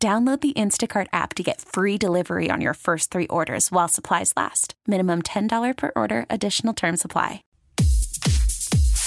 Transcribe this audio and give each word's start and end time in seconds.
Download 0.00 0.40
the 0.40 0.52
Instacart 0.52 1.08
app 1.12 1.34
to 1.34 1.42
get 1.42 1.60
free 1.60 1.98
delivery 1.98 2.50
on 2.52 2.60
your 2.60 2.74
first 2.74 3.10
three 3.10 3.26
orders 3.26 3.72
while 3.72 3.88
supplies 3.88 4.32
last. 4.36 4.74
Minimum 4.86 5.22
$10 5.22 5.76
per 5.76 5.90
order, 5.96 6.24
additional 6.30 6.72
term 6.72 6.96
supply. 6.96 7.42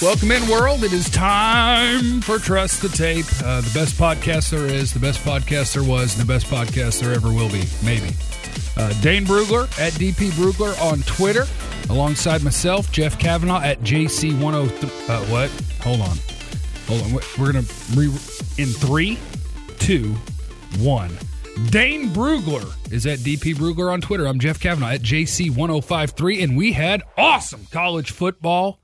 Welcome 0.02 0.32
in, 0.32 0.46
world. 0.50 0.84
It 0.84 0.92
is 0.92 1.08
time 1.08 2.20
for 2.20 2.36
Trust 2.36 2.82
the 2.82 2.90
Tape. 2.90 3.24
Uh, 3.42 3.62
the 3.62 3.70
best 3.72 3.94
podcast 3.94 4.50
there 4.50 4.66
is, 4.66 4.92
the 4.92 5.00
best 5.00 5.20
podcast 5.20 5.72
there 5.72 5.82
was, 5.82 6.18
and 6.18 6.28
the 6.28 6.30
best 6.30 6.44
podcast 6.46 7.00
there 7.00 7.14
ever 7.14 7.28
will 7.32 7.48
be, 7.48 7.62
maybe. 7.82 8.14
Uh, 8.76 8.92
Dane 9.00 9.24
Brugler 9.24 9.62
at 9.80 9.94
DP 9.94 10.30
Brugler 10.32 10.78
on 10.82 11.00
Twitter, 11.02 11.46
alongside 11.88 12.42
myself, 12.42 12.92
Jeff 12.92 13.18
Kavanaugh 13.18 13.62
at 13.62 13.80
JC103. 13.80 15.08
Uh, 15.08 15.24
what? 15.26 15.50
Hold 15.84 16.02
on. 16.02 16.18
Hold 16.88 17.02
on. 17.04 17.12
We're 17.38 17.52
going 17.52 17.64
to 17.64 17.72
re 17.94 18.06
in 18.58 18.68
three, 18.68 19.18
two, 19.78 20.16
one. 20.78 21.10
Dane 21.70 22.08
Brugler 22.10 22.72
is 22.92 23.06
at 23.06 23.18
DP 23.20 23.54
Brugler 23.54 23.92
on 23.92 24.00
Twitter. 24.00 24.26
I'm 24.26 24.38
Jeff 24.38 24.58
Kavanaugh 24.58 24.92
at 24.92 25.02
JC1053, 25.02 26.42
and 26.42 26.56
we 26.56 26.72
had 26.72 27.02
awesome 27.16 27.66
college 27.70 28.10
football. 28.10 28.80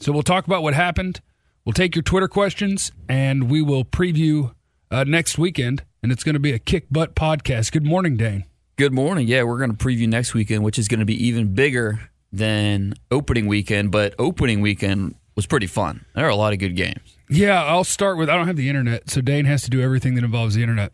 So 0.00 0.12
we'll 0.12 0.22
talk 0.22 0.46
about 0.46 0.62
what 0.62 0.74
happened. 0.74 1.20
We'll 1.64 1.72
take 1.72 1.96
your 1.96 2.02
Twitter 2.02 2.28
questions, 2.28 2.92
and 3.08 3.50
we 3.50 3.62
will 3.62 3.84
preview 3.84 4.54
uh, 4.90 5.04
next 5.04 5.38
weekend. 5.38 5.82
And 6.02 6.12
it's 6.12 6.22
going 6.22 6.34
to 6.34 6.40
be 6.40 6.52
a 6.52 6.58
kick 6.58 6.86
butt 6.90 7.14
podcast. 7.16 7.72
Good 7.72 7.86
morning, 7.86 8.16
Dane. 8.16 8.44
Good 8.76 8.92
morning. 8.92 9.26
Yeah, 9.26 9.44
we're 9.44 9.58
going 9.58 9.74
to 9.74 9.76
preview 9.76 10.06
next 10.08 10.34
weekend, 10.34 10.62
which 10.62 10.78
is 10.78 10.86
going 10.88 11.00
to 11.00 11.06
be 11.06 11.26
even 11.26 11.54
bigger 11.54 12.10
than 12.30 12.94
opening 13.10 13.46
weekend. 13.46 13.90
But 13.90 14.14
opening 14.18 14.60
weekend 14.60 15.14
was 15.34 15.46
pretty 15.46 15.66
fun. 15.66 16.04
There 16.14 16.26
are 16.26 16.30
a 16.30 16.36
lot 16.36 16.52
of 16.52 16.58
good 16.58 16.76
games. 16.76 17.16
Yeah, 17.30 17.64
I'll 17.64 17.84
start 17.84 18.18
with 18.18 18.28
I 18.28 18.36
don't 18.36 18.46
have 18.46 18.56
the 18.56 18.68
internet, 18.68 19.08
so 19.10 19.20
Dane 19.22 19.46
has 19.46 19.62
to 19.62 19.70
do 19.70 19.80
everything 19.80 20.14
that 20.16 20.24
involves 20.24 20.54
the 20.54 20.62
internet. 20.62 20.92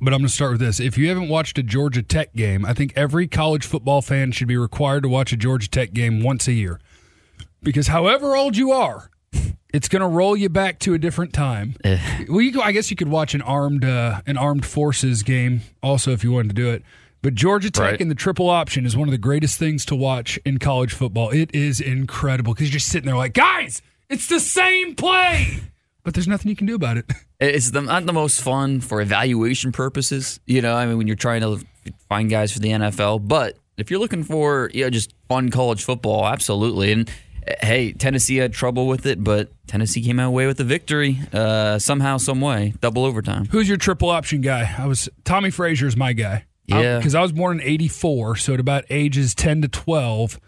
But 0.00 0.14
I'm 0.14 0.20
going 0.20 0.28
to 0.28 0.28
start 0.28 0.52
with 0.52 0.60
this. 0.60 0.80
If 0.80 0.96
you 0.96 1.08
haven't 1.08 1.28
watched 1.28 1.58
a 1.58 1.62
Georgia 1.62 2.02
Tech 2.02 2.34
game, 2.34 2.64
I 2.64 2.72
think 2.74 2.92
every 2.96 3.26
college 3.26 3.66
football 3.66 4.00
fan 4.02 4.32
should 4.32 4.48
be 4.48 4.56
required 4.56 5.02
to 5.02 5.08
watch 5.08 5.32
a 5.32 5.36
Georgia 5.36 5.68
Tech 5.68 5.92
game 5.92 6.22
once 6.22 6.46
a 6.48 6.52
year. 6.52 6.80
Because 7.62 7.88
however 7.88 8.36
old 8.36 8.56
you 8.56 8.72
are, 8.72 9.10
it's 9.74 9.88
going 9.88 10.00
to 10.00 10.08
roll 10.08 10.36
you 10.36 10.48
back 10.48 10.78
to 10.80 10.94
a 10.94 10.98
different 10.98 11.32
time. 11.32 11.74
Eh. 11.84 12.24
well, 12.28 12.40
you, 12.40 12.60
I 12.62 12.72
guess 12.72 12.90
you 12.90 12.96
could 12.96 13.08
watch 13.08 13.34
an 13.34 13.42
armed 13.42 13.84
uh, 13.84 14.22
an 14.26 14.36
armed 14.38 14.64
forces 14.64 15.22
game 15.22 15.60
also 15.82 16.12
if 16.12 16.24
you 16.24 16.32
wanted 16.32 16.48
to 16.48 16.54
do 16.54 16.70
it. 16.70 16.82
But 17.22 17.34
Georgia 17.34 17.70
Tech 17.70 17.84
Right. 17.84 18.00
in 18.00 18.08
the 18.08 18.14
triple 18.14 18.48
option 18.48 18.86
is 18.86 18.96
one 18.96 19.06
of 19.06 19.12
the 19.12 19.18
greatest 19.18 19.58
things 19.58 19.84
to 19.86 19.94
watch 19.94 20.38
in 20.46 20.58
college 20.58 20.94
football. 20.94 21.28
It 21.30 21.54
is 21.54 21.78
incredible 21.80 22.54
because 22.54 22.68
you're 22.68 22.78
just 22.78 22.88
sitting 22.88 23.06
there 23.06 23.16
like, 23.16 23.34
guys, 23.34 23.82
it's 24.08 24.26
the 24.28 24.40
same 24.40 24.94
play, 24.94 25.58
but 26.02 26.14
there's 26.14 26.26
nothing 26.28 26.48
you 26.48 26.56
can 26.56 26.66
do 26.66 26.74
about 26.76 26.96
it. 26.96 27.04
It's 27.40 27.70
the, 27.70 27.80
not 27.80 28.04
the 28.06 28.12
most 28.12 28.42
fun 28.42 28.80
for 28.80 29.00
evaluation 29.00 29.72
purposes. 29.72 30.40
You 30.46 30.60
know, 30.60 30.74
I 30.74 30.86
mean, 30.86 30.98
when 30.98 31.06
you're 31.06 31.16
trying 31.16 31.40
to 31.40 31.64
find 32.08 32.28
guys 32.28 32.52
for 32.52 32.58
the 32.58 32.68
NFL, 32.68 33.26
but 33.26 33.56
if 33.78 33.90
you're 33.90 34.00
looking 34.00 34.24
for 34.24 34.70
you 34.74 34.84
know 34.84 34.90
just 34.90 35.14
fun 35.28 35.50
college 35.50 35.82
football, 35.82 36.26
absolutely. 36.26 36.92
And 36.92 37.10
uh, 37.48 37.54
hey, 37.62 37.92
Tennessee 37.92 38.36
had 38.36 38.52
trouble 38.52 38.86
with 38.86 39.06
it, 39.06 39.24
but 39.24 39.50
Tennessee 39.66 40.02
came 40.02 40.20
out 40.20 40.28
away 40.28 40.46
with 40.46 40.58
the 40.58 40.64
victory 40.64 41.18
uh, 41.32 41.78
somehow, 41.78 42.18
some 42.18 42.40
way, 42.40 42.74
double 42.80 43.04
overtime. 43.04 43.46
Who's 43.46 43.68
your 43.68 43.78
triple 43.78 44.10
option 44.10 44.42
guy? 44.42 44.74
I 44.78 44.86
was 44.86 45.08
Tommie 45.24 45.50
Frazier 45.50 45.86
is 45.86 45.96
my 45.96 46.12
guy. 46.12 46.44
Yeah. 46.66 46.98
because 46.98 47.16
I 47.16 47.20
was 47.22 47.32
born 47.32 47.58
in 47.60 47.66
'84, 47.66 48.36
so 48.36 48.54
at 48.54 48.60
about 48.60 48.84
ages 48.90 49.34
10 49.34 49.62
to 49.62 49.68
12, 49.68 50.38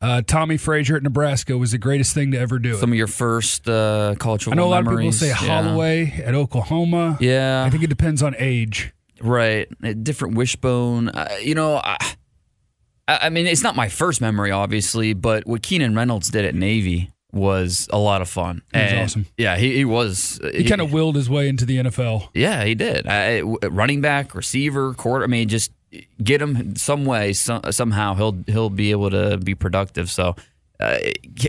uh, 0.00 0.22
Tommie 0.22 0.56
Frazier 0.58 0.96
at 0.96 1.02
Nebraska 1.02 1.56
was 1.56 1.72
the 1.72 1.78
greatest 1.78 2.14
thing 2.14 2.32
to 2.32 2.38
ever 2.38 2.58
do 2.58 2.74
it. 2.74 2.78
Some 2.78 2.90
of 2.92 2.98
your 2.98 3.06
first 3.06 3.68
uh, 3.68 4.14
college 4.18 4.46
I 4.48 4.54
know 4.54 4.66
a 4.66 4.68
lot 4.68 4.78
of 4.80 4.84
people 4.84 4.96
memories. 4.98 5.18
say 5.20 5.28
Yeah. 5.28 5.34
Holieway 5.36 6.26
at 6.26 6.34
Oklahoma. 6.34 7.16
Yeah. 7.20 7.64
I 7.64 7.70
think 7.70 7.82
it 7.84 7.88
depends 7.90 8.22
on 8.22 8.34
age. 8.38 8.92
Right, 9.20 9.68
a 9.82 9.94
different 9.94 10.34
wishbone. 10.34 11.08
Uh, 11.08 11.28
you 11.40 11.54
know, 11.54 11.80
I, 11.82 11.96
I 13.08 13.28
mean, 13.30 13.46
it's 13.46 13.62
not 13.62 13.76
my 13.76 13.88
first 13.88 14.20
memory, 14.20 14.50
obviously, 14.50 15.14
but 15.14 15.46
what 15.46 15.62
Keenan 15.62 15.94
Reynolds 15.94 16.30
did 16.30 16.44
at 16.44 16.54
Navy 16.54 17.10
was 17.32 17.88
a 17.92 17.98
lot 17.98 18.20
of 18.22 18.28
fun. 18.28 18.62
He 18.72 18.78
was 18.80 18.90
And, 18.92 19.00
awesome. 19.00 19.26
Yeah, 19.38 19.56
he, 19.56 19.76
he 19.76 19.84
was. 19.84 20.40
He 20.52 20.64
kind 20.64 20.80
of 20.80 20.92
willed 20.92 21.16
his 21.16 21.30
way 21.30 21.48
into 21.48 21.64
the 21.64 21.78
NFL. 21.78 22.28
Yeah, 22.34 22.64
he 22.64 22.74
did. 22.74 23.06
I, 23.06 23.40
running 23.40 24.00
back, 24.00 24.34
receiver, 24.34 24.92
quarter. 24.94 25.24
I 25.24 25.28
mean, 25.28 25.48
just 25.48 25.72
get 26.22 26.40
him 26.40 26.76
some 26.76 27.04
way, 27.04 27.32
some, 27.32 27.60
somehow 27.70 28.14
he'll 28.14 28.36
he'll 28.46 28.70
be 28.70 28.90
able 28.90 29.10
to 29.10 29.38
be 29.38 29.54
productive. 29.54 30.10
So. 30.10 30.36
Uh, 30.80 30.98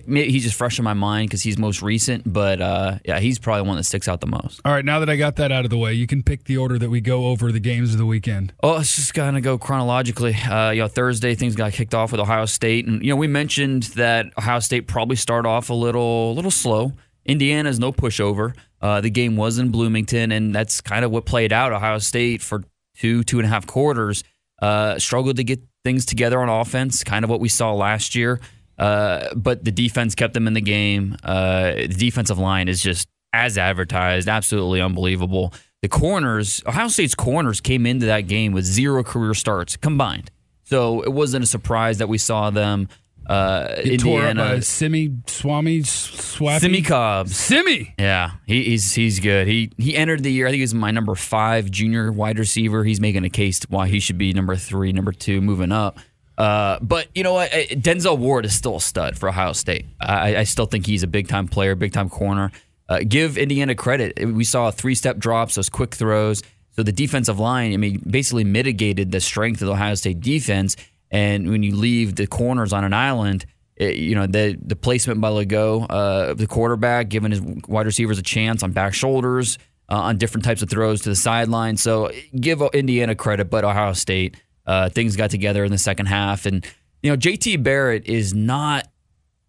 maybe 0.05 0.31
he's 0.31 0.43
just 0.43 0.55
fresh 0.55 0.77
in 0.77 0.85
my 0.85 0.93
mind 0.93 1.27
because 1.27 1.41
he's 1.41 1.57
most 1.57 1.81
recent, 1.81 2.31
but 2.31 2.61
uh, 2.61 2.99
yeah, 3.05 3.19
he's 3.19 3.39
probably 3.39 3.67
one 3.67 3.75
that 3.75 3.83
sticks 3.83 4.07
out 4.07 4.21
the 4.21 4.27
most. 4.27 4.61
All 4.63 4.71
right, 4.71 4.85
now 4.85 4.99
that 4.99 5.09
I 5.09 5.15
got 5.15 5.37
that 5.37 5.51
out 5.51 5.65
of 5.65 5.71
the 5.71 5.79
way, 5.79 5.93
you 5.93 6.05
can 6.05 6.21
pick 6.21 6.43
the 6.43 6.57
order 6.57 6.77
that 6.77 6.91
we 6.91 7.01
go 7.01 7.25
over 7.25 7.51
the 7.51 7.59
games 7.59 7.91
of 7.91 7.97
the 7.97 8.05
weekend. 8.05 8.53
Oh, 8.61 8.77
it's 8.77 8.95
just 8.95 9.15
gonna 9.15 9.41
go 9.41 9.57
chronologically. 9.57 10.35
Uh, 10.35 10.69
you 10.69 10.81
know, 10.81 10.87
Thursday 10.87 11.33
things 11.33 11.55
got 11.55 11.73
kicked 11.73 11.95
off 11.95 12.11
with 12.11 12.21
Ohio 12.21 12.45
State, 12.45 12.85
and 12.85 13.03
you 13.03 13.09
know 13.09 13.15
we 13.15 13.27
mentioned 13.27 13.83
that 13.95 14.27
Ohio 14.37 14.59
State 14.59 14.87
probably 14.87 15.15
start 15.15 15.47
off 15.47 15.71
a 15.71 15.73
little, 15.73 16.31
a 16.31 16.33
little 16.33 16.51
slow. 16.51 16.93
Indiana's 17.25 17.79
no 17.79 17.91
pushover. 17.91 18.55
Uh, 18.79 19.01
the 19.01 19.09
game 19.09 19.35
was 19.35 19.57
in 19.57 19.69
Bloomington, 19.69 20.31
and 20.31 20.53
that's 20.53 20.81
kind 20.81 21.03
of 21.03 21.09
what 21.09 21.25
played 21.25 21.51
out. 21.51 21.73
Ohio 21.73 21.97
State 21.97 22.43
for 22.43 22.63
two, 22.95 23.23
two 23.23 23.39
and 23.39 23.47
a 23.47 23.49
half 23.49 23.65
quarters 23.65 24.23
uh, 24.61 24.97
struggled 24.99 25.37
to 25.37 25.43
get 25.43 25.61
things 25.83 26.05
together 26.05 26.39
on 26.39 26.49
offense, 26.49 27.03
kind 27.03 27.23
of 27.23 27.29
what 27.29 27.39
we 27.39 27.49
saw 27.49 27.73
last 27.73 28.15
year. 28.15 28.39
Uh, 28.77 29.33
but 29.35 29.63
the 29.63 29.71
defense 29.71 30.15
kept 30.15 30.33
them 30.33 30.47
in 30.47 30.53
the 30.53 30.61
game. 30.61 31.15
Uh, 31.23 31.73
the 31.73 31.87
defensive 31.87 32.37
line 32.37 32.67
is 32.67 32.81
just 32.81 33.07
as 33.33 33.57
advertised, 33.57 34.27
absolutely 34.27 34.81
unbelievable. 34.81 35.53
The 35.81 35.89
corners, 35.89 36.61
Ohio 36.65 36.87
State's 36.87 37.15
corners 37.15 37.61
came 37.61 37.85
into 37.85 38.07
that 38.07 38.21
game 38.21 38.53
with 38.53 38.65
zero 38.65 39.03
career 39.03 39.33
starts 39.33 39.77
combined. 39.77 40.31
So 40.63 41.01
it 41.01 41.11
wasn't 41.11 41.43
a 41.43 41.47
surprise 41.47 41.99
that 41.99 42.09
we 42.09 42.17
saw 42.17 42.49
them. 42.49 42.89
Uh, 43.27 43.81
Get 43.81 44.01
tore 44.01 44.19
up 44.19 44.23
by 44.25 44.29
Indiana, 44.31 44.61
Simmie 44.61 45.17
Swami 45.27 45.79
Swappy. 45.79 46.59
Simmie 46.59 46.81
Cobbs. 46.81 47.35
Simmie. 47.35 47.93
Yeah, 47.97 48.31
he, 48.45 48.63
he's 48.63 48.93
he's 48.93 49.19
good. 49.19 49.47
He 49.47 49.71
he 49.77 49.95
entered 49.95 50.23
the 50.23 50.31
year. 50.31 50.47
I 50.47 50.51
think 50.51 50.59
he's 50.59 50.73
my 50.73 50.91
number 50.91 51.15
five 51.15 51.71
junior 51.71 52.11
wide 52.11 52.37
receiver. 52.37 52.83
He's 52.83 53.01
making 53.01 53.23
a 53.25 53.29
case 53.29 53.61
why 53.69 53.87
he 53.87 53.99
should 53.99 54.17
be 54.17 54.33
number 54.33 54.55
three, 54.55 54.93
number 54.93 55.11
two, 55.11 55.41
moving 55.41 55.71
up. 55.71 55.97
Uh, 56.37 56.79
but 56.81 57.07
you 57.15 57.23
know 57.23 57.33
what? 57.33 57.49
Denzel 57.51 58.17
Ward 58.17 58.45
is 58.45 58.53
still 58.53 58.75
a 58.75 58.81
stud 58.81 59.17
for 59.17 59.29
Ohio 59.29 59.53
State. 59.53 59.85
I, 60.01 60.37
I 60.37 60.43
still 60.43 60.65
think 60.65 60.85
he's 60.85 61.03
a 61.03 61.07
big 61.07 61.27
time 61.27 61.47
player, 61.47 61.75
big 61.75 61.93
time 61.93 62.09
corner. 62.09 62.51
Uh, 62.87 62.99
give 63.07 63.37
Indiana 63.37 63.73
credit. 63.73 64.19
We 64.23 64.43
saw 64.43 64.69
three 64.69 64.95
step 64.95 65.17
drops, 65.17 65.55
those 65.55 65.69
quick 65.69 65.95
throws. 65.95 66.43
So 66.75 66.83
the 66.83 66.91
defensive 66.91 67.39
line, 67.39 67.73
I 67.73 67.77
mean, 67.77 68.03
basically 68.05 68.43
mitigated 68.43 69.11
the 69.11 69.21
strength 69.21 69.61
of 69.61 69.67
the 69.67 69.73
Ohio 69.73 69.95
State 69.95 70.19
defense. 70.19 70.75
And 71.11 71.49
when 71.49 71.63
you 71.63 71.75
leave 71.75 72.15
the 72.15 72.27
corners 72.27 72.73
on 72.73 72.83
an 72.83 72.93
island, 72.93 73.45
it, 73.75 73.97
you 73.97 74.15
know 74.15 74.25
the 74.25 74.57
the 74.61 74.75
placement 74.75 75.21
by 75.21 75.29
Lagow, 75.29 75.85
uh, 75.89 76.33
the 76.33 76.47
quarterback, 76.47 77.09
giving 77.09 77.31
his 77.31 77.41
wide 77.41 77.85
receivers 77.85 78.17
a 78.17 78.23
chance 78.23 78.63
on 78.63 78.71
back 78.71 78.93
shoulders, 78.93 79.57
uh, 79.89 79.95
on 79.95 80.17
different 80.17 80.45
types 80.45 80.61
of 80.61 80.69
throws 80.69 81.01
to 81.01 81.09
the 81.09 81.15
sideline. 81.15 81.77
So 81.77 82.11
give 82.39 82.61
Indiana 82.73 83.15
credit, 83.15 83.49
but 83.49 83.65
Ohio 83.65 83.93
State 83.93 84.37
uh, 84.65 84.89
things 84.89 85.15
got 85.15 85.29
together 85.29 85.63
in 85.63 85.71
the 85.71 85.77
second 85.77 86.07
half, 86.07 86.45
and 86.45 86.65
you 87.03 87.11
know 87.11 87.17
JT 87.17 87.63
Barrett 87.63 88.05
is 88.05 88.33
not 88.33 88.87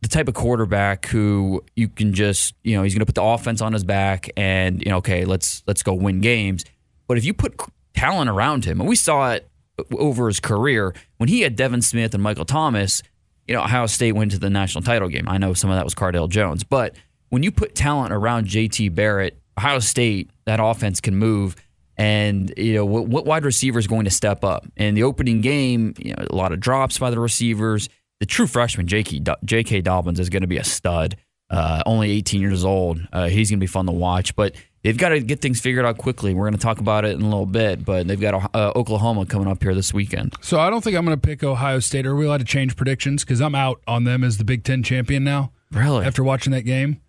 the 0.03 0.09
type 0.09 0.29
of 0.29 0.35
quarterback 0.35 1.07
who 1.07 1.65
you 1.75 1.89
can 1.89 2.13
just 2.13 2.55
you 2.65 2.77
know 2.77 2.83
he's 2.83 2.95
going 2.95 3.01
to 3.01 3.07
put 3.07 3.15
the 3.15 3.23
offense 3.23 3.61
on 3.61 3.73
his 3.73 3.83
back 3.83 4.29
and 4.37 4.83
you 4.83 4.91
know 4.91 4.99
okay 4.99 5.25
let's 5.25 5.63
let's 5.67 5.83
go 5.83 5.95
win 5.95 6.21
games. 6.21 6.65
But 7.09 7.17
if 7.19 7.25
you 7.25 7.33
put 7.33 7.61
talent 7.95 8.29
around 8.29 8.65
him, 8.65 8.81
and 8.81 8.89
we 8.89 8.97
saw 8.97 9.33
it 9.33 9.49
over 9.93 10.27
his 10.27 10.41
career 10.41 10.95
when 11.19 11.29
he 11.29 11.43
had 11.43 11.57
Devin 11.57 11.83
Smith 11.83 12.15
and 12.15 12.23
Michael 12.23 12.45
Thomas, 12.45 13.03
you 13.47 13.55
know 13.55 13.63
Ohio 13.63 13.87
State 13.87 14.13
went 14.13 14.33
to 14.33 14.39
the 14.39 14.51
national 14.51 14.83
title 14.83 15.09
game. 15.09 15.29
I 15.29 15.39
know 15.39 15.55
some 15.55 15.71
of 15.71 15.77
that 15.77 15.85
was 15.85 15.95
Cardale 15.95 16.29
Jones, 16.29 16.65
but 16.65 16.97
when 17.29 17.43
you 17.43 17.51
put 17.51 17.75
talent 17.75 18.13
around 18.13 18.47
JT 18.47 18.95
Barrett, 18.95 19.39
Ohio 19.59 19.79
State 19.79 20.31
that 20.45 20.61
offense 20.61 21.01
can 21.01 21.17
move. 21.17 21.57
And 21.99 22.53
you 22.59 22.75
know 22.75 22.85
what, 22.85 23.07
what 23.09 23.25
wide 23.25 23.47
receiver 23.47 23.79
is 23.79 23.87
going 23.87 24.05
to 24.05 24.11
step 24.11 24.45
up? 24.45 24.67
In 24.77 24.95
the 24.95 25.03
opening 25.05 25.41
game, 25.41 25.95
you 25.99 26.15
know 26.15 26.27
a 26.29 26.35
lot 26.35 26.53
of 26.53 26.61
drops 26.61 26.99
by 26.99 27.11
the 27.11 27.19
receivers. 27.19 27.89
The 28.21 28.27
true 28.27 28.47
freshman 28.47 28.87
J.K. 28.87 29.21
Do- 29.21 29.37
J.K. 29.45 29.81
Dobbins 29.83 30.21
is 30.21 30.29
going 30.29 30.43
to 30.43 30.47
be 30.47 30.59
a 30.59 30.65
stud. 30.65 31.17
Uh, 31.49 31.83
only 31.87 32.11
18 32.11 32.41
years 32.41 32.65
old. 32.65 33.01
Uh, 33.13 33.29
he's 33.29 33.51
going 33.51 33.59
to 33.59 33.63
be 33.63 33.69
fun 33.69 33.87
to 33.87 33.93
watch. 33.93 34.35
But 34.35 34.57
they've 34.87 34.97
got 34.97 35.09
to 35.09 35.21
get 35.21 35.41
things 35.41 35.61
figured 35.61 35.85
out 35.85 35.99
quickly. 35.99 36.33
We're 36.33 36.45
going 36.45 36.55
to 36.55 36.61
talk 36.61 36.79
about 36.79 37.05
it 37.05 37.17
in 37.17 37.23
a 37.23 37.25
little 37.25 37.45
bit, 37.45 37.85
but 37.85 38.07
they've 38.07 38.21
got 38.21 38.55
uh, 38.55 38.73
Oklahoma 38.77 39.27
coming 39.27 39.49
up 39.49 39.61
here 39.61 39.75
this 39.75 39.93
weekend. 39.93 40.35
So 40.41 40.61
I 40.61 40.71
don't 40.71 40.83
think 40.83 40.97
I'm 40.97 41.05
going 41.05 41.19
to 41.19 41.21
pick 41.21 41.43
Ohio 41.43 41.81
State. 41.81 42.07
Are 42.07 42.15
we 42.15 42.27
allowed 42.27 42.39
to 42.39 42.45
change 42.45 42.77
predictions? 42.77 43.25
Because 43.25 43.41
I'm 43.41 43.57
out 43.57 43.81
on 43.89 44.05
them 44.05 44.23
as 44.23 44.39
the 44.39 44.45
Big 44.45 44.63
Ten 44.63 44.85
champion 44.85 45.25
now. 45.25 45.51
Really? 45.73 46.07
After 46.07 46.23
watching 46.23 46.53
that 46.53 46.63
game, 46.63 47.01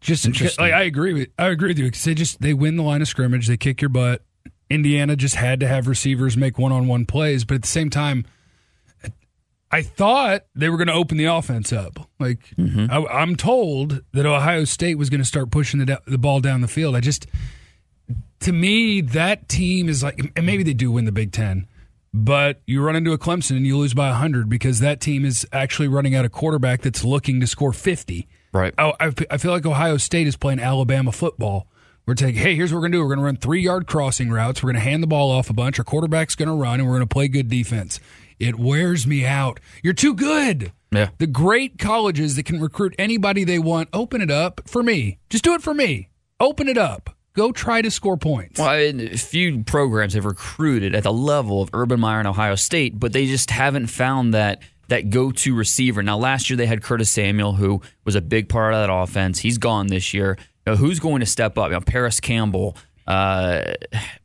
just 0.00 0.26
Interesting. 0.26 0.64
like 0.64 0.72
I 0.72 0.82
agree 0.82 1.12
with 1.12 1.28
I 1.38 1.46
agree 1.46 1.68
with 1.68 1.78
you 1.78 1.84
because 1.84 2.02
they 2.02 2.14
just 2.14 2.40
they 2.40 2.52
win 2.52 2.74
the 2.74 2.82
line 2.82 3.00
of 3.00 3.06
scrimmage, 3.06 3.46
they 3.46 3.56
kick 3.56 3.80
your 3.80 3.88
butt. 3.88 4.22
Indiana 4.68 5.14
just 5.14 5.36
had 5.36 5.60
to 5.60 5.68
have 5.68 5.86
receivers 5.86 6.36
make 6.36 6.58
one 6.58 6.72
on 6.72 6.88
one 6.88 7.06
plays, 7.06 7.44
but 7.44 7.54
at 7.54 7.62
the 7.62 7.68
same 7.68 7.90
time, 7.90 8.24
I 9.72 9.80
thought 9.80 10.44
they 10.54 10.68
were 10.68 10.76
going 10.76 10.88
to 10.88 10.92
open 10.92 11.16
the 11.16 11.24
offense 11.24 11.72
up. 11.72 12.08
Like 12.20 12.40
mm-hmm. 12.58 12.86
I, 12.90 13.06
I'm 13.06 13.36
told 13.36 14.02
that 14.12 14.26
Ohio 14.26 14.64
State 14.64 14.98
was 14.98 15.08
going 15.08 15.22
to 15.22 15.26
start 15.26 15.50
pushing 15.50 15.80
the 15.80 16.00
the 16.06 16.18
ball 16.18 16.40
down 16.40 16.60
the 16.60 16.68
field. 16.68 16.94
I 16.94 17.00
just 17.00 17.26
to 18.40 18.52
me 18.52 19.00
that 19.00 19.48
team 19.48 19.88
is 19.88 20.02
like, 20.02 20.32
and 20.36 20.44
maybe 20.44 20.62
they 20.62 20.74
do 20.74 20.92
win 20.92 21.06
the 21.06 21.12
Big 21.12 21.32
Ten, 21.32 21.66
but 22.12 22.60
you 22.66 22.82
run 22.82 22.96
into 22.96 23.12
a 23.12 23.18
Clemson 23.18 23.56
and 23.56 23.66
you 23.66 23.78
lose 23.78 23.94
by 23.94 24.10
hundred 24.10 24.50
because 24.50 24.80
that 24.80 25.00
team 25.00 25.24
is 25.24 25.46
actually 25.52 25.88
running 25.88 26.14
out 26.14 26.26
a 26.26 26.28
quarterback 26.28 26.82
that's 26.82 27.02
looking 27.02 27.40
to 27.40 27.46
score 27.46 27.72
fifty. 27.72 28.28
Right. 28.52 28.74
I, 28.76 28.92
I 29.00 29.12
I 29.30 29.38
feel 29.38 29.52
like 29.52 29.64
Ohio 29.64 29.96
State 29.96 30.26
is 30.26 30.36
playing 30.36 30.60
Alabama 30.60 31.12
football. 31.12 31.66
We're 32.04 32.14
taking, 32.14 32.42
hey, 32.42 32.56
here's 32.56 32.72
what 32.72 32.78
we're 32.78 32.82
going 32.82 32.92
to 32.92 32.98
do. 32.98 33.02
We're 33.02 33.14
going 33.14 33.20
to 33.20 33.24
run 33.24 33.36
three 33.36 33.62
yard 33.62 33.86
crossing 33.86 34.30
routes. 34.30 34.60
We're 34.60 34.72
going 34.72 34.82
to 34.82 34.90
hand 34.90 35.04
the 35.04 35.06
ball 35.06 35.30
off 35.30 35.50
a 35.50 35.52
bunch. 35.52 35.78
Our 35.78 35.84
quarterback's 35.84 36.34
going 36.34 36.48
to 36.48 36.54
run, 36.54 36.80
and 36.80 36.88
we're 36.88 36.96
going 36.96 37.08
to 37.08 37.14
play 37.14 37.28
good 37.28 37.48
defense. 37.48 38.00
It 38.42 38.58
wears 38.58 39.06
me 39.06 39.24
out. 39.24 39.60
You're 39.84 39.92
too 39.92 40.14
good. 40.14 40.72
Yeah. 40.90 41.10
The 41.18 41.28
great 41.28 41.78
colleges 41.78 42.34
that 42.34 42.42
can 42.42 42.60
recruit 42.60 42.92
anybody 42.98 43.44
they 43.44 43.60
want, 43.60 43.88
open 43.92 44.20
it 44.20 44.32
up 44.32 44.62
for 44.66 44.82
me. 44.82 45.18
Just 45.30 45.44
do 45.44 45.54
it 45.54 45.62
for 45.62 45.72
me. 45.72 46.08
Open 46.40 46.66
it 46.66 46.76
up. 46.76 47.16
Go 47.34 47.52
try 47.52 47.82
to 47.82 47.90
score 47.90 48.16
points. 48.16 48.58
Well, 48.58 48.68
I 48.68 48.90
mean, 48.90 49.16
few 49.16 49.62
programs 49.62 50.14
have 50.14 50.24
recruited 50.24 50.92
at 50.94 51.04
the 51.04 51.12
level 51.12 51.62
of 51.62 51.70
Urban 51.72 52.00
Meyer 52.00 52.18
and 52.18 52.26
Ohio 52.26 52.56
State, 52.56 52.98
but 52.98 53.12
they 53.12 53.26
just 53.26 53.52
haven't 53.52 53.86
found 53.86 54.34
that 54.34 54.60
that 54.88 55.08
go-to 55.08 55.54
receiver. 55.54 56.02
Now, 56.02 56.18
last 56.18 56.50
year 56.50 56.56
they 56.56 56.66
had 56.66 56.82
Curtis 56.82 57.08
Samuel, 57.10 57.52
who 57.52 57.80
was 58.04 58.16
a 58.16 58.20
big 58.20 58.48
part 58.48 58.74
of 58.74 58.80
that 58.80 58.92
offense. 58.92 59.38
He's 59.38 59.56
gone 59.56 59.86
this 59.86 60.12
year. 60.12 60.36
Know, 60.66 60.74
who's 60.76 60.98
going 60.98 61.20
to 61.20 61.26
step 61.26 61.56
up? 61.56 61.68
You 61.68 61.74
know, 61.74 61.80
Parris 61.80 62.20
Campbell, 62.20 62.76
uh, 63.06 63.62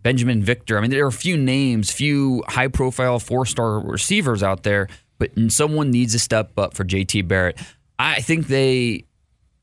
Binjimen 0.03 0.41
Victor. 0.41 0.77
I 0.77 0.81
mean, 0.81 0.91
there 0.91 1.03
are 1.05 1.09
a 1.09 1.11
few 1.11 1.37
names, 1.37 1.91
few 1.91 2.43
high-profile 2.47 3.19
four-star 3.19 3.79
receivers 3.79 4.43
out 4.43 4.63
there, 4.63 4.87
but 5.17 5.31
someone 5.49 5.91
needs 5.91 6.13
to 6.13 6.19
step 6.19 6.57
up 6.57 6.73
for 6.73 6.83
JT 6.83 7.27
Barrett. 7.27 7.57
I 7.99 8.21
think 8.21 8.47
they 8.47 9.05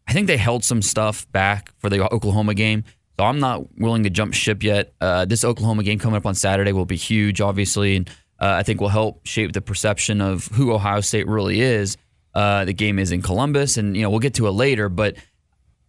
I 0.06 0.12
think 0.12 0.26
they 0.26 0.36
held 0.36 0.64
some 0.64 0.82
stuff 0.82 1.30
back 1.32 1.72
for 1.78 1.88
the 1.88 2.12
Oklahoma 2.12 2.54
game. 2.54 2.84
So 3.18 3.24
I'm 3.24 3.38
not 3.38 3.78
willing 3.78 4.02
to 4.02 4.10
jump 4.10 4.34
ship 4.34 4.62
yet. 4.62 4.92
Uh, 5.00 5.24
this 5.24 5.44
Oklahoma 5.44 5.82
game 5.82 5.98
coming 5.98 6.16
up 6.16 6.26
on 6.26 6.34
Saturday 6.34 6.72
will 6.72 6.84
be 6.84 6.96
huge, 6.96 7.40
obviously, 7.40 7.96
and 7.96 8.08
uh, 8.40 8.56
I 8.58 8.64
think 8.64 8.80
will 8.80 8.88
help 8.88 9.24
shape 9.24 9.52
the 9.52 9.60
perception 9.60 10.20
of 10.20 10.46
who 10.48 10.72
Ohio 10.72 11.00
State 11.00 11.28
really 11.28 11.60
is. 11.60 11.96
Uh, 12.34 12.64
the 12.64 12.72
game 12.72 12.98
is 12.98 13.12
in 13.12 13.22
Columbus, 13.22 13.76
and 13.76 13.96
you 13.96 14.02
know 14.02 14.10
we'll 14.10 14.18
get 14.18 14.34
to 14.34 14.48
it 14.48 14.50
later. 14.50 14.88
But 14.88 15.16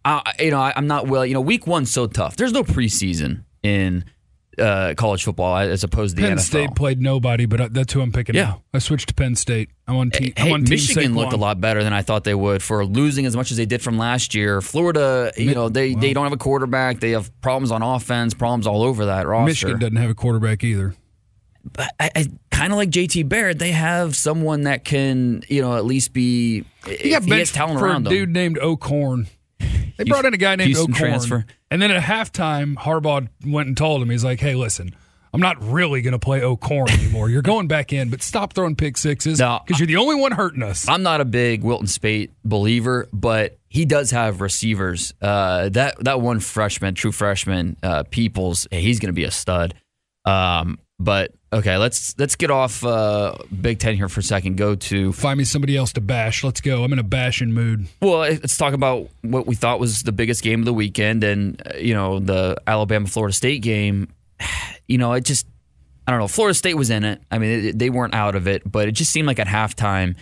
I, 0.06 0.32
you 0.40 0.50
know 0.50 0.60
I, 0.60 0.72
I'm 0.76 0.86
not 0.86 1.06
willing. 1.08 1.28
You 1.30 1.34
know, 1.34 1.40
week 1.40 1.66
one's 1.66 1.90
so 1.90 2.06
tough. 2.06 2.36
There's 2.36 2.52
no 2.52 2.62
preseason 2.62 3.44
in 3.62 4.04
uh, 4.58 4.94
college 4.96 5.24
football 5.24 5.56
as 5.56 5.84
opposed 5.84 6.16
to 6.16 6.22
the 6.22 6.28
Penn 6.28 6.38
NFL. 6.38 6.40
State 6.40 6.74
played 6.74 7.00
nobody, 7.00 7.46
but 7.46 7.74
that's 7.74 7.92
who 7.92 8.00
I'm 8.00 8.12
picking 8.12 8.34
Yeah. 8.34 8.42
now. 8.44 8.62
I 8.72 8.78
switched 8.78 9.08
to 9.08 9.14
Penn 9.14 9.34
State. 9.34 9.70
I'm 9.86 9.96
on 9.96 10.10
team. 10.10 10.32
I'm 10.36 10.46
Hey, 10.46 10.52
team 10.52 10.64
Michigan 10.64 11.14
looked 11.14 11.32
a 11.32 11.36
lot 11.36 11.60
better 11.60 11.82
than 11.82 11.92
I 11.92 12.02
thought 12.02 12.24
they 12.24 12.34
would 12.34 12.62
for 12.62 12.84
losing 12.84 13.26
as 13.26 13.36
much 13.36 13.50
as 13.50 13.56
they 13.56 13.66
did 13.66 13.82
from 13.82 13.98
last 13.98 14.34
year. 14.34 14.60
Florida, 14.62 15.32
you 15.36 15.54
know, 15.54 15.68
they, 15.68 15.94
they 15.94 16.12
don't 16.12 16.24
have 16.24 16.32
a 16.32 16.38
quarterback. 16.38 17.00
They 17.00 17.10
have 17.10 17.38
problems 17.40 17.70
on 17.70 17.82
offense, 17.82 18.34
problems 18.34 18.66
all 18.66 18.82
over 18.82 19.06
that 19.06 19.26
roster. 19.26 19.46
Michigan 19.46 19.78
doesn't 19.78 19.96
have 19.96 20.10
a 20.10 20.14
quarterback 20.14 20.64
either. 20.64 20.94
But 21.72 21.90
I, 21.98 22.10
I 22.14 22.26
kind 22.50 22.72
of 22.72 22.76
like 22.76 22.90
JT 22.90 23.28
Barrett. 23.28 23.58
They 23.58 23.72
have 23.72 24.14
someone 24.14 24.62
that 24.62 24.84
can, 24.84 25.42
you 25.48 25.60
know, 25.60 25.76
at 25.76 25.84
least 25.84 26.12
be. 26.12 26.64
He 26.86 26.90
got 26.92 27.00
he 27.00 27.10
has 27.10 27.26
benched 27.26 27.54
talent 27.54 27.80
for 27.80 27.88
a 27.88 28.00
dude 28.00 28.30
named 28.30 28.58
O'Korn. 28.58 29.26
They 29.96 30.04
brought 30.04 30.24
in 30.24 30.34
a 30.34 30.36
guy 30.36 30.56
named 30.56 30.68
Houston 30.68 30.92
O'Korn. 30.92 31.10
transfer. 31.10 31.46
And 31.70 31.80
then 31.80 31.90
at 31.90 32.02
halftime, 32.02 32.74
Harbaugh 32.74 33.28
went 33.44 33.68
and 33.68 33.76
told 33.76 34.02
him, 34.02 34.10
he's 34.10 34.24
like, 34.24 34.40
hey, 34.40 34.54
listen, 34.54 34.94
I'm 35.32 35.40
not 35.40 35.62
really 35.62 36.02
going 36.02 36.12
to 36.12 36.18
play 36.18 36.42
O'Korn 36.42 36.90
anymore. 36.90 37.28
You're 37.28 37.42
going 37.42 37.66
back 37.68 37.92
in, 37.92 38.08
but 38.08 38.22
stop 38.22 38.52
throwing 38.54 38.76
pick 38.76 38.96
sixes 38.96 39.38
No, 39.38 39.60
because 39.66 39.80
you're 39.80 39.86
the 39.86 39.96
only 39.96 40.14
one 40.14 40.32
hurting 40.32 40.62
us. 40.62 40.88
I'm 40.88 41.02
not 41.02 41.20
a 41.20 41.24
big 41.24 41.62
Wilton 41.62 41.86
Speight 41.86 42.30
believer, 42.44 43.08
but 43.12 43.58
he 43.68 43.84
does 43.84 44.10
have 44.12 44.40
receivers. 44.40 45.12
Uh, 45.20 45.68
that 45.70 46.02
that 46.04 46.20
one 46.20 46.40
freshman, 46.40 46.94
true 46.94 47.12
freshman, 47.12 47.76
uh, 47.82 48.04
Peoples, 48.04 48.66
he's 48.70 48.98
going 48.98 49.12
to 49.12 49.16
be 49.16 49.24
a 49.24 49.30
stud. 49.30 49.74
Um, 50.24 50.78
but 50.98 51.32
okay, 51.52 51.76
let's 51.76 52.18
let's 52.18 52.36
get 52.36 52.50
off 52.50 52.84
uh, 52.84 53.36
Big 53.60 53.78
Ten 53.78 53.96
here 53.96 54.08
for 54.08 54.20
a 54.20 54.22
second. 54.22 54.56
Go 54.56 54.74
to 54.74 55.12
Find 55.12 55.38
me 55.38 55.44
somebody 55.44 55.76
else 55.76 55.92
to 55.94 56.00
bash. 56.00 56.42
Let's 56.42 56.60
go. 56.60 56.84
I'm 56.84 56.92
in 56.92 56.98
a 56.98 57.04
bashing 57.04 57.52
mood. 57.52 57.86
well, 58.00 58.18
let's 58.18 58.56
talk 58.56 58.72
about 58.72 59.08
what 59.22 59.46
we 59.46 59.54
thought 59.54 59.78
was 59.78 60.02
the 60.02 60.12
biggest 60.12 60.42
game 60.42 60.60
of 60.60 60.66
the 60.66 60.74
weekend, 60.74 61.24
and 61.24 61.62
uh, 61.66 61.76
you 61.78 61.94
know 61.94 62.18
the 62.18 62.56
Alabama 62.66 63.06
Florida 63.06 63.34
State 63.34 63.62
game. 63.62 64.08
You 64.88 64.98
know, 64.98 65.14
it 65.14 65.24
just 65.24 65.48
I 66.06 66.12
don't 66.12 66.20
know. 66.20 66.28
Florida 66.28 66.54
State 66.54 66.74
was 66.74 66.90
in 66.90 67.02
it. 67.02 67.20
I 67.28 67.38
mean, 67.38 67.66
it, 67.66 67.78
they 67.80 67.90
weren't 67.90 68.14
out 68.14 68.36
of 68.36 68.46
it, 68.46 68.62
but 68.70 68.86
it 68.86 68.92
just 68.92 69.10
seemed 69.10 69.26
like 69.26 69.40
at 69.40 69.48
halftime 69.48 70.14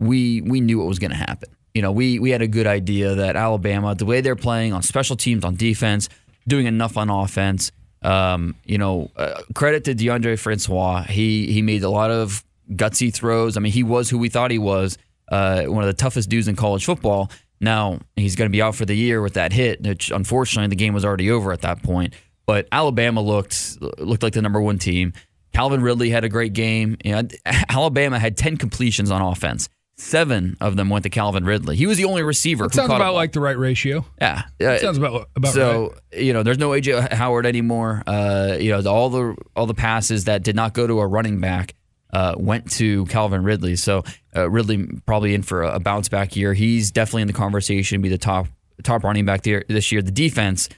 we 0.00 0.40
we 0.40 0.60
knew 0.60 0.78
what 0.78 0.88
was 0.88 0.98
going 0.98 1.12
to 1.12 1.16
happen. 1.16 1.48
You 1.74 1.82
know, 1.82 1.92
we 1.92 2.18
we 2.18 2.30
had 2.30 2.42
a 2.42 2.48
good 2.48 2.66
idea 2.66 3.14
that 3.14 3.36
Alabama, 3.36 3.94
the 3.94 4.04
way 4.04 4.20
they're 4.20 4.34
playing 4.34 4.72
on 4.72 4.82
special 4.82 5.14
teams, 5.14 5.44
on 5.44 5.54
defense, 5.54 6.08
doing 6.48 6.66
enough 6.66 6.96
on 6.96 7.08
offense. 7.08 7.70
Um, 8.02 8.54
you 8.64 8.78
know, 8.78 9.10
uh, 9.16 9.42
credit 9.54 9.84
to 9.84 9.94
Deondre 9.94 10.38
Francois. 10.38 11.02
He 11.02 11.52
he 11.52 11.62
made 11.62 11.82
a 11.82 11.90
lot 11.90 12.10
of 12.10 12.44
gutsy 12.70 13.12
throws. 13.12 13.56
I 13.56 13.60
mean, 13.60 13.72
he 13.72 13.82
was 13.82 14.08
who 14.10 14.18
we 14.18 14.28
thought 14.28 14.50
he 14.50 14.58
was. 14.58 14.96
Uh, 15.30 15.64
one 15.64 15.82
of 15.82 15.86
the 15.86 15.94
toughest 15.94 16.28
dudes 16.28 16.48
in 16.48 16.56
college 16.56 16.84
football. 16.84 17.30
Now 17.60 18.00
he's 18.16 18.36
going 18.36 18.48
to 18.48 18.52
be 18.52 18.62
out 18.62 18.74
for 18.74 18.84
the 18.84 18.94
year 18.94 19.20
with 19.20 19.34
that 19.34 19.52
hit. 19.52 19.82
Which 19.82 20.10
unfortunately 20.10 20.68
the 20.68 20.76
game 20.76 20.94
was 20.94 21.04
already 21.04 21.30
over 21.30 21.52
at 21.52 21.60
that 21.62 21.82
point. 21.82 22.14
But 22.46 22.66
Alabama 22.72 23.20
looked 23.20 23.80
looked 23.98 24.22
like 24.22 24.32
the 24.32 24.42
number 24.42 24.60
one 24.60 24.78
team. 24.78 25.12
Calvin 25.52 25.82
Ridley 25.82 26.10
had 26.10 26.24
a 26.24 26.28
great 26.28 26.52
game. 26.52 26.96
You 27.04 27.12
know, 27.12 27.28
Alabama 27.68 28.18
had 28.18 28.36
ten 28.36 28.56
completions 28.56 29.10
on 29.10 29.20
offense. 29.20 29.68
Seven 30.00 30.56
of 30.60 30.76
them 30.76 30.88
went 30.88 31.02
to 31.02 31.10
Calvin 31.10 31.44
Ridley. 31.44 31.76
He 31.76 31.86
was 31.86 31.98
the 31.98 32.06
only 32.06 32.22
receiver. 32.22 32.64
That 32.64 32.72
who 32.72 32.76
sounds 32.76 32.92
about 32.92 33.14
like 33.14 33.32
the 33.32 33.40
right 33.40 33.58
ratio. 33.58 34.04
yeah. 34.20 34.42
Uh, 34.60 34.78
Sounds 34.78 34.98
about 34.98 35.28
about 35.36 35.48
right. 35.48 35.54
so 35.54 35.94
right. 36.12 36.22
you 36.22 36.32
know, 36.32 36.42
there's 36.42 36.58
no 36.58 36.70
AJ 36.70 37.12
Howard 37.12 37.46
anymore. 37.46 38.02
Uh, 38.06 38.56
you 38.58 38.70
know, 38.70 38.90
all 38.90 39.10
the 39.10 39.36
all 39.54 39.66
the 39.66 39.74
passes 39.74 40.24
that 40.24 40.42
did 40.42 40.56
not 40.56 40.74
go 40.74 40.86
to 40.86 41.00
a 41.00 41.06
running 41.06 41.40
back 41.40 41.74
uh, 42.12 42.34
went 42.36 42.70
to 42.72 43.04
Calvin 43.06 43.44
Ridley. 43.44 43.76
So 43.76 44.04
uh, 44.34 44.48
Ridley 44.50 44.86
probably 45.06 45.34
in 45.34 45.42
for 45.42 45.62
a, 45.62 45.76
a 45.76 45.80
bounce 45.80 46.08
back 46.08 46.34
year. 46.34 46.54
He's 46.54 46.90
definitely 46.90 47.22
in 47.22 47.28
the 47.28 47.34
conversation. 47.34 47.98
To 47.98 48.02
be 48.02 48.08
the 48.08 48.18
top 48.18 48.46
top 48.82 49.04
running 49.04 49.24
back 49.26 49.42
there 49.42 49.64
this 49.68 49.92
year. 49.92 50.02
The 50.02 50.10
defense 50.10 50.68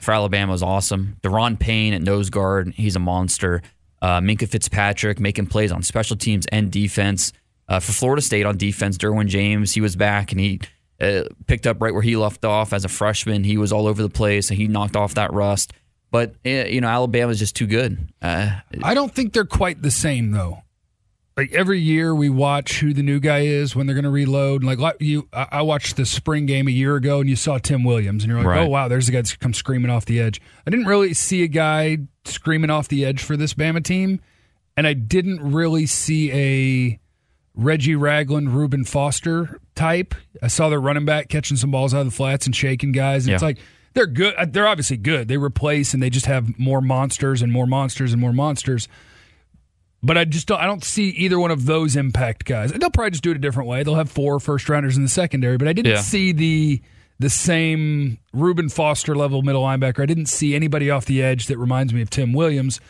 for 0.00 0.12
Alabama 0.12 0.52
is 0.52 0.62
awesome. 0.62 1.16
Da'Ron 1.22 1.58
Payne 1.58 1.94
at 1.94 2.02
nose 2.02 2.30
guard, 2.30 2.72
he's 2.74 2.96
a 2.96 3.00
monster. 3.00 3.62
Uh, 4.00 4.20
Minkah 4.20 4.48
Fitzpatrick 4.48 5.20
making 5.20 5.46
plays 5.46 5.70
on 5.70 5.82
special 5.82 6.16
teams 6.16 6.44
and 6.46 6.72
defense. 6.72 7.32
Uh, 7.72 7.80
for 7.80 7.92
Florida 7.92 8.20
State 8.20 8.44
on 8.44 8.58
defense, 8.58 8.98
Derwin 8.98 9.28
James, 9.28 9.72
he 9.72 9.80
was 9.80 9.96
back 9.96 10.30
and 10.30 10.38
he 10.38 10.60
uh, 11.00 11.22
picked 11.46 11.66
up 11.66 11.80
right 11.80 11.94
where 11.94 12.02
he 12.02 12.16
left 12.16 12.44
off 12.44 12.74
as 12.74 12.84
a 12.84 12.88
freshman. 12.88 13.44
He 13.44 13.56
was 13.56 13.72
all 13.72 13.86
over 13.86 14.02
the 14.02 14.10
place 14.10 14.50
and 14.50 14.58
he 14.58 14.68
knocked 14.68 14.94
off 14.94 15.14
that 15.14 15.32
rust. 15.32 15.72
But 16.10 16.34
uh, 16.44 16.50
you 16.50 16.82
know, 16.82 16.88
Alabama's 16.88 17.38
just 17.38 17.56
too 17.56 17.66
good. 17.66 18.12
Uh, 18.20 18.50
I 18.82 18.92
don't 18.92 19.14
think 19.14 19.32
they're 19.32 19.46
quite 19.46 19.80
the 19.80 19.90
same 19.90 20.32
though. 20.32 20.58
Like 21.34 21.54
every 21.54 21.80
year 21.80 22.14
we 22.14 22.28
watch 22.28 22.80
who 22.80 22.92
the 22.92 23.02
new 23.02 23.18
guy 23.18 23.38
is 23.38 23.74
when 23.74 23.86
they're 23.86 23.94
going 23.94 24.04
to 24.04 24.10
reload. 24.10 24.62
Like 24.62 24.78
like 24.78 24.96
you, 25.00 25.26
I 25.32 25.46
I 25.50 25.62
watched 25.62 25.96
the 25.96 26.04
spring 26.04 26.44
game 26.44 26.68
a 26.68 26.70
year 26.70 26.96
ago 26.96 27.20
and 27.20 27.30
you 27.30 27.36
saw 27.36 27.56
Tim 27.56 27.84
Williams 27.84 28.22
and 28.22 28.28
you're 28.30 28.40
like, 28.40 28.48
Right. 28.48 28.60
oh 28.60 28.68
wow, 28.68 28.88
there's 28.88 29.08
a 29.08 29.12
guy 29.12 29.18
that's 29.18 29.34
come 29.36 29.54
screaming 29.54 29.90
off 29.90 30.04
the 30.04 30.20
edge. 30.20 30.42
I 30.66 30.70
didn't 30.70 30.84
really 30.84 31.14
see 31.14 31.42
a 31.42 31.48
guy 31.48 31.96
screaming 32.26 32.68
off 32.68 32.88
the 32.88 33.06
edge 33.06 33.22
for 33.22 33.38
this 33.38 33.54
Bama 33.54 33.82
team, 33.82 34.20
and 34.76 34.86
I 34.86 34.92
didn't 34.92 35.40
really 35.54 35.86
see 35.86 36.30
a 36.32 37.00
Reggie 37.54 37.96
Ragland, 37.96 38.54
Reuben 38.54 38.84
Foster 38.84 39.60
type. 39.74 40.14
I 40.42 40.48
saw 40.48 40.68
their 40.68 40.80
running 40.80 41.04
back 41.04 41.28
catching 41.28 41.56
some 41.56 41.70
balls 41.70 41.92
out 41.94 42.00
of 42.00 42.06
the 42.06 42.10
flats 42.12 42.46
and 42.46 42.54
shaking 42.56 42.92
guys. 42.92 43.26
And 43.26 43.34
It's 43.34 43.42
like 43.42 43.58
they're 43.94 44.06
good. 44.06 44.34
uh, 44.36 44.46
They're 44.48 44.66
obviously 44.66 44.96
good. 44.96 45.28
They 45.28 45.36
replace 45.36 45.92
and 45.94 46.02
they 46.02 46.08
just 46.10 46.26
have 46.26 46.58
more 46.58 46.80
monsters 46.80 47.42
and 47.42 47.52
more 47.52 47.66
monsters 47.66 48.12
and 48.12 48.20
more 48.20 48.32
monsters. 48.32 48.88
But 50.02 50.18
I 50.18 50.24
just 50.24 50.48
don't. 50.48 50.58
I 50.60 50.64
don't 50.66 50.82
see 50.82 51.10
either 51.10 51.38
one 51.38 51.50
of 51.52 51.66
those 51.66 51.94
impact 51.94 52.44
guys. 52.44 52.72
They'll 52.72 52.90
probably 52.90 53.12
just 53.12 53.22
do 53.22 53.30
it 53.30 53.36
a 53.36 53.40
different 53.40 53.68
way. 53.68 53.82
They'll 53.84 53.94
have 53.94 54.10
four 54.10 54.40
first 54.40 54.68
rounders 54.68 54.96
in 54.96 55.04
the 55.04 55.08
secondary. 55.08 55.56
But 55.58 55.68
I 55.68 55.72
didn't 55.72 55.92
Yeah. 55.92 56.00
see 56.00 56.32
the 56.32 56.80
the 57.20 57.30
same 57.30 58.18
Reuben 58.32 58.68
Foster 58.68 59.14
level 59.14 59.42
middle 59.42 59.62
linebacker. 59.62 60.02
I 60.02 60.06
didn't 60.06 60.26
see 60.26 60.56
anybody 60.56 60.90
off 60.90 61.04
the 61.04 61.22
edge 61.22 61.46
that 61.46 61.56
reminds 61.58 61.94
me 61.94 62.02
of 62.02 62.10
Tim 62.10 62.32
Williams. 62.32 62.80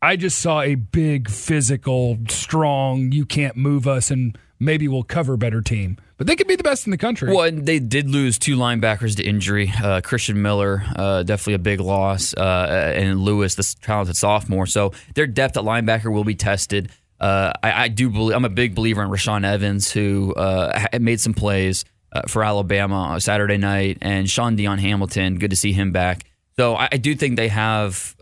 I 0.00 0.16
just 0.16 0.38
saw 0.38 0.60
a 0.60 0.76
big, 0.76 1.28
physical, 1.28 2.18
strong, 2.28 3.10
you 3.10 3.26
can't 3.26 3.56
move 3.56 3.88
us, 3.88 4.10
and 4.10 4.38
maybe 4.60 4.86
we'll 4.86 5.02
cover 5.02 5.36
better 5.36 5.60
team. 5.60 5.96
but 6.16 6.26
they 6.26 6.36
could 6.36 6.46
be 6.46 6.56
the 6.56 6.62
best 6.62 6.86
in 6.86 6.90
the 6.90 6.98
country. 6.98 7.34
Well, 7.34 7.44
and 7.44 7.66
they 7.66 7.78
did 7.78 8.08
lose 8.08 8.38
two 8.38 8.56
linebackers 8.56 9.16
to 9.16 9.24
injury. 9.24 9.72
Uh, 9.82 10.00
Christian 10.00 10.40
Miller, 10.42 10.84
uh, 10.96 11.22
definitely 11.22 11.54
a 11.54 11.58
big 11.58 11.80
loss, 11.80 12.34
uh, 12.34 12.92
and 12.94 13.20
Lewis, 13.20 13.54
this 13.54 13.74
talented 13.74 14.16
sophomore. 14.16 14.66
So 14.66 14.92
their 15.14 15.26
depth 15.26 15.56
at 15.56 15.64
linebacker 15.64 16.12
will 16.12 16.24
be 16.24 16.34
tested. 16.34 16.90
Uh, 17.20 17.52
I, 17.62 17.84
I, 17.84 17.88
do 17.88 18.10
believe 18.10 18.36
I'm 18.36 18.44
a 18.44 18.48
big 18.48 18.76
believer 18.76 19.02
in 19.02 19.10
Rashaan 19.10 19.44
Evans, 19.44 19.90
who 19.90 20.34
uh, 20.34 20.86
made 21.00 21.20
some 21.20 21.34
plays 21.34 21.84
uh, 22.12 22.22
for 22.28 22.44
Alabama 22.44 22.94
on 22.94 23.20
Saturday 23.20 23.56
night, 23.56 23.98
and 24.00 24.30
Shaun 24.30 24.54
Dion 24.54 24.78
Hamilton. 24.78 25.38
Good 25.38 25.50
to 25.50 25.56
see 25.56 25.72
him 25.72 25.90
back. 25.90 26.24
So 26.56 26.76
I, 26.76 26.90
I 26.92 26.96
do 26.96 27.16
think 27.16 27.36
they 27.36 27.48
have 27.48 28.14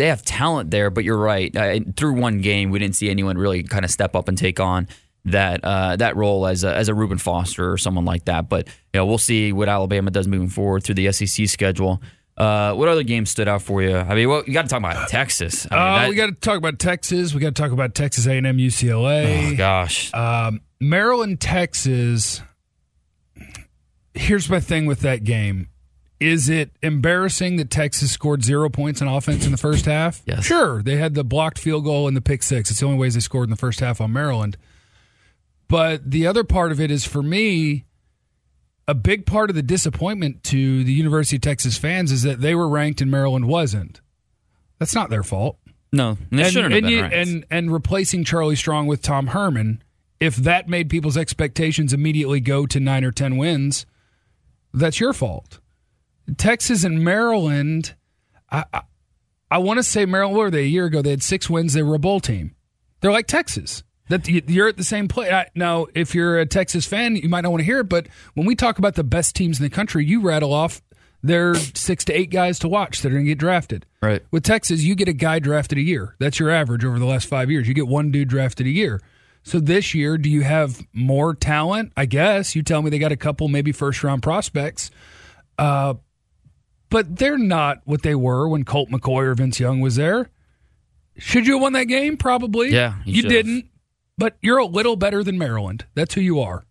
they 0.00 0.06
have 0.06 0.22
talent 0.22 0.70
there, 0.70 0.88
but 0.88 1.04
you're 1.04 1.18
right. 1.18 1.54
Uh, 1.54 1.80
through 1.94 2.14
one 2.14 2.40
game, 2.40 2.70
we 2.70 2.78
didn't 2.78 2.96
see 2.96 3.10
anyone 3.10 3.36
really 3.36 3.62
kind 3.62 3.84
of 3.84 3.90
step 3.90 4.16
up 4.16 4.28
and 4.28 4.38
take 4.38 4.58
on 4.58 4.88
that 5.26 5.62
uh, 5.62 5.96
that 5.96 6.16
role 6.16 6.46
as 6.46 6.64
a, 6.64 6.74
as 6.74 6.88
a 6.88 6.94
Reuben 6.94 7.18
Foster 7.18 7.70
or 7.70 7.76
someone 7.76 8.06
like 8.06 8.24
that. 8.24 8.48
But 8.48 8.66
you 8.66 8.98
know, 8.98 9.04
we'll 9.04 9.18
see 9.18 9.52
what 9.52 9.68
Alabama 9.68 10.10
does 10.10 10.26
moving 10.26 10.48
forward 10.48 10.84
through 10.84 10.94
the 10.94 11.12
SEC 11.12 11.46
schedule. 11.48 12.00
Uh, 12.34 12.72
what 12.72 12.88
other 12.88 13.02
games 13.02 13.28
stood 13.28 13.46
out 13.46 13.60
for 13.60 13.82
you? 13.82 13.94
I 13.94 14.14
mean, 14.14 14.30
well, 14.30 14.42
you 14.46 14.54
got 14.54 14.62
to 14.62 14.68
talk 14.68 14.78
about 14.78 15.10
Texas. 15.10 15.66
I 15.70 15.74
mean, 15.74 15.82
uh, 15.82 15.98
that, 15.98 16.08
we 16.08 16.14
got 16.14 16.26
to 16.28 16.32
talk 16.32 16.56
about 16.56 16.78
Texas. 16.78 17.34
We 17.34 17.40
got 17.40 17.54
to 17.54 17.62
talk 17.62 17.70
about 17.70 17.94
Texas 17.94 18.26
A&M, 18.26 18.44
UCLA. 18.44 19.52
Oh 19.52 19.56
gosh, 19.56 20.14
um, 20.14 20.62
Maryland, 20.80 21.42
Texas. 21.42 22.40
Here's 24.14 24.48
my 24.48 24.60
thing 24.60 24.86
with 24.86 25.00
that 25.00 25.24
game. 25.24 25.68
Is 26.20 26.50
it 26.50 26.70
embarrassing 26.82 27.56
that 27.56 27.70
Texas 27.70 28.12
scored 28.12 28.44
zero 28.44 28.68
points 28.68 29.00
on 29.00 29.08
offense 29.08 29.46
in 29.46 29.52
the 29.52 29.56
first 29.58 29.86
half? 29.86 30.22
Yes. 30.26 30.44
Sure. 30.44 30.82
They 30.82 30.96
had 30.96 31.14
the 31.14 31.24
blocked 31.24 31.58
field 31.58 31.84
goal 31.84 32.06
and 32.06 32.14
the 32.16 32.20
pick 32.20 32.42
six. 32.42 32.70
It's 32.70 32.80
the 32.80 32.86
only 32.86 32.98
ways 32.98 33.14
they 33.14 33.20
scored 33.20 33.44
in 33.44 33.50
the 33.50 33.56
first 33.56 33.80
half 33.80 34.00
on 34.02 34.12
Maryland. 34.12 34.58
But 35.68 36.10
the 36.10 36.26
other 36.26 36.44
part 36.44 36.72
of 36.72 36.80
it 36.80 36.90
is 36.90 37.06
for 37.06 37.22
me, 37.22 37.84
a 38.86 38.94
big 38.94 39.24
part 39.24 39.50
of 39.50 39.56
the 39.56 39.62
disappointment 39.62 40.42
to 40.44 40.84
the 40.84 40.92
University 40.92 41.36
of 41.36 41.42
Texas 41.42 41.78
fans 41.78 42.12
is 42.12 42.22
that 42.22 42.40
they 42.40 42.54
were 42.54 42.68
ranked 42.68 43.00
and 43.00 43.10
Maryland 43.10 43.46
wasn't. 43.46 44.00
That's 44.78 44.94
not 44.94 45.10
their 45.10 45.22
fault. 45.22 45.58
No, 45.92 46.18
they 46.30 46.42
and, 46.42 46.52
shouldn't 46.52 46.72
have 46.74 46.78
and, 46.78 46.86
been 46.86 46.92
you- 46.92 47.00
ranked. 47.02 47.16
and 47.16 47.46
and 47.50 47.72
replacing 47.72 48.24
Charlie 48.24 48.56
Strong 48.56 48.86
with 48.88 49.00
Tom 49.02 49.28
Herman, 49.28 49.82
if 50.20 50.36
that 50.36 50.68
made 50.68 50.88
people's 50.90 51.16
expectations 51.16 51.92
immediately 51.92 52.40
go 52.40 52.66
to 52.66 52.78
nine 52.78 53.04
or 53.04 53.10
ten 53.10 53.36
wins, 53.36 53.86
that's 54.74 55.00
your 55.00 55.12
fault. 55.12 55.58
Texas 56.38 56.84
and 56.84 57.02
Maryland, 57.04 57.94
I 58.50 58.64
I, 58.72 58.82
I 59.50 59.58
want 59.58 59.78
to 59.78 59.82
say 59.82 60.06
Maryland. 60.06 60.36
Were 60.38 60.50
they 60.50 60.60
a 60.62 60.66
year 60.68 60.86
ago? 60.86 61.02
They 61.02 61.10
had 61.10 61.22
six 61.22 61.48
wins. 61.50 61.72
They 61.72 61.82
were 61.82 61.94
a 61.94 61.98
bowl 61.98 62.20
team. 62.20 62.54
They're 63.00 63.12
like 63.12 63.26
Texas. 63.26 63.82
That 64.08 64.26
you- 64.28 64.42
you're 64.46 64.68
at 64.68 64.76
the 64.76 64.84
same 64.84 65.06
place. 65.08 65.30
Now, 65.54 65.86
if 65.94 66.14
you're 66.14 66.38
a 66.38 66.46
Texas 66.46 66.84
fan, 66.86 67.14
you 67.16 67.28
might 67.28 67.42
not 67.42 67.50
want 67.52 67.60
to 67.60 67.64
hear 67.64 67.80
it, 67.80 67.88
but 67.88 68.08
when 68.34 68.44
we 68.46 68.56
talk 68.56 68.78
about 68.78 68.94
the 68.96 69.04
best 69.04 69.36
teams 69.36 69.58
in 69.60 69.62
the 69.64 69.70
country, 69.70 70.04
you 70.04 70.20
rattle 70.20 70.52
off 70.52 70.82
their 71.22 71.54
six 71.54 72.04
to 72.06 72.12
eight 72.12 72.30
guys 72.30 72.58
to 72.60 72.68
watch 72.68 73.02
that 73.02 73.08
are 73.08 73.12
going 73.12 73.24
to 73.26 73.30
get 73.30 73.38
drafted. 73.38 73.86
Right. 74.02 74.22
With 74.32 74.42
Texas, 74.42 74.82
you 74.82 74.94
get 74.96 75.06
a 75.06 75.12
guy 75.12 75.38
drafted 75.38 75.78
a 75.78 75.82
year. 75.82 76.16
That's 76.18 76.40
your 76.40 76.50
average 76.50 76.84
over 76.84 76.98
the 76.98 77.04
last 77.04 77.26
five 77.28 77.50
years. 77.50 77.68
You 77.68 77.74
get 77.74 77.86
one 77.86 78.10
dude 78.10 78.28
drafted 78.28 78.66
a 78.66 78.70
year. 78.70 79.00
So 79.42 79.60
this 79.60 79.94
year, 79.94 80.18
do 80.18 80.28
you 80.28 80.42
have 80.42 80.80
more 80.92 81.34
talent? 81.34 81.92
I 81.96 82.06
guess 82.06 82.56
you 82.56 82.62
tell 82.62 82.82
me 82.82 82.90
they 82.90 82.98
got 82.98 83.12
a 83.12 83.16
couple 83.16 83.46
maybe 83.48 83.70
first 83.70 84.02
round 84.02 84.22
prospects, 84.22 84.90
uh, 85.58 85.94
but 86.90 87.16
they're 87.16 87.38
not 87.38 87.80
what 87.84 88.02
they 88.02 88.14
were 88.14 88.48
when 88.48 88.64
Colt 88.64 88.90
McCoy 88.90 89.24
or 89.24 89.34
Vince 89.34 89.58
Young 89.60 89.80
was 89.80 89.96
there. 89.96 90.30
Should 91.16 91.46
you 91.46 91.54
have 91.54 91.62
won 91.62 91.72
that 91.74 91.84
game? 91.84 92.16
Probably. 92.16 92.70
Yeah, 92.70 92.96
you 93.04 93.22
you 93.22 93.28
didn't. 93.28 93.66
But 94.18 94.36
you're 94.42 94.58
a 94.58 94.66
little 94.66 94.96
better 94.96 95.24
than 95.24 95.38
Maryland. 95.38 95.86
That's 95.94 96.14
who 96.14 96.20
you 96.20 96.40
are. 96.40 96.64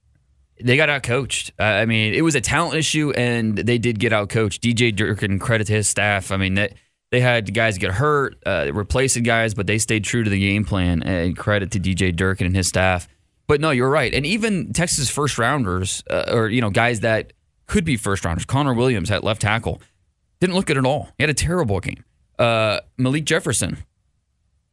they 0.62 0.78
got 0.78 0.90
out 0.90 1.04
coached. 1.04 1.52
Uh, 1.60 1.64
I 1.64 1.86
mean, 1.86 2.14
it 2.14 2.22
was 2.22 2.36
a 2.36 2.42
talent 2.42 2.76
issue, 2.76 3.12
and 3.12 3.58
they 3.58 3.78
did 3.80 4.00
get 4.00 4.14
out 4.14 4.30
coached. 4.30 4.62
DJ 4.62 4.96
Durkin, 4.96 5.40
credit 5.40 5.68
to 5.68 5.74
his 5.74 5.90
staff. 5.90 6.32
I 6.32 6.38
mean, 6.38 6.56
that 6.56 6.74
they 7.12 7.22
had 7.22 7.52
guys 7.54 7.78
get 7.80 7.92
hurt, 7.92 8.38
uh, 8.46 8.70
replacing 8.72 9.24
guys, 9.24 9.54
but 9.56 9.66
they 9.66 9.80
stayed 9.80 10.04
true 10.04 10.24
to 10.24 10.30
the 10.30 10.40
game 10.40 10.64
plan. 10.64 11.02
And 11.02 11.36
credit 11.36 11.72
to 11.72 11.80
DJ 11.80 12.16
Durkin 12.16 12.46
and 12.46 12.56
his 12.56 12.68
staff. 12.68 13.08
But 13.48 13.62
no, 13.62 13.72
you're 13.72 13.90
right. 13.90 14.14
And 14.14 14.28
even 14.28 14.74
Texas 14.74 15.10
first 15.10 15.40
rounders, 15.40 16.04
uh, 16.10 16.26
or 16.32 16.50
you 16.50 16.62
know, 16.62 16.70
guys 16.70 17.00
that 17.00 17.34
could 17.66 17.84
be 17.84 17.98
first 17.98 18.26
rounders. 18.26 18.46
Connor 18.46 18.76
Williams 18.76 19.10
at 19.10 19.24
left 19.24 19.42
tackle 19.42 19.82
didn't 20.40 20.56
look 20.56 20.66
good 20.66 20.78
at 20.78 20.86
all. 20.86 21.10
He 21.18 21.24
had 21.24 21.30
a 21.30 21.34
terrible 21.34 21.80
game. 21.80 22.04
Uh, 22.38 22.80
Malik 22.98 23.26
Jefferson, 23.26 23.78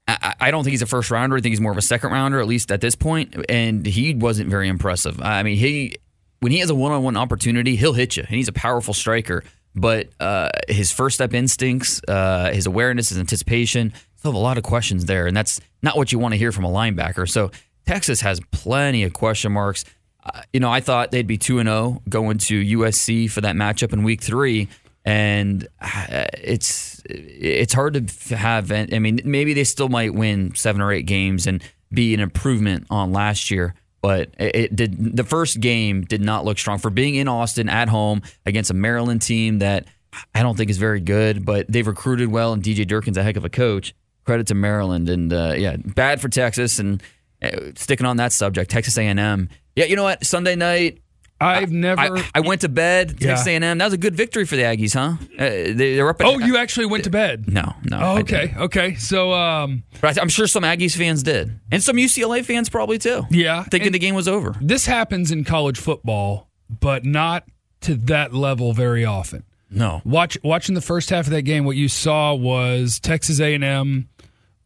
I, 0.09 0.35
I 0.41 0.51
don't 0.51 0.63
think 0.63 0.73
he's 0.73 0.83
a 0.83 0.87
first 0.87 1.11
rounder. 1.11 1.37
I 1.37 1.41
think 1.41 1.53
he's 1.53 1.61
more 1.61 1.73
of 1.73 1.79
a 1.79 1.83
second 1.83 2.13
rounder, 2.13 2.41
at 2.41 2.47
least 2.47 2.71
at 2.71 2.81
this 2.81 2.95
point. 2.95 3.35
And 3.49 3.85
he 3.85 4.15
wasn't 4.15 4.49
very 4.49 4.69
impressive. 4.69 5.21
I 5.21 5.43
mean, 5.43 5.57
he 5.57 5.97
when 6.41 6.53
he 6.53 6.59
has 6.59 6.71
a 6.71 6.75
one 6.75 6.93
on 6.93 7.03
one 7.03 7.17
opportunity, 7.17 7.77
he'll 7.77 7.93
hit 7.95 8.17
you, 8.17 8.23
and 8.23 8.37
he's 8.37 8.49
a 8.49 8.53
powerful 8.53 8.95
striker. 8.95 9.43
But 9.75 10.09
uh, 10.21 10.51
his 10.69 10.91
first 10.91 11.17
step 11.17 11.35
instincts, 11.35 12.01
uh, 12.09 12.51
his 12.53 12.67
awareness, 12.67 13.11
his 13.11 13.19
anticipation, 13.19 13.93
still 14.17 14.33
have 14.33 14.37
a 14.37 14.43
lot 14.43 14.57
of 14.57 14.65
questions 14.65 15.05
there, 15.05 15.27
and 15.27 15.37
that's 15.37 15.61
not 15.83 15.97
what 15.97 16.13
you 16.13 16.19
want 16.19 16.33
to 16.33 16.39
hear 16.39 16.53
from 16.53 16.65
a 16.65 16.71
linebacker. 16.71 17.29
So 17.29 17.51
Texas 17.85 18.21
has 18.23 18.41
plenty 18.53 19.03
of 19.03 19.13
question 19.13 19.53
marks. 19.53 19.85
Uh, 20.25 20.43
you 20.53 20.61
know, 20.61 20.71
I 20.71 20.81
thought 20.81 21.11
they'd 21.11 21.27
be 21.27 21.37
two 21.37 21.59
and 21.59 21.69
zero 21.69 22.03
going 22.09 22.39
to 22.39 22.79
USC 22.79 23.31
for 23.31 23.43
that 23.43 23.55
matchup 23.55 23.93
in 23.93 24.03
Week 24.03 24.23
Three, 24.23 24.69
and 25.07 25.69
uh, 25.81 26.27
it's 26.43 27.01
it's 27.09 27.73
hard 27.73 28.09
to 28.09 28.37
have. 28.37 28.73
I 28.73 28.99
mean, 28.99 29.21
maybe 29.25 29.55
they 29.55 29.65
still 29.65 29.89
might 29.89 30.13
win 30.13 30.55
seven 30.57 30.83
or 30.83 30.93
eight 30.93 31.07
games 31.07 31.47
and 31.47 31.63
be 31.93 32.13
an 32.13 32.21
improvement 32.21 32.89
on 32.91 33.13
last 33.13 33.51
year. 33.51 33.75
But 34.03 34.31
it, 34.39 34.75
did. 34.75 35.17
The 35.17 35.25
first 35.25 35.61
game 35.61 36.03
did 36.03 36.21
not 36.21 36.45
look 36.45 36.59
strong 36.59 36.79
for 36.79 36.91
being 36.91 37.15
in 37.15 37.29
Austin 37.29 37.69
at 37.69 37.89
home 37.89 38.23
against 38.45 38.71
a 38.71 38.75
Maryland 38.75 39.23
team 39.23 39.61
that 39.61 39.87
I 40.35 40.43
don't 40.43 40.57
think 40.57 40.71
is 40.71 40.79
very 40.79 41.01
good. 41.01 41.45
But 41.45 41.71
they've 41.71 41.87
recruited 41.87 42.29
well, 42.29 42.53
and 42.53 42.63
DJ 42.63 42.87
Durkin's 42.87 43.17
a 43.17 43.23
heck 43.23 43.37
of 43.37 43.45
a 43.45 43.49
coach. 43.49 43.95
Credit 44.25 44.49
to 44.49 44.55
Maryland, 44.55 45.09
and 45.09 45.33
uh, 45.33 45.55
yeah, 45.57 45.77
bad 45.77 46.21
for 46.21 46.29
Texas. 46.29 46.81
And 46.81 47.01
uh, 47.41 47.73
sticking 47.77 48.07
on 48.07 48.17
that 48.17 48.33
subject, 48.33 48.73
Texas 48.73 48.99
A&M. 48.99 49.49
Yeah, 49.77 49.85
you 49.85 49.95
know 49.95 50.05
what? 50.05 50.25
Sunday 50.27 50.57
night, 50.57 51.01
I've 51.41 51.71
never. 51.71 52.01
I, 52.17 52.31
I 52.37 52.41
went 52.41 52.63
to 52.63 52.69
bed. 52.69 53.17
Yeah. 53.21 53.29
Texas 53.35 53.47
A&M. 53.49 53.79
That 53.79 53.85
was 53.85 53.93
a 53.93 53.99
good 53.99 54.15
victory 54.15 54.47
for 54.47 54.57
the 54.57 54.63
Aggies, 54.63 54.95
huh? 54.95 55.17
Uh, 55.39 55.39
they, 55.39 55.95
they're 55.95 56.09
up. 56.09 56.21
At, 56.21 56.27
oh, 56.27 56.39
you 56.39 56.57
actually 56.57 56.87
went 56.87 57.05
to 57.05 57.11
bed. 57.11 57.47
No, 57.53 57.75
no. 57.85 57.99
Oh, 58.01 58.19
okay, 58.21 58.55
okay. 58.57 58.95
So, 58.95 59.33
um, 59.35 59.83
But 60.01 60.17
I- 60.19 60.23
I'm 60.23 60.29
sure 60.31 60.47
some 60.47 60.63
Aggies 60.63 60.97
fans 60.97 61.23
did, 61.23 61.59
and 61.71 61.83
some 61.83 61.97
UCLA 61.97 62.43
fans 62.45 62.69
probably 62.71 62.99
too. 62.99 63.25
Yeah, 63.31 63.65
thinking 63.65 63.89
and- 63.89 63.95
the 63.95 63.99
game 63.99 64.15
was 64.15 64.29
over. 64.29 64.55
this 64.63 64.87
happens 64.87 65.31
in 65.31 65.45
college 65.45 65.79
football, 65.79 66.49
but 66.81 67.05
not 67.05 67.45
to 67.83 67.95
that 67.97 68.33
level 68.33 68.73
very 68.73 69.05
often. 69.05 69.45
No, 69.69 70.01
Watch 70.05 70.39
watching 70.45 70.75
the 70.77 70.81
first 70.81 71.11
half 71.11 71.27
of 71.27 71.33
that 71.33 71.43
game, 71.43 71.65
what 71.65 71.77
you 71.77 71.89
saw 71.89 72.33
was 72.35 72.99
Texas 73.01 73.41
A&M 73.41 74.09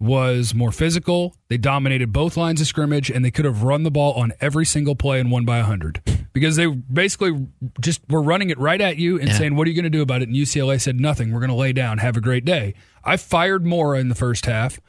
was 0.01 0.55
more 0.55 0.73
physical. 0.73 1.37
They 1.49 1.59
dominated 1.59 2.13
both 2.13 2.37
lines 2.37 2.61
of 2.61 2.67
scrimmage, 2.67 3.11
and 3.11 3.25
they 3.25 3.31
could 3.31 3.45
have 3.45 3.63
run 3.63 3.83
the 3.83 3.91
ball 3.91 4.15
on 4.15 4.33
every 4.41 4.65
single 4.65 4.97
play 4.97 5.21
and 5.21 5.31
won 5.31 5.45
by 5.45 5.61
hundred 5.61 6.01
because 6.33 6.57
they 6.57 6.67
basically 6.67 7.47
just 7.81 8.01
were 8.09 8.23
running 8.23 8.49
it 8.51 8.59
right 8.59 8.81
at 8.81 8.97
you 8.97 9.19
and 9.19 9.29
Yeah. 9.29 9.37
saying, 9.39 9.57
"What 9.57 9.67
are 9.67 9.71
you 9.71 9.77
going 9.77 9.85
to 9.85 9.91
do 9.91 10.01
about 10.03 10.23
it?" 10.23 10.29
And 10.29 10.37
UCLA 10.37 10.79
said, 10.79 10.99
"Nothing. 10.99 11.31
We're 11.33 11.41
going 11.41 11.51
to 11.51 11.57
lay 11.57 11.73
down. 11.75 11.99
Have 11.99 12.17
a 12.17 12.21
great 12.21 12.45
day." 12.47 12.75
I 13.05 13.17
fired 13.19 13.65
Mora 13.67 14.01
in 14.01 14.09
the 14.09 14.15
first 14.15 14.47
half. 14.47 14.81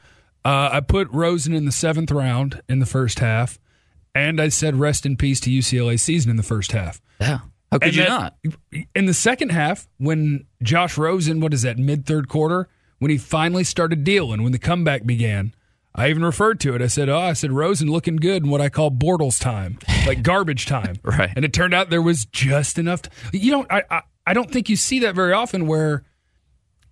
Uh, 0.44 0.70
I 0.72 0.80
put 0.80 1.08
Rosen 1.12 1.52
in 1.54 1.66
the 1.66 1.72
seventh 1.72 2.10
round 2.10 2.62
in 2.68 2.78
the 2.80 2.86
first 2.86 3.18
half, 3.18 3.58
and 4.14 4.40
I 4.40 4.48
said, 4.48 4.76
"Rest 4.76 5.04
in 5.04 5.16
peace 5.16 5.40
to 5.40 5.50
UCLA 5.50 5.98
season 5.98 6.30
in 6.30 6.36
the 6.36 6.42
first 6.42 6.72
half." 6.72 7.00
yeah. 7.20 7.40
How 7.70 7.78
could 7.78 7.88
And 7.88 7.96
you 7.96 8.02
then 8.02 8.10
not? 8.10 8.36
In 8.94 9.06
the 9.06 9.14
second 9.14 9.50
half, 9.50 9.88
when 9.96 10.44
Josh 10.62 10.98
Rosen, 10.98 11.40
what 11.40 11.54
is 11.54 11.62
that, 11.62 11.78
mid 11.78 12.04
third 12.04 12.28
quarter, 12.28 12.68
when 13.02 13.10
he 13.10 13.18
finally 13.18 13.64
started 13.64 14.04
dealing, 14.04 14.44
when 14.44 14.52
the 14.52 14.60
comeback 14.60 15.04
began, 15.04 15.52
I 15.92 16.08
even 16.08 16.24
referred 16.24 16.60
to 16.60 16.76
it. 16.76 16.80
I 16.80 16.86
said, 16.86 17.08
Oh, 17.08 17.18
I 17.18 17.32
said, 17.32 17.50
Rosen 17.50 17.90
looking 17.90 18.14
good 18.14 18.44
in 18.44 18.48
what 18.48 18.60
I 18.60 18.68
call 18.68 18.92
Bortles 18.92 19.40
time, 19.40 19.80
like 20.06 20.22
garbage 20.22 20.66
time. 20.66 21.00
Right. 21.02 21.30
And 21.34 21.44
it 21.44 21.52
turned 21.52 21.74
out 21.74 21.90
there 21.90 22.00
was 22.00 22.26
just 22.26 22.78
enough. 22.78 23.02
To, 23.02 23.10
you 23.32 23.50
don't, 23.50 23.66
I, 23.72 23.82
I, 23.90 24.02
I 24.24 24.34
don't 24.34 24.52
think 24.52 24.68
you 24.68 24.76
see 24.76 25.00
that 25.00 25.16
very 25.16 25.32
often 25.32 25.66
where 25.66 26.04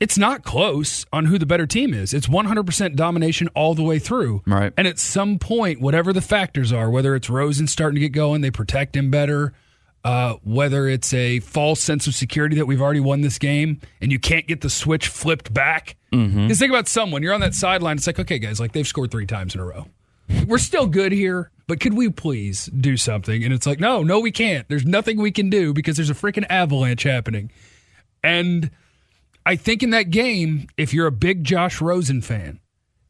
it's 0.01 0.19
not 0.19 0.43
close 0.43 1.07
on 1.13 1.27
who 1.27 1.39
the 1.39 1.47
better 1.47 1.67
team 1.67 1.95
is. 1.95 2.13
It's 2.13 2.27
100% 2.27 2.97
domination 2.97 3.47
all 3.55 3.77
the 3.77 3.85
way 3.85 4.01
through. 4.01 4.43
Right. 4.49 4.73
And 4.77 4.89
at 4.89 4.99
some 4.99 5.39
point, 5.39 5.81
whatever 5.81 6.13
the 6.13 6.21
factors 6.21 6.73
are, 6.73 6.91
whether 6.91 7.15
it's 7.15 7.31
Rosen 7.31 7.69
starting 7.69 7.95
to 7.95 8.01
get 8.01 8.13
going, 8.13 8.41
they 8.41 8.51
protect 8.51 8.97
him 8.97 9.13
better, 9.13 9.53
uh, 10.05 10.35
whether 10.43 10.89
it's 10.89 11.13
a 11.13 11.41
false 11.41 11.81
sense 11.81 12.07
of 12.07 12.15
security 12.15 12.57
that 12.57 12.67
we've 12.67 12.81
already 12.81 13.01
won 13.01 13.21
this 13.21 13.39
game 13.39 13.81
and 14.01 14.11
you 14.11 14.19
can't 14.19 14.47
get 14.47 14.61
the 14.63 14.71
switch 14.71 15.09
flipped 15.09 15.53
back. 15.53 15.97
Mm-hmm. 16.13 16.45
Because 16.45 16.59
think 16.59 16.71
about 16.71 16.89
someone, 16.89 17.23
you're 17.23 17.35
on 17.35 17.41
that 17.41 17.55
sideline. 17.55 17.97
It's 17.97 18.07
like, 18.07 18.19
okay, 18.19 18.39
guys, 18.39 18.61
like 18.61 18.73
they've 18.73 18.87
scored 18.87 19.11
three 19.11 19.27
times 19.27 19.55
in 19.55 19.61
a 19.61 19.65
row. 19.65 19.87
We're 20.47 20.59
still 20.59 20.87
good 20.87 21.13
here, 21.13 21.51
but 21.67 21.81
could 21.81 21.95
we 21.95 22.09
please 22.09 22.67
do 22.67 22.97
something? 22.97 23.45
And 23.45 23.53
it's 23.53 23.67
like, 23.67 23.81
no, 23.81 24.03
no, 24.03 24.21
we 24.21 24.31
can't. 24.31 24.69
There's 24.69 24.87
nothing 24.87 25.19
we 25.19 25.33
can 25.33 25.51
do 25.51 25.73
because 25.73 25.97
there's 25.97 26.11
a 26.11 26.15
freaking 26.15 26.47
avalanche 26.49 27.03
happening. 27.03 27.51
And 28.23 28.71
I 29.45 29.57
think 29.57 29.83
in 29.83 29.91
that 29.91 30.11
game, 30.11 30.69
if 30.77 30.95
you're 30.95 31.09
a 31.09 31.13
big 31.13 31.45
Josh 31.45 31.81
Rosen 31.81 32.23
fan, 32.23 32.61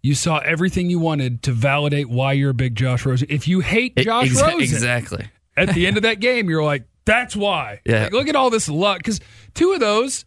you 0.03 0.15
saw 0.15 0.39
everything 0.39 0.89
you 0.89 0.99
wanted 0.99 1.43
to 1.43 1.53
validate 1.53 2.09
why 2.09 2.33
you're 2.33 2.51
a 2.51 2.55
big 2.55 2.75
Josh 2.75 3.05
Rosen. 3.05 3.29
If 3.31 3.47
you 3.47 3.61
hate 3.61 3.97
Josh 3.97 4.31
Exa- 4.31 4.43
Rosen, 4.43 4.61
exactly. 4.61 5.27
At 5.69 5.75
the 5.75 5.87
end 5.87 5.97
of 5.97 6.03
that 6.05 6.21
game, 6.21 6.49
you're 6.49 6.63
like, 6.65 6.85
that's 7.05 7.35
why. 7.37 7.81
Yeah. 7.85 8.05
Like, 8.05 8.13
look 8.13 8.29
at 8.29 8.37
all 8.37 8.51
this 8.51 8.69
luck. 8.69 8.99
Because 8.99 9.21
two 9.55 9.73
of 9.73 9.81
those, 9.81 10.25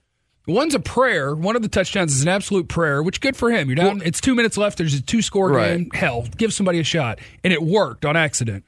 one's 0.47 0.75
a 0.75 0.79
prayer. 0.79 1.35
One 1.35 1.55
of 1.55 1.61
the 1.61 1.67
touchdowns 1.69 2.13
is 2.15 2.21
an 2.23 2.27
absolute 2.27 2.67
prayer, 2.67 3.01
which 3.01 3.21
good 3.21 3.35
for 3.37 3.51
him. 3.51 3.67
You're 3.69 3.75
down. 3.75 4.01
it's 4.03 4.19
two 4.21 4.35
minutes 4.35 4.57
left. 4.57 4.77
There's 4.77 4.93
a 4.93 5.01
two 5.01 5.21
score 5.21 5.49
Right. 5.49 5.77
game. 5.77 5.89
Hell, 5.93 6.27
give 6.37 6.53
somebody 6.53 6.79
a 6.79 6.83
shot, 6.83 7.19
and 7.43 7.53
it 7.53 7.61
worked 7.63 8.05
on 8.05 8.15
accident. 8.17 8.65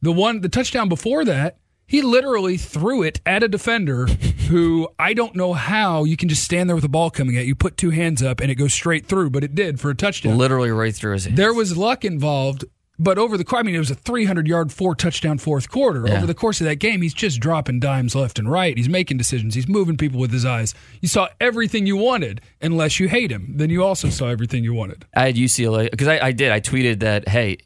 The 0.00 0.12
one, 0.12 0.40
the 0.40 0.48
touchdown 0.48 0.88
before 0.88 1.24
that, 1.26 1.58
he 1.86 2.00
literally 2.02 2.56
threw 2.56 3.02
it 3.02 3.20
at 3.26 3.42
a 3.42 3.48
defender 3.48 4.06
who 4.48 4.88
I 4.98 5.12
don't 5.14 5.36
know 5.36 5.52
how 5.52 6.04
you 6.04 6.16
can 6.16 6.28
just 6.28 6.42
stand 6.42 6.68
there 6.68 6.74
with 6.74 6.82
the 6.82 6.88
ball 6.88 7.10
coming 7.10 7.36
at 7.36 7.44
you, 7.46 7.54
put 7.54 7.76
two 7.76 7.90
hands 7.90 8.22
up, 8.22 8.40
and 8.40 8.50
it 8.50 8.54
goes 8.56 8.72
straight 8.72 9.06
through, 9.06 9.30
but 9.30 9.44
it 9.44 9.54
did 9.54 9.78
for 9.78 9.90
a 9.90 9.94
touchdown. 9.94 10.38
Literally 10.38 10.70
right 10.70 10.94
through 10.94 11.12
his 11.12 11.26
hands. 11.26 11.36
There 11.36 11.52
was 11.52 11.76
luck 11.76 12.04
involved, 12.04 12.64
but 12.98 13.18
over 13.18 13.36
the 13.36 13.44
course, 13.44 13.60
I 13.60 13.62
mean, 13.62 13.74
it 13.74 13.78
was 13.78 13.90
a 13.90 13.94
300 13.94 14.46
yard, 14.46 14.72
four 14.72 14.94
touchdown 14.94 15.38
fourth 15.38 15.70
quarter. 15.70 16.06
Yeah. 16.06 16.16
Over 16.18 16.26
the 16.26 16.34
course 16.34 16.60
of 16.60 16.66
that 16.66 16.76
game, 16.76 17.02
he's 17.02 17.14
just 17.14 17.40
dropping 17.40 17.80
dimes 17.80 18.14
left 18.14 18.38
and 18.38 18.50
right. 18.50 18.76
He's 18.76 18.88
making 18.88 19.16
decisions. 19.16 19.54
He's 19.54 19.68
moving 19.68 19.96
people 19.96 20.20
with 20.20 20.32
his 20.32 20.44
eyes. 20.44 20.74
You 21.00 21.08
saw 21.08 21.28
everything 21.40 21.86
you 21.86 21.96
wanted, 21.96 22.40
unless 22.60 23.00
you 23.00 23.08
hate 23.08 23.30
him. 23.30 23.54
Then 23.56 23.70
you 23.70 23.82
also 23.82 24.08
saw 24.10 24.28
everything 24.28 24.62
you 24.62 24.74
wanted. 24.74 25.04
I 25.16 25.26
had 25.26 25.36
UCLA 25.36 25.90
because 25.90 26.08
I, 26.08 26.18
I 26.26 26.32
did. 26.32 26.52
I 26.52 26.60
tweeted 26.60 27.00
that 27.00 27.28
hey, 27.28 27.58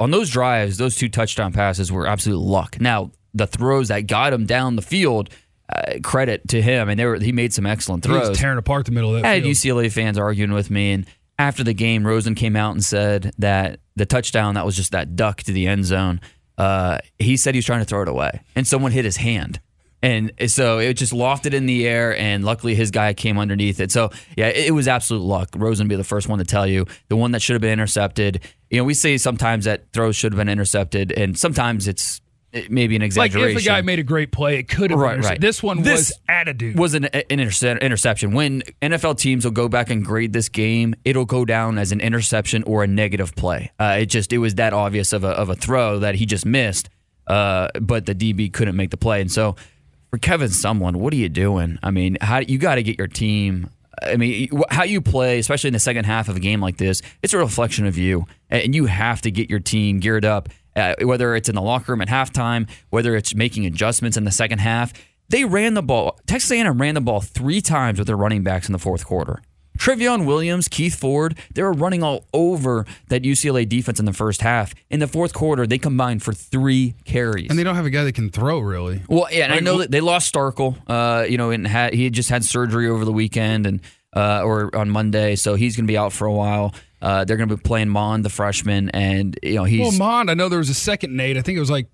on 0.00 0.10
those 0.10 0.30
drives, 0.30 0.76
those 0.76 0.94
two 0.96 1.08
touchdown 1.08 1.52
passes 1.52 1.90
were 1.90 2.06
absolute 2.06 2.38
luck. 2.38 2.80
Now 2.80 3.10
the 3.34 3.46
throws 3.46 3.88
that 3.88 4.06
got 4.06 4.32
him 4.32 4.46
down 4.46 4.76
the 4.76 4.82
field, 4.82 5.30
uh, 5.74 5.94
credit 6.02 6.48
to 6.48 6.62
him, 6.62 6.88
and 6.88 6.98
they 6.98 7.04
were 7.04 7.18
he 7.18 7.32
made 7.32 7.52
some 7.52 7.66
excellent 7.66 8.04
He 8.04 8.10
throws. 8.10 8.30
was 8.30 8.38
tearing 8.38 8.58
apart 8.58 8.86
the 8.86 8.92
middle 8.92 9.14
of 9.14 9.22
that 9.22 9.28
I 9.28 9.34
had 9.34 9.42
field. 9.42 9.54
UCLA 9.56 9.90
fans 9.92 10.18
arguing 10.18 10.52
with 10.52 10.70
me, 10.70 10.92
and 10.92 11.06
after 11.38 11.62
the 11.62 11.74
game, 11.74 12.06
Rosen 12.06 12.34
came 12.34 12.56
out 12.56 12.72
and 12.72 12.84
said 12.84 13.32
that 13.38 13.80
the 13.96 14.06
touchdown 14.06 14.54
that 14.54 14.66
was 14.66 14.76
just 14.76 14.92
that 14.92 15.16
duck 15.16 15.42
to 15.44 15.52
the 15.52 15.66
end 15.66 15.84
zone. 15.84 16.20
Uh, 16.56 16.98
he 17.18 17.36
said 17.36 17.54
he 17.54 17.58
was 17.58 17.64
trying 17.64 17.80
to 17.80 17.84
throw 17.84 18.02
it 18.02 18.08
away, 18.08 18.40
and 18.56 18.66
someone 18.66 18.90
hit 18.90 19.04
his 19.04 19.16
hand. 19.16 19.60
And 20.00 20.32
so 20.46 20.78
it 20.78 20.94
just 20.94 21.12
lofted 21.12 21.54
in 21.54 21.66
the 21.66 21.86
air, 21.86 22.16
and 22.16 22.44
luckily 22.44 22.74
his 22.74 22.90
guy 22.90 23.14
came 23.14 23.38
underneath 23.38 23.80
it. 23.80 23.90
So 23.90 24.10
yeah, 24.36 24.46
it, 24.46 24.68
it 24.68 24.70
was 24.70 24.86
absolute 24.86 25.22
luck. 25.22 25.50
Rosen 25.56 25.88
be 25.88 25.96
the 25.96 26.04
first 26.04 26.28
one 26.28 26.38
to 26.38 26.44
tell 26.44 26.66
you 26.66 26.86
the 27.08 27.16
one 27.16 27.32
that 27.32 27.42
should 27.42 27.54
have 27.54 27.60
been 27.60 27.72
intercepted. 27.72 28.40
You 28.70 28.78
know, 28.78 28.84
we 28.84 28.94
say 28.94 29.16
sometimes 29.18 29.64
that 29.64 29.92
throws 29.92 30.14
should 30.16 30.32
have 30.32 30.38
been 30.38 30.48
intercepted, 30.48 31.12
and 31.12 31.38
sometimes 31.38 31.88
it's 31.88 32.20
it 32.20 32.27
maybe 32.68 32.96
an 32.96 33.02
like 33.02 33.06
exaggeration. 33.06 33.56
if 33.58 33.62
a 33.62 33.66
guy 33.66 33.82
made 33.82 33.98
a 33.98 34.02
great 34.02 34.32
play, 34.32 34.58
it 34.58 34.68
could 34.68 34.90
have 34.90 34.98
Right, 34.98 35.20
been. 35.20 35.24
right. 35.28 35.40
This 35.40 35.62
one 35.62 35.82
This 35.82 36.10
was 36.10 36.12
attitude. 36.28 36.78
was 36.78 36.94
an, 36.94 37.04
an 37.06 37.22
interce- 37.28 37.62
interception. 37.62 38.32
When 38.32 38.62
NFL 38.82 39.18
teams 39.18 39.44
will 39.44 39.52
go 39.52 39.68
back 39.68 39.90
and 39.90 40.04
grade 40.04 40.32
this 40.32 40.48
game, 40.48 40.94
it'll 41.04 41.24
go 41.24 41.44
down 41.44 41.78
as 41.78 41.92
an 41.92 42.00
interception 42.00 42.62
or 42.64 42.84
a 42.84 42.86
negative 42.86 43.34
play. 43.36 43.70
Uh, 43.78 43.98
it 44.00 44.06
just 44.06 44.32
it 44.32 44.38
was 44.38 44.56
that 44.56 44.72
obvious 44.72 45.12
of 45.12 45.24
a 45.24 45.28
of 45.28 45.48
a 45.48 45.54
throw 45.54 45.98
that 46.00 46.14
he 46.16 46.26
just 46.26 46.44
missed, 46.46 46.88
uh, 47.26 47.68
but 47.80 48.06
the 48.06 48.14
DB 48.14 48.52
couldn't 48.52 48.76
make 48.76 48.90
the 48.90 48.96
play. 48.96 49.20
And 49.20 49.30
so 49.30 49.56
for 50.10 50.18
Kevin 50.18 50.48
Sumlin, 50.48 50.96
what 50.96 51.12
are 51.12 51.16
you 51.16 51.28
doing? 51.28 51.78
I 51.82 51.90
mean, 51.90 52.16
how 52.20 52.38
you 52.40 52.58
got 52.58 52.76
to 52.76 52.82
get 52.82 52.98
your 52.98 53.08
team. 53.08 53.70
I 54.00 54.16
mean, 54.16 54.48
how 54.70 54.84
you 54.84 55.00
play, 55.00 55.40
especially 55.40 55.68
in 55.68 55.74
the 55.74 55.80
second 55.80 56.04
half 56.04 56.28
of 56.28 56.36
a 56.36 56.40
game 56.40 56.60
like 56.60 56.76
this, 56.76 57.02
it's 57.20 57.34
a 57.34 57.38
reflection 57.38 57.84
of 57.84 57.98
you, 57.98 58.26
and 58.48 58.72
you 58.72 58.86
have 58.86 59.20
to 59.22 59.30
get 59.32 59.50
your 59.50 59.58
team 59.58 59.98
geared 59.98 60.24
up. 60.24 60.48
Uh, 60.78 60.94
whether 61.06 61.34
it's 61.34 61.48
in 61.48 61.54
the 61.54 61.62
locker 61.62 61.92
room 61.92 62.00
at 62.00 62.08
halftime, 62.08 62.68
whether 62.90 63.16
it's 63.16 63.34
making 63.34 63.66
adjustments 63.66 64.16
in 64.16 64.24
the 64.24 64.30
second 64.30 64.60
half, 64.60 64.92
they 65.28 65.44
ran 65.44 65.74
the 65.74 65.82
ball. 65.82 66.18
Texas 66.26 66.50
A&M 66.52 66.80
ran 66.80 66.94
the 66.94 67.00
ball 67.00 67.20
three 67.20 67.60
times 67.60 67.98
with 67.98 68.06
their 68.06 68.16
running 68.16 68.42
backs 68.42 68.68
in 68.68 68.72
the 68.72 68.78
fourth 68.78 69.04
quarter. 69.04 69.42
Trayveon 69.78 70.26
Williams, 70.26 70.66
Keith 70.66 70.96
Ford, 70.96 71.38
they 71.54 71.62
were 71.62 71.72
running 71.72 72.02
all 72.02 72.24
over 72.34 72.84
that 73.08 73.22
UCLA 73.22 73.68
defense 73.68 74.00
in 74.00 74.06
the 74.06 74.12
first 74.12 74.42
half. 74.42 74.74
In 74.90 74.98
the 74.98 75.06
fourth 75.06 75.32
quarter, 75.32 75.66
they 75.66 75.78
combined 75.78 76.22
for 76.22 76.32
three 76.32 76.94
carries. 77.04 77.48
and 77.48 77.58
they 77.58 77.62
don't 77.62 77.76
have 77.76 77.86
a 77.86 77.90
guy 77.90 78.02
that 78.04 78.14
can 78.14 78.30
throw 78.30 78.58
really. 78.58 79.02
Well, 79.08 79.28
yeah, 79.30 79.44
and 79.44 79.52
I 79.52 79.60
know 79.60 79.78
that 79.78 79.90
they 79.92 80.00
lost 80.00 80.34
Starkel. 80.34 80.76
Uh, 80.88 81.24
you 81.28 81.38
know, 81.38 81.50
and 81.50 81.66
had 81.66 81.94
he 81.94 82.04
had 82.04 82.12
just 82.12 82.28
had 82.28 82.44
surgery 82.44 82.88
over 82.88 83.04
the 83.04 83.12
weekend 83.12 83.66
and 83.66 83.80
uh, 84.16 84.42
or 84.42 84.74
on 84.74 84.90
Monday, 84.90 85.36
so 85.36 85.54
he's 85.54 85.76
going 85.76 85.86
to 85.86 85.90
be 85.92 85.96
out 85.98 86.12
for 86.12 86.26
a 86.26 86.32
while. 86.32 86.74
Uh, 87.00 87.24
they're 87.24 87.36
going 87.36 87.48
to 87.48 87.56
be 87.56 87.62
playing 87.62 87.88
Mond, 87.88 88.24
the 88.24 88.30
freshman, 88.30 88.90
and 88.90 89.38
you 89.42 89.54
know 89.54 89.64
he's 89.64 89.80
Well, 89.80 89.92
Mond, 89.92 90.30
I 90.30 90.34
know 90.34 90.48
there 90.48 90.58
was 90.58 90.70
a 90.70 90.74
second 90.74 91.16
Nate. 91.16 91.36
I 91.36 91.42
think 91.42 91.56
it 91.56 91.60
was 91.60 91.70
like 91.70 91.88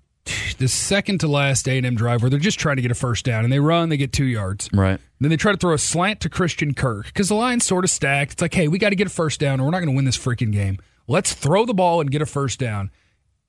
the 0.57 0.67
second 0.67 1.19
to 1.19 1.27
last 1.27 1.67
A 1.67 1.77
and 1.77 1.85
M 1.85 1.95
drive 1.95 2.21
where 2.21 2.29
they're 2.29 2.39
just 2.39 2.59
trying 2.59 2.77
to 2.77 2.81
get 2.81 2.91
a 2.91 2.95
first 2.95 3.25
down 3.25 3.43
and 3.43 3.53
they 3.53 3.59
run, 3.59 3.89
they 3.89 3.97
get 3.97 4.11
two 4.11 4.25
yards. 4.25 4.69
right. 4.73 4.99
Then 5.19 5.29
they 5.29 5.37
try 5.37 5.51
to 5.51 5.57
throw 5.57 5.73
a 5.73 5.77
slant 5.77 6.19
to 6.21 6.29
Christian 6.29 6.73
Kirk 6.73 7.05
because 7.05 7.29
the 7.29 7.35
line's 7.35 7.65
sort 7.65 7.85
of 7.85 7.89
stacked. 7.89 8.33
It's 8.33 8.41
like, 8.41 8.53
hey, 8.53 8.67
we 8.67 8.77
got 8.77 8.89
to 8.89 8.95
get 8.95 9.07
a 9.07 9.11
first 9.11 9.39
down 9.39 9.59
or 9.59 9.65
we're 9.65 9.71
not 9.71 9.79
going 9.79 9.89
to 9.89 9.95
win 9.95 10.05
this 10.05 10.17
freaking 10.17 10.51
game. 10.51 10.77
Let's 11.07 11.33
throw 11.33 11.65
the 11.65 11.73
ball 11.73 12.01
and 12.01 12.11
get 12.11 12.21
a 12.21 12.25
first 12.25 12.59
down. 12.59 12.91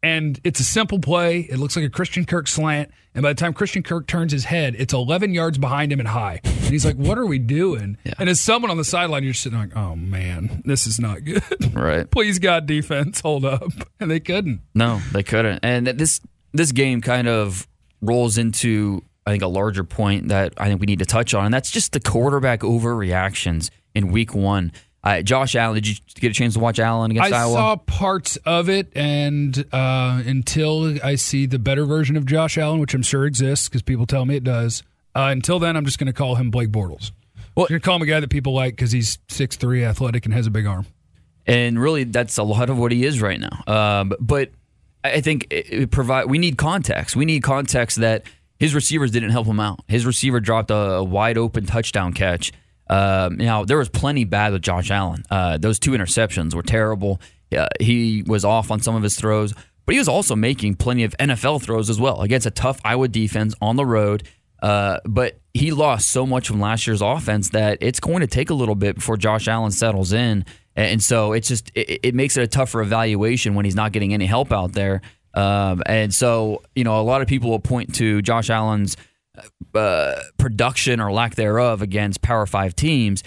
And 0.03 0.39
it's 0.45 0.61
a 0.61 0.65
simple 0.65 0.99
play. 0.99 1.41
It 1.41 1.59
looks 1.59 1.75
like 1.75 1.85
a 1.85 1.91
Christian 1.91 2.25
Kirk 2.25 2.47
slant. 2.49 2.91
And 3.15 3.23
by 3.23 3.31
the 3.33 3.35
time 3.41 3.55
Christian 3.55 3.83
Kirk 3.83 4.07
turns 4.07 4.31
his 4.31 4.45
head, 4.45 4.77
it's 4.79 4.93
11 4.93 5.33
yards 5.33 5.59
behind 5.59 5.91
him 5.91 5.99
and 6.01 6.09
high. 6.09 6.41
And 6.45 6.55
he's 6.55 6.85
like, 6.85 6.97
what 6.97 7.17
are 7.19 7.27
we 7.27 7.39
doing? 7.39 7.97
And 8.19 8.29
as 8.29 8.41
someone 8.41 8.71
on 8.71 8.77
the 8.77 8.85
sideline, 8.85 9.25
you're 9.25 9.35
sitting 9.35 9.59
like, 9.59 9.75
oh, 9.75 9.97
man, 9.97 10.63
this 10.65 10.87
is 10.87 11.01
not 11.01 11.25
good. 11.25 11.43
Right. 11.75 12.11
Please, 12.11 12.39
God, 12.39 12.67
defense, 12.67 13.21
hold 13.21 13.45
up. 13.45 13.63
And 14.01 14.11
they 14.11 14.21
couldn't. 14.21 14.61
No, 14.75 15.01
they 15.13 15.23
couldn't. 15.23 15.61
And 15.63 15.87
this 15.87 16.21
this 16.53 16.73
game 16.73 17.01
kind 17.01 17.27
of 17.29 17.67
rolls 18.03 18.39
into 18.39 19.03
I 19.27 19.31
think 19.31 19.43
a 19.43 19.49
larger 19.49 19.85
point 19.85 20.29
that 20.29 20.53
I 20.59 20.69
think 20.69 20.81
we 20.81 20.87
need 20.87 20.99
to 21.01 21.07
touch 21.07 21.35
on, 21.35 21.47
and 21.47 21.55
that's 21.55 21.71
just 21.71 21.93
the 21.93 22.01
quarterback 22.01 22.61
overreactions 22.61 23.71
in 23.95 24.13
Week 24.13 24.35
One. 24.35 24.73
Uh, 25.07 25.23
Josh 25.23 25.55
Allen, 25.55 25.77
did 25.77 25.87
you 25.87 25.95
get 26.17 26.33
a 26.33 26.35
chance 26.35 26.55
to 26.55 26.61
watch 26.61 26.81
Allen 26.81 27.13
against 27.13 27.33
I 27.33 27.39
Iowa? 27.39 27.53
I 27.53 27.57
saw 27.57 27.77
parts 27.77 28.37
of 28.45 28.69
it, 28.69 28.89
and 28.97 29.57
uh, 29.73 30.21
until 30.27 30.99
I 31.05 31.15
see 31.15 31.47
the 31.47 31.61
better 31.61 31.85
version 31.85 32.17
of 32.17 32.27
Josh 32.27 32.59
Allen, 32.59 32.81
which 32.81 32.93
I'm 32.93 33.03
sure 33.05 33.25
exists 33.25 33.69
because 33.69 33.83
people 33.83 34.07
tell 34.07 34.25
me 34.25 34.35
it 34.35 34.43
does, 34.43 34.83
uh, 35.15 35.29
until 35.31 35.61
then, 35.61 35.77
I'm 35.77 35.85
just 35.85 36.01
going 36.01 36.09
to 36.09 36.13
call 36.13 36.35
him 36.35 36.51
Blake 36.51 36.71
Bortles. 36.71 37.13
Well- 37.55 37.69
going 37.69 37.81
call 37.81 37.97
him 37.97 38.03
a 38.03 38.07
guy 38.07 38.19
that 38.19 38.31
people 38.31 38.53
like 38.53 38.75
because 38.75 38.91
he's 38.91 39.19
6'3", 39.29 39.87
athletic, 39.87 40.25
and 40.25 40.35
has 40.35 40.49
a 40.49 40.51
big 40.51 40.67
arm. 40.67 40.87
and 41.47 41.81
really 41.81 42.03
that's 42.03 42.37
a 42.37 42.43
lot 42.43 42.69
of 42.69 42.77
what 42.77 42.91
he 42.91 43.05
is 43.05 43.23
right 43.23 43.39
now. 43.39 43.63
Um, 43.69 44.13
but 44.19 44.51
I 45.05 45.21
think 45.21 45.47
it, 45.51 45.73
it 45.73 45.91
provide 45.93 46.29
we 46.29 46.39
need 46.39 46.59
context. 46.59 47.15
We 47.15 47.25
need 47.25 47.45
context 47.45 47.99
that 47.99 48.25
his 48.59 48.75
receivers 48.75 49.13
didn't 49.13 49.31
help 49.31 49.47
him 49.47 49.61
out. 49.61 49.81
His 49.87 50.05
receiver 50.05 50.41
dropped 50.41 50.73
a, 50.73 50.75
a 50.75 51.05
wide 51.05 51.39
open 51.39 51.65
touchdown 51.65 52.13
catch. 52.13 52.53
Um, 52.89 53.37
now 53.37 53.65
there 53.65 53.79
was 53.79 53.89
plenty 53.89 54.25
bad 54.25 54.53
with 54.53 54.63
Josh 54.63 54.91
Allen. 54.91 55.25
Uh, 55.31 55.59
those 55.59 55.79
two 55.79 55.93
interceptions 55.93 56.55
were 56.55 56.63
terrible. 56.63 57.21
Uh, 57.57 57.69
he 57.81 58.23
was 58.27 58.45
off 58.45 58.71
on 58.71 58.81
some 58.81 58.95
of 58.95 59.03
his 59.03 59.17
throws, 59.17 59.55
but 59.85 59.95
he 59.95 59.99
was 59.99 60.09
also 60.09 60.37
making 60.37 60.75
plenty 60.75 61.05
of 61.05 61.17
NFL 61.19 61.63
throws 61.63 61.91
as 61.91 62.01
well 62.01 62.23
against 62.23 62.47
a 62.47 62.51
tough 62.51 62.81
Iowa 62.85 63.09
defense 63.09 63.55
on 63.61 63.77
the 63.77 63.87
road. 63.87 64.29
Uh, 64.63 65.01
but 65.05 65.39
he 65.55 65.71
lost 65.71 66.11
so 66.11 66.27
much 66.27 66.49
from 66.49 66.61
last 66.61 66.87
year's 66.87 67.03
offense 67.03 67.51
that 67.51 67.79
it's 67.81 68.01
going 68.01 68.21
to 68.21 68.27
take 68.27 68.51
a 68.51 68.55
little 68.55 68.75
bit 68.75 68.97
before 68.97 69.17
Josh 69.17 69.49
Allen 69.49 69.71
settles 69.71 70.13
in. 70.13 70.45
And 70.75 71.03
so 71.03 71.33
it's 71.33 71.49
just 71.49 71.71
it, 71.75 72.01
it 72.03 72.15
makes 72.15 72.37
it 72.37 72.43
a 72.43 72.47
tougher 72.47 72.81
evaluation 72.81 73.55
when 73.55 73.65
he's 73.65 73.75
not 73.75 73.93
getting 73.93 74.13
any 74.13 74.27
help 74.27 74.53
out 74.53 74.73
there. 74.73 75.03
Um, 75.35 75.83
and 75.87 76.15
so 76.15 76.63
you 76.75 76.85
know 76.85 77.01
a 77.01 77.03
lot 77.03 77.21
of 77.23 77.29
people 77.29 77.51
will 77.51 77.61
point 77.61 77.95
to 77.97 78.23
Josh 78.23 78.51
Allen's 78.51 78.97
uh, 79.75 80.21
production 80.39 81.01
or 81.01 81.13
lack 81.13 81.35
thereof 81.35 81.83
against 81.83 82.23
Power 82.23 82.47
Five 82.47 82.75
teams, 82.75 83.23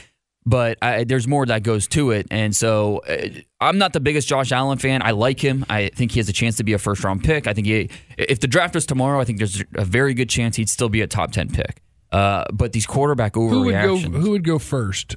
but 0.45 0.77
I, 0.81 1.03
there's 1.03 1.27
more 1.27 1.45
that 1.45 1.63
goes 1.63 1.87
to 1.89 2.11
it. 2.11 2.27
And 2.31 2.55
so 2.55 2.99
uh, 3.07 3.27
I'm 3.61 3.77
not 3.77 3.93
the 3.93 3.99
biggest 3.99 4.27
Josh 4.27 4.51
Allen 4.51 4.77
fan. 4.77 5.01
I 5.01 5.11
like 5.11 5.39
him. 5.39 5.65
I 5.69 5.89
think 5.95 6.11
he 6.11 6.19
has 6.19 6.29
a 6.29 6.33
chance 6.33 6.57
to 6.57 6.63
be 6.63 6.73
a 6.73 6.79
first 6.79 7.03
round 7.03 7.23
pick. 7.23 7.47
I 7.47 7.53
think 7.53 7.67
he, 7.67 7.89
if 8.17 8.39
the 8.39 8.47
draft 8.47 8.75
was 8.75 8.85
tomorrow, 8.85 9.19
I 9.19 9.25
think 9.25 9.37
there's 9.37 9.63
a 9.75 9.85
very 9.85 10.13
good 10.13 10.29
chance 10.29 10.55
he'd 10.55 10.69
still 10.69 10.89
be 10.89 11.01
a 11.01 11.07
top 11.07 11.31
ten 11.31 11.49
pick. 11.49 11.81
Uh, 12.11 12.45
but 12.51 12.73
these 12.73 12.87
quarterback 12.87 13.35
Who 13.35 13.61
would 13.65 13.73
go? 13.73 13.97
Who 13.97 14.31
would 14.31 14.43
go 14.43 14.57
first? 14.57 15.15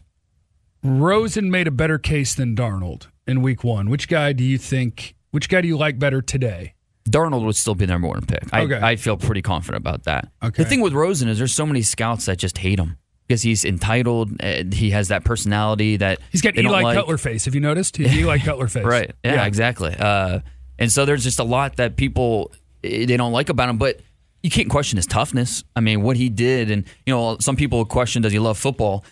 Rosen 0.82 1.50
made 1.50 1.68
a 1.68 1.70
better 1.70 1.98
case 1.98 2.34
than 2.34 2.56
Darnold 2.56 3.06
in 3.26 3.40
Week 3.40 3.62
One. 3.64 3.88
Which 3.88 4.08
guy 4.08 4.32
do 4.32 4.44
you 4.44 4.58
think? 4.58 5.14
Which 5.30 5.48
guy 5.48 5.60
do 5.62 5.68
you 5.68 5.78
like 5.78 5.98
better 5.98 6.20
today? 6.20 6.74
Darnold 7.08 7.44
would 7.44 7.56
still 7.56 7.74
be 7.74 7.84
the 7.86 7.92
number 7.92 8.08
one 8.08 8.24
pick. 8.24 8.44
I, 8.52 8.62
Okay. 8.62 8.78
I 8.80 8.96
feel 8.96 9.16
pretty 9.16 9.42
confident 9.42 9.82
about 9.82 10.04
that. 10.04 10.28
Okay. 10.42 10.62
The 10.62 10.68
thing 10.68 10.80
with 10.80 10.92
Rosen 10.92 11.28
is 11.28 11.38
there's 11.38 11.52
so 11.52 11.66
many 11.66 11.82
scouts 11.82 12.26
that 12.26 12.38
just 12.38 12.58
hate 12.58 12.78
him 12.78 12.96
because 13.26 13.42
he's 13.42 13.64
entitled. 13.64 14.42
Uh, 14.42 14.64
he 14.72 14.90
has 14.90 15.08
that 15.08 15.24
personality 15.24 15.96
that 15.96 16.20
He's 16.30 16.42
got 16.42 16.56
Eli 16.56 16.82
like. 16.82 16.96
Cutler 16.96 17.18
face. 17.18 17.44
Have 17.46 17.54
you 17.54 17.60
noticed? 17.60 17.96
He's 17.96 18.14
Eli 18.16 18.38
Cutler 18.44 18.68
face. 18.68 18.84
Right. 18.84 19.10
Yeah, 19.24 19.44
exactly. 19.46 19.94
Uh, 19.98 20.40
and 20.78 20.90
so 20.92 21.04
there's 21.04 21.24
just 21.24 21.38
a 21.38 21.44
lot 21.44 21.76
that 21.76 21.96
people 21.96 22.52
eh, 22.84 23.04
they 23.06 23.16
don't 23.16 23.32
like 23.32 23.48
about 23.48 23.68
him, 23.68 23.78
but 23.78 24.00
you 24.42 24.50
can't 24.50 24.68
question 24.70 24.96
his 24.96 25.06
toughness. 25.06 25.62
I 25.76 25.80
mean, 25.80 26.02
what 26.02 26.16
he 26.16 26.28
did, 26.28 26.70
and 26.70 26.84
you 27.06 27.14
know, 27.14 27.36
some 27.40 27.56
people 27.56 27.84
question 27.84 28.22
does 28.22 28.32
he 28.32 28.38
love 28.38 28.58
football. 28.58 29.04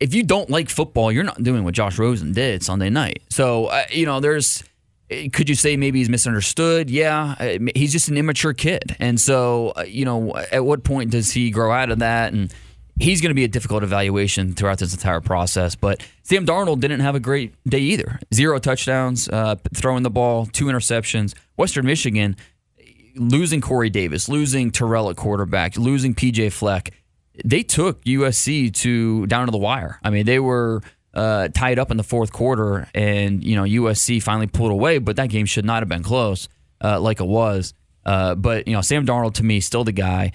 If 0.00 0.14
you 0.14 0.22
don't 0.22 0.48
like 0.48 0.70
football, 0.70 1.12
you're 1.12 1.24
not 1.24 1.42
doing 1.42 1.62
what 1.62 1.74
Josh 1.74 1.98
Rosen 1.98 2.32
did 2.32 2.62
Sunday 2.62 2.88
night. 2.88 3.22
So 3.30 3.66
uh, 3.66 3.84
you 3.90 4.06
know, 4.06 4.20
there's. 4.20 4.62
Eh, 5.10 5.28
Could 5.32 5.48
you 5.48 5.54
say 5.54 5.76
maybe 5.76 5.98
he's 5.98 6.08
misunderstood? 6.08 6.90
Yeah, 6.90 7.34
uh, 7.38 7.58
he's 7.74 7.92
just 7.92 8.08
an 8.08 8.16
immature 8.16 8.52
kid, 8.52 8.96
and 8.98 9.20
so 9.20 9.72
uh, 9.76 9.82
you 9.82 10.04
know, 10.04 10.34
at 10.36 10.64
what 10.64 10.84
point 10.84 11.10
does 11.10 11.32
he 11.32 11.50
grow 11.50 11.72
out 11.72 11.90
of 11.90 11.98
that? 11.98 12.32
And 12.32 12.52
he's 12.98 13.20
going 13.20 13.30
to 13.30 13.34
be 13.34 13.44
a 13.44 13.48
difficult 13.48 13.82
evaluation 13.82 14.54
throughout 14.54 14.78
this 14.78 14.92
entire 14.92 15.20
process. 15.20 15.74
But 15.74 16.06
Sam 16.22 16.46
Darnold 16.46 16.80
didn't 16.80 17.00
have 17.00 17.14
a 17.14 17.20
great 17.20 17.54
day 17.64 17.80
either. 17.80 18.20
Zero 18.32 18.58
touchdowns, 18.58 19.28
uh, 19.28 19.56
throwing 19.74 20.02
the 20.02 20.10
ball, 20.10 20.46
two 20.46 20.66
interceptions. 20.66 21.34
Western 21.56 21.86
Michigan, 21.86 22.36
losing 23.16 23.60
Corey 23.60 23.90
Davis, 23.90 24.28
losing 24.28 24.70
Terrell 24.70 25.10
at 25.10 25.16
quarterback, 25.16 25.76
losing 25.76 26.14
PJ 26.14 26.52
Fleck, 26.52 26.92
they 27.44 27.62
took 27.62 28.04
USC 28.04 28.72
to 28.74 29.26
down 29.26 29.46
to 29.46 29.50
the 29.50 29.58
wire. 29.58 29.98
I 30.02 30.10
mean, 30.10 30.26
they 30.26 30.38
were 30.38 30.82
uh, 31.14 31.48
tied 31.48 31.78
up 31.78 31.90
in 31.90 31.96
the 31.96 32.02
fourth 32.02 32.32
quarter, 32.32 32.88
and 32.94 33.42
you 33.42 33.56
know 33.56 33.64
USC 33.64 34.22
finally 34.22 34.46
pulled 34.46 34.72
away, 34.72 34.98
but 34.98 35.16
that 35.16 35.28
game 35.28 35.46
should 35.46 35.64
not 35.64 35.82
have 35.82 35.88
been 35.88 36.02
close 36.02 36.48
uh, 36.82 37.00
like 37.00 37.20
it 37.20 37.26
was. 37.26 37.74
Uh, 38.04 38.34
but 38.34 38.66
you 38.66 38.74
know, 38.74 38.80
Sam 38.80 39.06
Darnold 39.06 39.34
to 39.34 39.44
me 39.44 39.60
still 39.60 39.84
the 39.84 39.92
guy. 39.92 40.32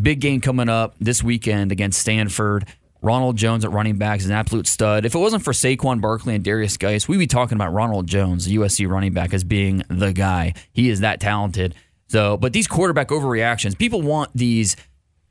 Big 0.00 0.20
game 0.20 0.40
coming 0.40 0.68
up 0.68 0.94
this 1.00 1.22
weekend 1.22 1.72
against 1.72 1.98
Stanford. 2.00 2.66
Ronald 3.00 3.36
Jones 3.36 3.64
at 3.64 3.70
running 3.70 3.96
back 3.96 4.20
is 4.20 4.26
an 4.26 4.32
absolute 4.32 4.66
stud. 4.66 5.04
If 5.04 5.14
it 5.14 5.18
wasn't 5.18 5.44
for 5.44 5.52
Saquon 5.52 6.00
Barkley 6.00 6.34
and 6.34 6.44
Darius 6.44 6.76
Guice, 6.76 7.06
we'd 7.06 7.18
be 7.18 7.28
talking 7.28 7.56
about 7.56 7.72
Ronald 7.72 8.08
Jones, 8.08 8.44
the 8.44 8.56
USC 8.56 8.88
running 8.88 9.12
back, 9.12 9.32
as 9.32 9.44
being 9.44 9.84
the 9.88 10.12
guy. 10.12 10.54
He 10.72 10.88
is 10.88 11.00
that 11.00 11.20
talented. 11.20 11.74
So, 12.08 12.36
but 12.36 12.52
these 12.52 12.66
quarterback 12.66 13.08
overreactions, 13.08 13.78
people 13.78 14.02
want 14.02 14.30
these 14.34 14.76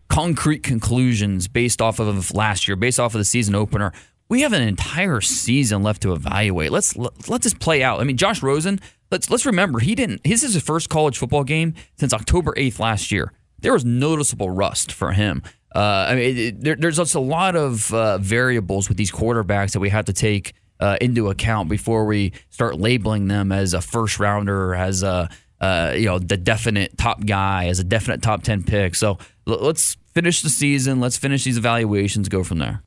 concrete 0.10 0.63
conclusions 0.63 1.47
based 1.47 1.82
off 1.82 2.00
of 2.00 2.34
last 2.34 2.67
year, 2.67 2.78
based 2.78 3.00
off 3.00 3.13
of 3.13 3.19
the 3.19 3.26
season 3.26 3.56
opener. 3.56 3.91
We 4.30 4.42
have 4.42 4.54
an 4.54 4.62
entire 4.62 5.22
season 5.22 5.84
left 5.84 6.02
to 6.02 6.13
evaluate. 6.13 6.72
Let's 6.72 6.96
let 6.98 7.42
this 7.42 7.54
play 7.54 7.82
out. 7.82 8.02
I 8.02 8.04
mean, 8.04 8.18
Josh 8.18 8.44
Rosen. 8.44 8.80
Let's 9.10 9.30
let's 9.30 9.46
remember 9.46 9.80
he 9.80 9.96
didn't. 9.96 10.26
His 10.26 10.44
is 10.44 10.54
his 10.54 10.63
first 10.63 10.90
college 10.90 11.18
football 11.18 11.46
game 11.46 11.76
since 11.96 12.13
October 12.13 12.54
eighth 12.58 12.80
last 12.80 13.10
year. 13.10 13.32
There 13.60 13.72
was 13.72 13.86
noticeable 13.86 14.50
rust 14.50 14.92
for 14.92 15.13
him. 15.13 15.44
Uh, 15.74 16.08
I 16.10 16.16
mean, 16.16 16.38
it, 16.38 16.62
there, 16.62 16.76
there's 16.76 16.98
just 16.98 17.16
a 17.16 17.20
lot 17.20 17.56
of 17.56 17.94
uh, 17.94 18.18
variables 18.18 18.90
with 18.90 18.98
these 18.98 19.12
quarterbacks 19.12 19.72
that 19.72 19.80
we 19.80 19.90
have 19.90 20.06
to 20.06 20.13
take 20.13 20.54
uh, 20.80 20.98
into 21.00 21.30
account 21.30 21.70
before 21.70 22.06
we 22.06 22.34
start 22.50 22.80
labeling 22.80 23.28
them 23.28 23.52
as 23.52 23.74
a 23.74 23.82
first 23.82 24.20
rounder, 24.20 24.76
as 24.76 25.04
a 25.04 25.30
uh, 25.62 25.94
you 25.96 26.06
know 26.06 26.20
the 26.20 26.38
definite 26.38 26.98
top 26.98 27.26
guy, 27.26 27.68
as 27.68 27.80
a 27.80 27.84
definite 27.86 28.22
top 28.22 28.44
ten 28.44 28.62
pick. 28.63 28.94
So 28.94 29.20
l- 29.48 29.60
let's 29.62 29.96
finish 30.13 30.42
the 30.42 30.50
season. 30.50 31.00
Let's 31.00 31.18
finish 31.18 31.46
these 31.46 31.58
evaluations. 31.58 32.28
Go 32.28 32.44
from 32.44 32.60
there. 32.60 32.84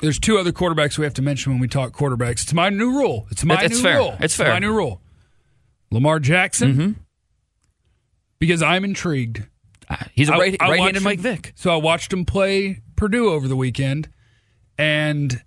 There's 0.00 0.18
two 0.18 0.38
other 0.38 0.52
quarterbacks 0.52 0.96
we 0.98 1.04
have 1.04 1.14
to 1.14 1.22
mention 1.22 1.52
when 1.52 1.60
we 1.60 1.68
talk 1.68 1.92
quarterbacks. 1.92 2.42
It's 2.44 2.54
my 2.54 2.68
new 2.70 2.90
rule. 2.96 3.26
It's 3.30 3.44
my 3.44 3.62
it's 3.62 3.76
new 3.76 3.82
fair. 3.82 3.98
rule. 3.98 4.16
It's 4.20 4.34
fair. 4.36 4.46
It's 4.48 4.54
my 4.54 4.58
new 4.60 4.72
rule. 4.72 5.00
Lamar 5.90 6.20
Jackson, 6.20 6.74
Mm-hmm. 6.74 6.92
because 8.38 8.62
I'm 8.62 8.84
intrigued. 8.84 9.46
He's 10.12 10.28
a 10.28 10.34
I- 10.34 10.38
right, 10.38 10.56
I 10.60 10.68
right-handed 10.70 10.94
watched 10.96 11.04
Mike 11.04 11.20
Vick. 11.20 11.52
So 11.56 11.70
I 11.72 11.76
watched 11.76 12.12
him 12.12 12.24
play 12.24 12.82
Purdue 12.96 13.30
over 13.30 13.48
the 13.48 13.56
weekend, 13.56 14.08
and 14.76 15.42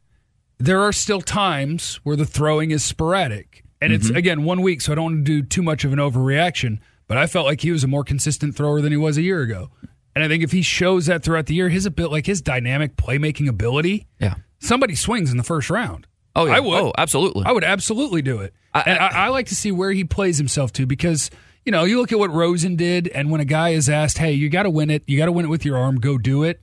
there 0.58 0.82
are 0.82 0.92
still 0.92 1.22
times 1.22 1.96
where 2.04 2.16
the 2.16 2.26
throwing 2.26 2.72
is 2.72 2.84
sporadic. 2.84 3.64
And 3.82 3.92
Mm-hmm. 3.94 4.10
it's 4.10 4.18
again 4.18 4.44
one 4.44 4.62
week, 4.62 4.82
so 4.82 4.92
I 4.92 4.96
don't 4.96 5.04
want 5.06 5.26
to 5.26 5.42
do 5.42 5.48
too 5.48 5.64
much 5.64 5.86
of 5.86 5.94
an 5.94 6.00
overreaction. 6.00 6.80
But 7.08 7.18
I 7.18 7.28
felt 7.28 7.46
like 7.46 7.62
he 7.62 7.72
was 7.72 7.84
a 7.84 7.88
more 7.88 8.04
consistent 8.04 8.56
thrower 8.56 8.80
than 8.82 8.92
he 8.92 8.98
was 8.98 9.18
a 9.18 9.22
year 9.22 9.42
ago. 9.42 9.70
And 10.16 10.24
I 10.24 10.28
think 10.28 10.44
if 10.44 10.52
he 10.52 10.62
shows 10.62 11.06
that 11.06 11.24
throughout 11.24 11.46
the 11.46 11.54
year, 11.56 11.70
his 11.70 11.86
ability, 11.86 12.12
like 12.14 12.26
his 12.26 12.42
dynamic 12.42 12.96
playmaking 12.98 13.48
ability, 13.48 14.08
Yeah. 14.20 14.36
somebody 14.60 14.96
swings 14.96 15.32
in 15.32 15.38
the 15.38 15.44
first 15.44 15.70
round. 15.70 16.08
Oh 16.36 16.46
yeah. 16.46 16.56
I 16.56 16.60
would. 16.60 16.82
Oh, 16.82 16.94
absolutely. 16.98 17.44
I 17.46 17.52
would 17.52 17.64
absolutely 17.64 18.22
do 18.22 18.40
it. 18.40 18.54
I- 18.74 18.82
and 18.82 19.00
I, 19.00 19.08
I 19.26 19.28
like 19.30 19.48
to 19.48 19.56
see 19.56 19.72
where 19.72 19.92
he 19.92 20.04
plays 20.04 20.38
himself 20.38 20.72
to 20.74 20.86
because 20.86 21.30
you 21.66 21.72
know 21.72 21.84
you 21.84 22.00
look 22.00 22.12
at 22.12 22.20
what 22.20 22.30
Rosen 22.32 22.76
did, 22.76 23.08
and 23.10 23.30
when 23.30 23.42
a 23.42 23.46
guy 23.46 23.70
is 23.70 23.90
asked, 23.90 24.18
"Hey, 24.18 24.32
you 24.34 24.50
got 24.50 24.64
to 24.64 24.70
win 24.70 24.90
it. 24.90 25.04
You 25.08 25.18
got 25.18 25.26
to 25.26 25.32
win 25.32 25.46
it 25.46 25.50
with 25.50 25.66
your 25.66 25.78
arm. 25.78 25.98
Go 26.00 26.18
do 26.18 26.44
it." 26.44 26.62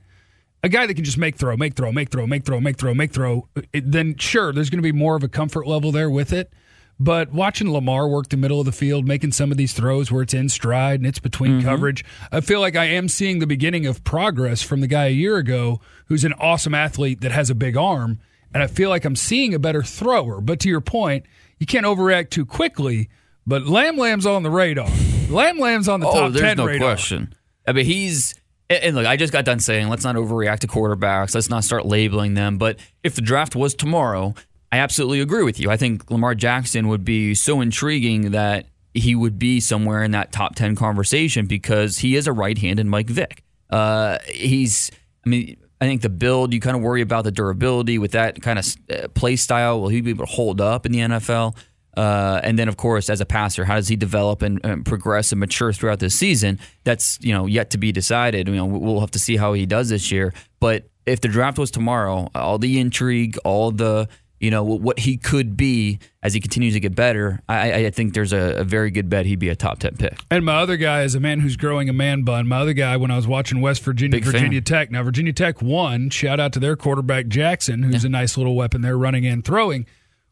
A 0.61 0.67
guy 0.69 0.85
that 0.87 0.93
can 0.95 1.05
just 1.05 1.17
make 1.17 1.37
throw, 1.37 1.55
make 1.55 1.75
throw, 1.75 1.91
make 1.91 2.09
throw, 2.09 2.27
make 2.27 2.43
throw, 2.45 2.59
make 2.59 2.77
throw, 2.77 2.93
make 2.93 3.11
throw. 3.13 3.47
It, 3.71 3.89
then 3.91 4.17
sure, 4.17 4.51
there's 4.51 4.69
going 4.69 4.79
to 4.79 4.83
be 4.83 4.91
more 4.91 5.15
of 5.15 5.23
a 5.23 5.29
comfort 5.29 5.65
level 5.67 5.91
there 5.93 6.09
with 6.09 6.33
it. 6.33 6.51
But 6.99 7.31
watching 7.31 7.71
Lamar 7.71 8.09
work 8.09 8.27
the 8.27 8.37
middle 8.37 8.59
of 8.59 8.65
the 8.65 8.73
field, 8.73 9.07
making 9.07 9.31
some 9.31 9.51
of 9.51 9.57
these 9.57 9.71
throws 9.71 10.11
where 10.11 10.21
it's 10.21 10.33
in 10.33 10.49
stride 10.49 10.99
and 10.99 11.07
it's 11.07 11.19
between 11.19 11.59
mm-hmm. 11.59 11.67
coverage, 11.67 12.03
I 12.31 12.41
feel 12.41 12.59
like 12.59 12.75
I 12.75 12.85
am 12.85 13.07
seeing 13.07 13.39
the 13.39 13.47
beginning 13.47 13.85
of 13.85 14.03
progress 14.03 14.61
from 14.61 14.81
the 14.81 14.87
guy 14.87 15.05
a 15.05 15.11
year 15.11 15.37
ago 15.37 15.79
who's 16.07 16.25
an 16.25 16.33
awesome 16.33 16.75
athlete 16.75 17.21
that 17.21 17.31
has 17.31 17.49
a 17.49 17.55
big 17.55 17.77
arm. 17.77 18.19
And 18.53 18.61
I 18.61 18.67
feel 18.67 18.89
like 18.89 19.05
I'm 19.05 19.15
seeing 19.15 19.53
a 19.53 19.59
better 19.59 19.81
thrower. 19.81 20.41
But 20.41 20.59
to 20.61 20.69
your 20.69 20.81
point, 20.81 21.25
you 21.57 21.65
can't 21.65 21.85
overreact 21.85 22.31
too 22.31 22.45
quickly. 22.45 23.09
But 23.47 23.65
Lamb 23.65 23.97
Lamb's 23.97 24.25
on 24.25 24.43
the 24.43 24.49
radar. 24.49 24.89
Lamb 25.29 25.57
Lamb's 25.57 25.87
on 25.87 26.01
the 26.01 26.07
oh, 26.07 26.13
top 26.13 26.31
there's 26.33 26.41
10 26.41 26.57
no 26.57 26.65
radar. 26.65 26.89
question. 26.89 27.33
I 27.65 27.71
mean, 27.71 27.85
he's 27.85 28.35
and 28.69 28.95
look. 28.95 29.05
I 29.05 29.15
just 29.15 29.33
got 29.33 29.45
done 29.45 29.59
saying 29.59 29.89
let's 29.89 30.03
not 30.03 30.15
overreact 30.15 30.59
to 30.59 30.67
quarterbacks. 30.67 31.33
Let's 31.33 31.49
not 31.49 31.63
start 31.63 31.85
labeling 31.85 32.33
them. 32.33 32.57
But 32.57 32.79
if 33.03 33.15
the 33.15 33.21
draft 33.21 33.55
was 33.55 33.73
tomorrow, 33.73 34.35
I 34.71 34.77
absolutely 34.77 35.21
agree 35.21 35.43
with 35.43 35.59
you. 35.59 35.71
I 35.71 35.77
think 35.77 36.09
Lamar 36.11 36.35
Jackson 36.35 36.87
would 36.87 37.03
be 37.03 37.33
so 37.33 37.61
intriguing 37.61 38.31
that 38.31 38.67
he 38.93 39.15
would 39.15 39.39
be 39.39 39.59
somewhere 39.59 40.03
in 40.03 40.11
that 40.11 40.31
top 40.31 40.55
ten 40.55 40.75
conversation 40.75 41.45
because 41.45 41.99
he 41.99 42.15
is 42.15 42.27
a 42.27 42.33
right-handed 42.33 42.85
Mike 42.85 43.09
Vick. 43.09 43.43
Uh, 43.69 44.19
he's. 44.27 44.91
I 45.25 45.29
mean. 45.29 45.57
I 45.81 45.85
think 45.85 46.01
the 46.01 46.09
build, 46.09 46.53
you 46.53 46.59
kind 46.59 46.75
of 46.75 46.83
worry 46.83 46.99
about 46.99 47.23
the 47.23 47.31
durability 47.31 47.97
with 47.99 48.11
that 48.11 48.41
kind 48.41 48.59
of 48.59 48.65
uh, 48.91 49.07
play 49.13 49.37
style. 49.37 49.79
Will 49.79 49.87
he 49.87 50.01
be 50.01 50.09
able 50.09 50.25
to 50.25 50.31
hold 50.31 50.59
up 50.59 50.85
in 50.85 50.91
the 50.91 50.99
NFL? 50.99 51.55
Uh, 51.95 52.39
and 52.43 52.59
then, 52.59 52.67
of 52.67 52.77
course, 52.77 53.09
as 53.09 53.19
a 53.19 53.25
passer, 53.25 53.65
how 53.65 53.75
does 53.75 53.87
he 53.87 53.95
develop 53.95 54.41
and, 54.41 54.59
and 54.63 54.85
progress 54.85 55.31
and 55.31 55.39
mature 55.39 55.73
throughout 55.73 55.99
this 55.99 56.15
season? 56.15 56.59
That's 56.83 57.17
you 57.21 57.33
know 57.33 57.45
yet 57.45 57.71
to 57.71 57.77
be 57.77 57.91
decided. 57.91 58.47
You 58.47 58.55
know, 58.55 58.65
we'll 58.65 58.99
have 58.99 59.11
to 59.11 59.19
see 59.19 59.37
how 59.37 59.53
he 59.53 59.65
does 59.65 59.89
this 59.89 60.11
year. 60.11 60.33
But 60.59 60.89
if 61.05 61.21
the 61.21 61.27
draft 61.27 61.57
was 61.57 61.71
tomorrow, 61.71 62.29
all 62.35 62.57
the 62.57 62.79
intrigue, 62.79 63.37
all 63.43 63.71
the 63.71 64.07
you 64.39 64.49
know 64.51 64.63
what 64.63 64.99
he 64.99 65.17
could 65.17 65.57
be 65.57 65.99
as 66.23 66.33
he 66.33 66.39
continues 66.39 66.73
to 66.73 66.79
get 66.79 66.95
better, 66.95 67.41
I, 67.49 67.85
I 67.85 67.89
think 67.91 68.13
there's 68.13 68.31
a, 68.33 68.55
a 68.59 68.63
very 68.63 68.89
good 68.91 69.09
bet 69.09 69.25
he'd 69.25 69.39
be 69.39 69.49
a 69.49 69.55
top 69.55 69.79
ten 69.79 69.95
pick. 69.97 70.17
And 70.31 70.45
my 70.45 70.55
other 70.55 70.77
guy 70.77 71.03
is 71.03 71.15
a 71.15 71.19
man 71.19 71.39
who's 71.41 71.57
growing 71.57 71.89
a 71.89 71.93
man 71.93 72.23
bun. 72.23 72.47
My 72.47 72.57
other 72.59 72.73
guy, 72.73 72.95
when 72.97 73.11
I 73.11 73.15
was 73.15 73.27
watching 73.27 73.61
West 73.61 73.83
Virginia, 73.83 74.17
Big 74.17 74.23
fan. 74.23 74.31
Virginia 74.33 74.61
Tech. 74.61 74.91
Now, 74.91 75.03
Virginia 75.03 75.33
Tech 75.33 75.61
won. 75.61 76.09
Shout 76.09 76.39
out 76.39 76.53
to 76.53 76.59
their 76.59 76.75
quarterback, 76.75 77.27
Jackson, 77.27 77.83
who's 77.83 78.05
a 78.05 78.09
nice 78.09 78.37
little 78.37 78.55
weapon 78.55 78.81
there 78.81 78.97
running 78.97 79.25
and 79.25 79.43
throwing. 79.43 79.85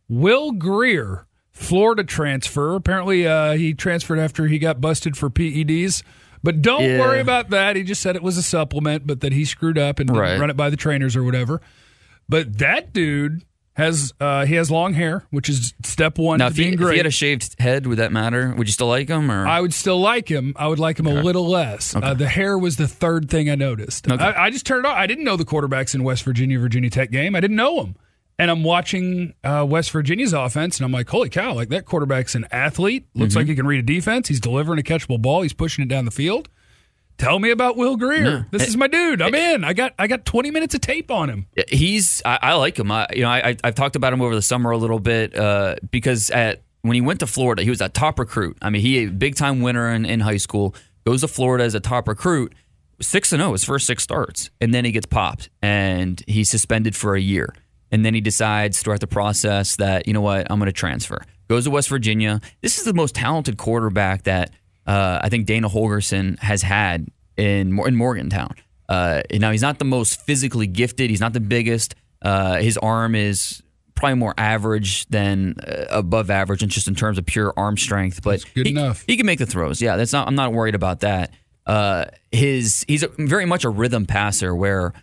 Will 0.10 0.52
Grier, 0.54 1.26
Florida 1.52 2.04
transfer. 2.04 2.76
Apparently, 2.76 3.28
uh, 3.28 3.54
he 3.54 3.74
transferred 3.74 4.20
after 4.20 4.48
he 4.48 4.58
got 4.60 4.80
busted 4.80 5.17
for 5.17 5.30
PEDs. 5.30 6.04
But 6.43 6.62
don't 6.62 6.84
Yeah. 6.84 7.00
worry 7.00 7.20
about 7.20 7.50
that. 7.50 7.76
He 7.76 7.84
just 7.84 8.02
said 8.02 8.15
it 8.15 8.24
was 8.24 8.38
a 8.38 8.43
supplement, 8.43 9.06
but 9.08 9.22
that 9.22 9.34
he 9.34 9.43
screwed 9.43 9.78
up 9.78 10.00
and 10.00 10.10
Right. 10.15 10.39
run 10.39 10.50
it 10.50 10.56
by 10.56 10.70
the 10.70 10.78
trainers 10.78 11.15
or 11.15 11.24
whatever. 11.24 11.60
But 12.30 12.60
that 12.60 12.93
dude 12.93 13.41
has 13.78 14.12
uh, 14.20 14.46
he 14.46 14.56
has 14.56 14.70
long 14.72 14.94
hair, 14.94 15.24
which 15.30 15.48
is 15.50 15.74
step 15.84 16.18
one 16.18 16.40
Now, 16.40 16.48
to 16.48 16.52
if 16.52 16.58
he, 16.58 16.63
being 16.63 16.82
if 16.82 16.90
he 16.92 16.98
had 16.98 17.06
a 17.06 17.12
shaved 17.12 17.60
head, 17.62 17.86
would 17.88 18.00
that 18.00 18.12
matter? 18.12 18.54
Would 18.58 18.68
you 18.68 18.74
still 18.74 18.88
like 18.88 19.08
him? 19.08 19.32
Or 19.32 19.48
I 19.48 19.62
would 19.62 19.74
still 19.74 20.00
like 20.00 20.28
him. 20.28 20.54
I 20.58 20.68
would 20.68 20.80
like 20.80 21.00
him 21.00 21.06
a 21.08 21.13
little 21.22 21.48
less. 21.48 21.96
Uh, 21.96 22.13
the 22.16 22.28
hair 22.28 22.58
was 22.58 22.78
the 22.78 22.88
third 22.88 23.30
thing 23.30 23.50
I 23.50 23.56
noticed. 23.56 24.12
Okay. 24.12 24.22
I, 24.24 24.46
I 24.46 24.50
just 24.50 24.66
turned 24.66 24.86
it 24.86 24.90
on. 24.90 24.98
I 24.98 25.06
didn't 25.08 25.24
know 25.24 25.38
the 25.38 25.46
quarterbacks 25.46 25.94
in 25.96 26.04
West 26.04 26.24
Virginia, 26.24 26.60
Virginia 26.60 26.90
Tech 26.90 27.12
game. 27.12 27.36
I 27.36 27.40
didn't 27.40 27.56
know 27.58 27.82
them. 27.84 27.96
And 28.40 28.52
I'm 28.52 28.63
watching 28.63 29.34
uh, 29.44 29.66
West 29.68 29.90
Virginia's 29.92 30.34
offense, 30.34 30.78
and 30.78 30.86
I'm 30.86 30.92
like, 30.92 31.10
holy 31.10 31.30
cow, 31.30 31.54
like 31.54 31.70
that 31.70 31.86
quarterback's 31.86 32.36
an 32.36 32.46
athlete. 32.52 33.06
Looks 33.16 33.32
Mm-hmm. 33.32 33.38
like 33.40 33.48
he 33.48 33.56
can 33.56 33.66
read 33.66 33.80
a 33.80 33.84
defense. 33.84 34.28
He's 34.28 34.40
delivering 34.40 34.80
a 34.80 34.84
catchable 34.84 35.20
ball. 35.22 35.42
He's 35.42 35.54
pushing 35.54 35.84
it 35.84 35.88
down 35.88 36.06
the 36.06 36.12
field. 36.12 36.50
Tell 37.17 37.39
me 37.39 37.49
about 37.49 37.77
Will 37.77 37.97
Grier. 37.97 38.23
No. 38.23 38.45
This 38.51 38.67
is 38.67 38.77
my 38.77 38.88
dude. 38.88 39.21
I'm 39.21 39.34
in. 39.34 39.63
I 39.63 39.73
got 39.73 39.93
I 39.97 40.08
got 40.08 40.25
20 40.25 40.51
minutes 40.51 40.75
of 40.75 40.82
tape 40.82 41.10
on 41.10 41.30
him. 41.30 41.47
He's 41.67 42.21
I, 42.23 42.39
I 42.41 42.53
like 42.53 42.77
him. 42.77 42.91
I, 42.91 43.08
you 43.13 43.23
know, 43.23 43.30
I, 43.30 43.56
I've 43.63 43.75
talked 43.75 43.95
about 43.95 44.13
him 44.13 44.21
over 44.21 44.36
the 44.36 44.41
summer 44.41 44.71
a 44.71 44.77
little 44.77 44.99
bit 44.99 45.36
uh, 45.36 45.75
because 45.89 46.30
at 46.30 46.62
when 46.84 46.93
he 46.95 47.01
went 47.01 47.19
to 47.21 47.27
Florida, 47.27 47.63
he 47.63 47.69
was 47.69 47.82
a 47.82 47.89
top 47.89 48.19
recruit. 48.19 48.58
I 48.62 48.69
mean, 48.69 48.82
he 48.82 49.06
a 49.06 49.10
big 49.10 49.36
time 49.36 49.62
winner 49.62 49.91
in, 49.91 50.06
in 50.06 50.19
high 50.19 50.38
school. 50.38 50.75
Goes 51.06 51.21
to 51.21 51.27
Florida 51.27 51.63
as 51.63 51.73
a 51.73 51.80
top 51.80 52.08
recruit, 52.08 52.53
six 53.01 53.32
and 53.32 53.41
zero 53.41 53.53
his 53.53 53.63
first 53.63 53.88
six 53.88 54.03
starts, 54.03 54.49
and 54.62 54.73
then 54.73 54.86
he 54.86 54.91
gets 54.91 55.06
popped 55.06 55.49
and 55.62 56.21
he's 56.27 56.49
suspended 56.49 56.95
for 56.95 57.15
a 57.15 57.21
year. 57.21 57.53
And 57.91 58.06
then 58.06 58.13
he 58.13 58.19
decides 58.21 58.82
throughout 58.82 58.99
the 58.99 59.08
process 59.08 59.77
that 59.77 60.08
you 60.08 60.13
know 60.13 60.21
what 60.21 60.47
I'm 60.51 60.60
going 60.60 60.67
to 60.67 60.73
transfer. 60.73 61.21
Goes 61.47 61.63
to 61.63 61.71
West 61.71 61.88
Virginia. 61.88 62.41
This 62.62 62.77
is 62.77 62.84
the 62.84 62.93
most 62.93 63.15
talented 63.15 63.58
quarterback 63.58 64.23
that 64.23 64.51
uh, 64.88 65.19
I 65.21 65.30
think 65.30 65.45
Dana 65.45 65.69
Holgorsen 65.69 66.39
has 66.39 66.62
had 66.62 67.08
in 67.36 67.78
in 67.80 67.95
Morgantown. 67.95 68.56
Uh, 68.89 69.21
now 69.34 69.52
he's 69.52 69.62
not 69.62 69.80
the 69.80 69.86
most 69.86 70.21
physically 70.21 70.65
gifted. 70.65 71.10
He's 71.10 71.19
not 71.19 71.34
the 71.34 71.41
biggest. 71.41 71.95
Uh, 72.21 72.56
his 72.56 72.78
arm 72.78 73.13
is 73.13 73.62
probably 73.95 74.15
more 74.15 74.34
average 74.38 75.06
than 75.08 75.56
uh, 75.60 75.86
above 75.89 76.30
average, 76.30 76.63
and 76.63 76.71
just 76.71 76.88
in 76.88 76.95
terms 76.95 77.17
of 77.17 77.26
pure 77.26 77.54
arm 77.58 77.78
strength. 77.78 78.23
But 78.23 78.45
good 78.56 78.65
he, 78.65 78.71
enough. 78.71 79.04
He 79.06 79.17
can 79.17 79.26
make 79.26 79.39
the 79.39 79.45
throws. 79.45 79.82
Yeah, 79.82 79.97
that's 79.97 80.13
not. 80.13 80.28
I'm 80.28 80.36
not 80.36 80.54
worried 80.54 80.76
about 80.76 81.02
that. 81.02 81.32
Uh, 81.65 82.06
his 82.32 82.86
he's 82.88 83.04
a, 83.04 83.10
very 83.17 83.45
much 83.45 83.65
a 83.65 83.69
rhythm 83.69 84.06
passer 84.06 84.56
where 84.56 84.93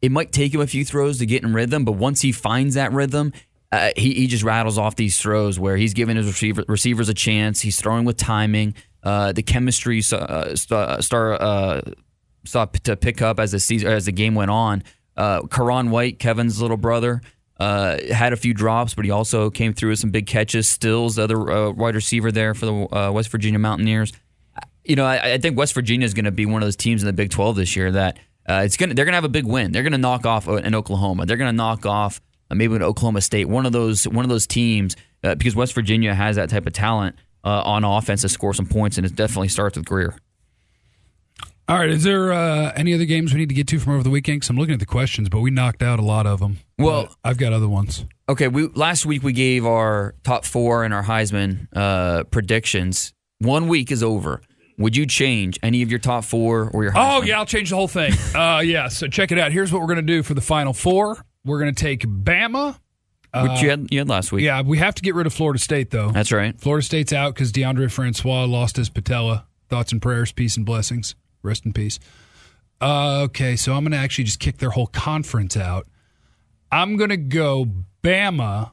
it 0.00 0.12
might 0.12 0.32
take 0.32 0.54
him 0.54 0.60
a 0.60 0.66
few 0.66 0.84
throws 0.84 1.18
to 1.18 1.26
get 1.26 1.42
in 1.42 1.52
rhythm, 1.52 1.84
but 1.84 1.92
once 1.92 2.20
he 2.20 2.30
finds 2.30 2.76
that 2.76 2.92
rhythm, 2.92 3.32
uh, 3.72 3.90
he, 3.96 4.14
he 4.14 4.26
just 4.26 4.44
rattles 4.44 4.78
off 4.78 4.96
these 4.96 5.18
throws 5.18 5.58
where 5.58 5.76
he's 5.76 5.94
giving 5.94 6.16
his 6.16 6.26
receiver, 6.26 6.64
receivers 6.68 7.08
a 7.08 7.14
chance. 7.14 7.60
He's 7.60 7.80
throwing 7.80 8.04
with 8.04 8.16
timing. 8.16 8.74
Uh, 9.02 9.32
the 9.32 9.42
chemistry 9.42 10.02
uh, 10.12 10.54
st- 10.54 11.02
start 11.04 11.40
uh, 11.40 11.80
start 12.44 12.72
to 12.84 12.96
pick 12.96 13.22
up 13.22 13.40
as 13.40 13.52
the 13.52 13.60
season 13.60 13.90
as 13.90 14.06
the 14.06 14.12
game 14.12 14.34
went 14.34 14.50
on. 14.50 14.82
Uh, 15.16 15.42
Ka'Raun 15.42 15.90
White, 15.90 16.18
Kevin's 16.18 16.60
little 16.60 16.76
brother, 16.76 17.20
uh, 17.58 17.98
had 18.12 18.32
a 18.32 18.36
few 18.36 18.54
drops, 18.54 18.94
but 18.94 19.04
he 19.04 19.10
also 19.10 19.50
came 19.50 19.72
through 19.72 19.90
with 19.90 19.98
some 19.98 20.10
big 20.10 20.26
catches. 20.26 20.68
Stills, 20.68 21.16
the 21.16 21.24
other 21.24 21.50
uh, 21.50 21.70
wide 21.70 21.94
receiver 21.94 22.32
there 22.32 22.54
for 22.54 22.66
the 22.66 22.96
uh, 22.96 23.12
West 23.12 23.28
Virginia 23.30 23.58
Mountaineers. 23.58 24.12
you 24.84 24.96
know, 24.96 25.04
I, 25.04 25.34
I 25.34 25.38
think 25.38 25.58
West 25.58 25.74
Virginia 25.74 26.04
is 26.04 26.14
going 26.14 26.24
to 26.24 26.30
be 26.30 26.46
one 26.46 26.62
of 26.62 26.66
those 26.66 26.76
teams 26.76 27.02
in 27.02 27.06
the 27.06 27.12
Big 27.12 27.30
12 27.30 27.56
this 27.56 27.76
year 27.76 27.90
that 27.92 28.18
uh, 28.48 28.62
it's 28.64 28.76
going. 28.76 28.94
They're 28.94 29.04
going 29.04 29.12
to 29.12 29.16
have 29.16 29.24
a 29.24 29.28
big 29.28 29.44
win. 29.46 29.72
They're 29.72 29.82
going 29.82 29.92
to 29.92 29.98
knock 29.98 30.24
off 30.24 30.48
an 30.48 30.74
Oklahoma. 30.74 31.26
They're 31.26 31.36
going 31.36 31.50
to 31.50 31.56
knock 31.56 31.84
off 31.84 32.20
maybe 32.50 32.74
an 32.74 32.82
Oklahoma 32.82 33.20
State. 33.20 33.48
One 33.48 33.66
of 33.66 33.72
those 33.72 34.08
one 34.08 34.24
of 34.24 34.30
those 34.30 34.46
teams 34.46 34.96
because 35.22 35.54
West 35.54 35.74
Virginia 35.74 36.14
has 36.14 36.36
that 36.36 36.48
type 36.48 36.66
of 36.66 36.72
talent 36.72 37.16
uh, 37.44 37.62
on 37.62 37.84
offense 37.84 38.22
to 38.22 38.28
score 38.28 38.54
some 38.54 38.66
points, 38.66 38.96
and 38.96 39.06
it 39.06 39.14
definitely 39.14 39.48
starts 39.48 39.76
with 39.76 39.86
Grier. 39.86 40.16
All 41.70 41.78
right. 41.78 41.88
Is 41.88 42.02
there 42.02 42.32
uh, 42.32 42.72
any 42.74 42.94
other 42.94 43.04
games 43.04 43.32
we 43.32 43.38
need 43.38 43.48
to 43.48 43.54
get 43.54 43.68
to 43.68 43.78
from 43.78 43.92
over 43.92 44.02
the 44.02 44.10
weekend? 44.10 44.40
Because 44.40 44.50
I'm 44.50 44.56
looking 44.56 44.74
at 44.74 44.80
the 44.80 44.86
questions, 44.86 45.28
but 45.28 45.38
we 45.38 45.52
knocked 45.52 45.84
out 45.84 46.00
a 46.00 46.02
lot 46.02 46.26
of 46.26 46.40
them. 46.40 46.58
Well, 46.78 47.14
I've 47.22 47.38
got 47.38 47.52
other 47.52 47.68
ones. 47.68 48.04
Okay, 48.28 48.48
we 48.48 48.66
last 48.74 49.06
week 49.06 49.22
we 49.22 49.32
gave 49.32 49.64
our 49.64 50.16
top 50.24 50.44
four 50.44 50.82
and 50.82 50.92
our 50.92 51.04
Heisman 51.04 51.68
uh, 51.72 52.24
predictions. 52.24 53.12
One 53.38 53.68
week 53.68 53.92
is 53.92 54.02
over. 54.02 54.40
Would 54.78 54.96
you 54.96 55.06
change 55.06 55.60
any 55.62 55.82
of 55.82 55.90
your 55.90 56.00
top 56.00 56.24
four 56.24 56.70
or 56.74 56.82
your? 56.82 56.92
Heisman? 56.92 57.20
Oh 57.20 57.22
yeah, 57.22 57.38
I'll 57.38 57.46
change 57.46 57.70
the 57.70 57.76
whole 57.76 57.86
thing. 57.86 58.14
uh, 58.34 58.62
yeah. 58.64 58.88
So 58.88 59.06
check 59.06 59.30
it 59.30 59.38
out. 59.38 59.52
Here's 59.52 59.72
what 59.72 59.80
we're 59.80 59.88
gonna 59.88 60.02
do 60.02 60.24
for 60.24 60.34
the 60.34 60.40
final 60.40 60.72
four. 60.72 61.24
We're 61.44 61.60
gonna 61.60 61.72
take 61.72 62.00
Bama. 62.02 62.80
Which 63.34 63.62
you 63.62 63.70
had 63.70 63.86
you 63.90 63.98
had 63.98 64.08
last 64.08 64.32
week. 64.32 64.44
Yeah, 64.44 64.62
we 64.62 64.78
have 64.78 64.94
to 64.96 65.02
get 65.02 65.14
rid 65.14 65.26
of 65.26 65.32
Florida 65.32 65.58
State 65.60 65.90
though. 65.90 66.10
that's 66.10 66.32
right. 66.32 66.60
Florida 66.60 66.84
State's 66.84 67.12
out 67.12 67.34
because 67.34 67.52
Deondre 67.52 67.90
Francois 67.90 68.44
lost 68.44 68.76
his 68.76 68.88
patella. 68.88 69.46
Thoughts 69.68 69.92
and 69.92 70.02
prayers, 70.02 70.32
peace 70.32 70.56
and 70.56 70.66
blessings. 70.66 71.14
Rest 71.42 71.64
in 71.64 71.72
peace. 71.72 72.00
Uh, 72.80 73.20
okay, 73.22 73.54
so 73.56 73.74
I'm 73.74 73.84
going 73.84 73.92
to 73.92 73.98
actually 73.98 74.24
just 74.24 74.40
kick 74.40 74.58
their 74.58 74.70
whole 74.70 74.88
conference 74.88 75.56
out. 75.56 75.86
I'm 76.72 76.96
going 76.96 77.10
to 77.10 77.16
go 77.16 77.66
Bama. 78.02 78.72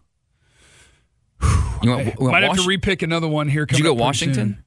You 1.84 1.92
want, 1.92 2.06
you 2.06 2.14
want 2.18 2.32
Might 2.32 2.44
have 2.44 2.56
to 2.56 2.64
repick 2.64 3.04
another 3.04 3.28
one 3.28 3.48
here. 3.48 3.68
Did 3.68 3.78
you 3.78 3.84
go 3.84 3.94
Washington? 3.94 4.56
soon. 4.56 4.64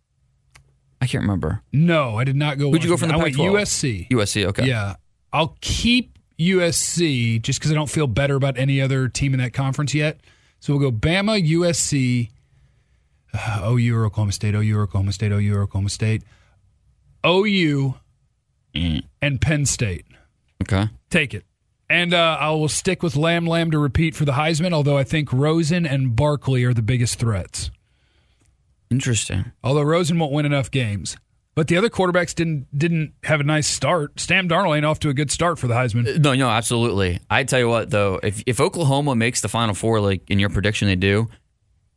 I 1.00 1.06
can't 1.06 1.22
remember. 1.22 1.62
No, 1.72 2.16
I 2.16 2.24
did 2.24 2.36
not 2.36 2.58
go. 2.58 2.70
Who'd 2.70 2.84
you 2.84 2.90
go 2.90 2.96
from 2.96 3.08
the 3.08 3.18
Washington. 3.18 3.46
I 3.48 3.50
went 3.50 3.66
Pac-12? 3.68 4.06
USC. 4.06 4.08
USC. 4.10 4.46
Okay. 4.46 4.66
Yeah, 4.68 4.94
I'll 5.32 5.56
keep 5.60 6.18
USC 6.40 7.40
just 7.42 7.58
because 7.60 7.70
I 7.70 7.74
don't 7.74 7.90
feel 7.90 8.06
better 8.06 8.34
about 8.34 8.58
any 8.58 8.80
other 8.80 9.08
team 9.08 9.34
in 9.34 9.40
that 9.40 9.52
conference 9.52 9.94
yet. 9.94 10.20
So 10.60 10.74
we'll 10.76 10.90
go 10.90 10.96
Bama, 10.96 11.40
USC, 11.46 12.30
uh, 13.34 13.68
OU 13.70 13.94
or 13.96 14.06
Oklahoma 14.06 14.32
State, 14.32 14.54
OU 14.54 14.76
or 14.78 14.82
Oklahoma 14.82 15.12
State, 15.12 15.32
OU 15.32 15.54
or 15.54 15.62
Oklahoma 15.62 15.90
State, 15.90 16.22
OU, 17.26 17.94
Mm. 18.74 19.02
and 19.20 19.40
Penn 19.40 19.66
State. 19.66 20.06
Okay. 20.62 20.88
Take 21.10 21.34
it. 21.34 21.44
And 21.88 22.14
uh, 22.14 22.36
I 22.38 22.50
will 22.50 22.68
stick 22.68 23.02
with 23.02 23.16
Lamb 23.16 23.44
Lamb 23.46 23.72
to 23.72 23.78
repeat 23.80 24.14
for 24.14 24.24
the 24.24 24.32
Heisman, 24.34 24.72
although 24.72 24.96
I 24.96 25.02
think 25.02 25.32
Rosen 25.32 25.84
and 25.84 26.14
Barkley 26.14 26.62
are 26.62 26.72
the 26.72 26.80
biggest 26.82 27.18
threats. 27.18 27.72
Interesting. 28.90 29.50
Although 29.64 29.82
Rosen 29.82 30.18
won't 30.20 30.32
win 30.32 30.46
enough 30.46 30.70
games. 30.70 31.16
But 31.56 31.66
the 31.68 31.76
other 31.76 31.90
quarterbacks 31.90 32.34
didn't 32.34 32.66
didn't 32.76 33.12
have 33.24 33.40
a 33.40 33.44
nice 33.44 33.66
start. 33.66 34.18
Sam 34.20 34.48
Darnold 34.48 34.76
ain't 34.76 34.86
off 34.86 35.00
to 35.00 35.08
a 35.08 35.14
good 35.14 35.30
start 35.30 35.58
for 35.58 35.66
the 35.66 35.74
Heisman. 35.74 36.18
No, 36.20 36.34
no, 36.34 36.48
absolutely. 36.48 37.18
I 37.28 37.44
tell 37.44 37.58
you 37.58 37.68
what, 37.68 37.90
though, 37.90 38.20
if 38.22 38.42
if 38.46 38.60
Oklahoma 38.60 39.14
makes 39.16 39.40
the 39.40 39.48
Final 39.48 39.74
Four, 39.74 40.00
like 40.00 40.30
in 40.30 40.38
your 40.38 40.48
prediction, 40.48 40.86
they 40.88 40.96
do, 40.96 41.28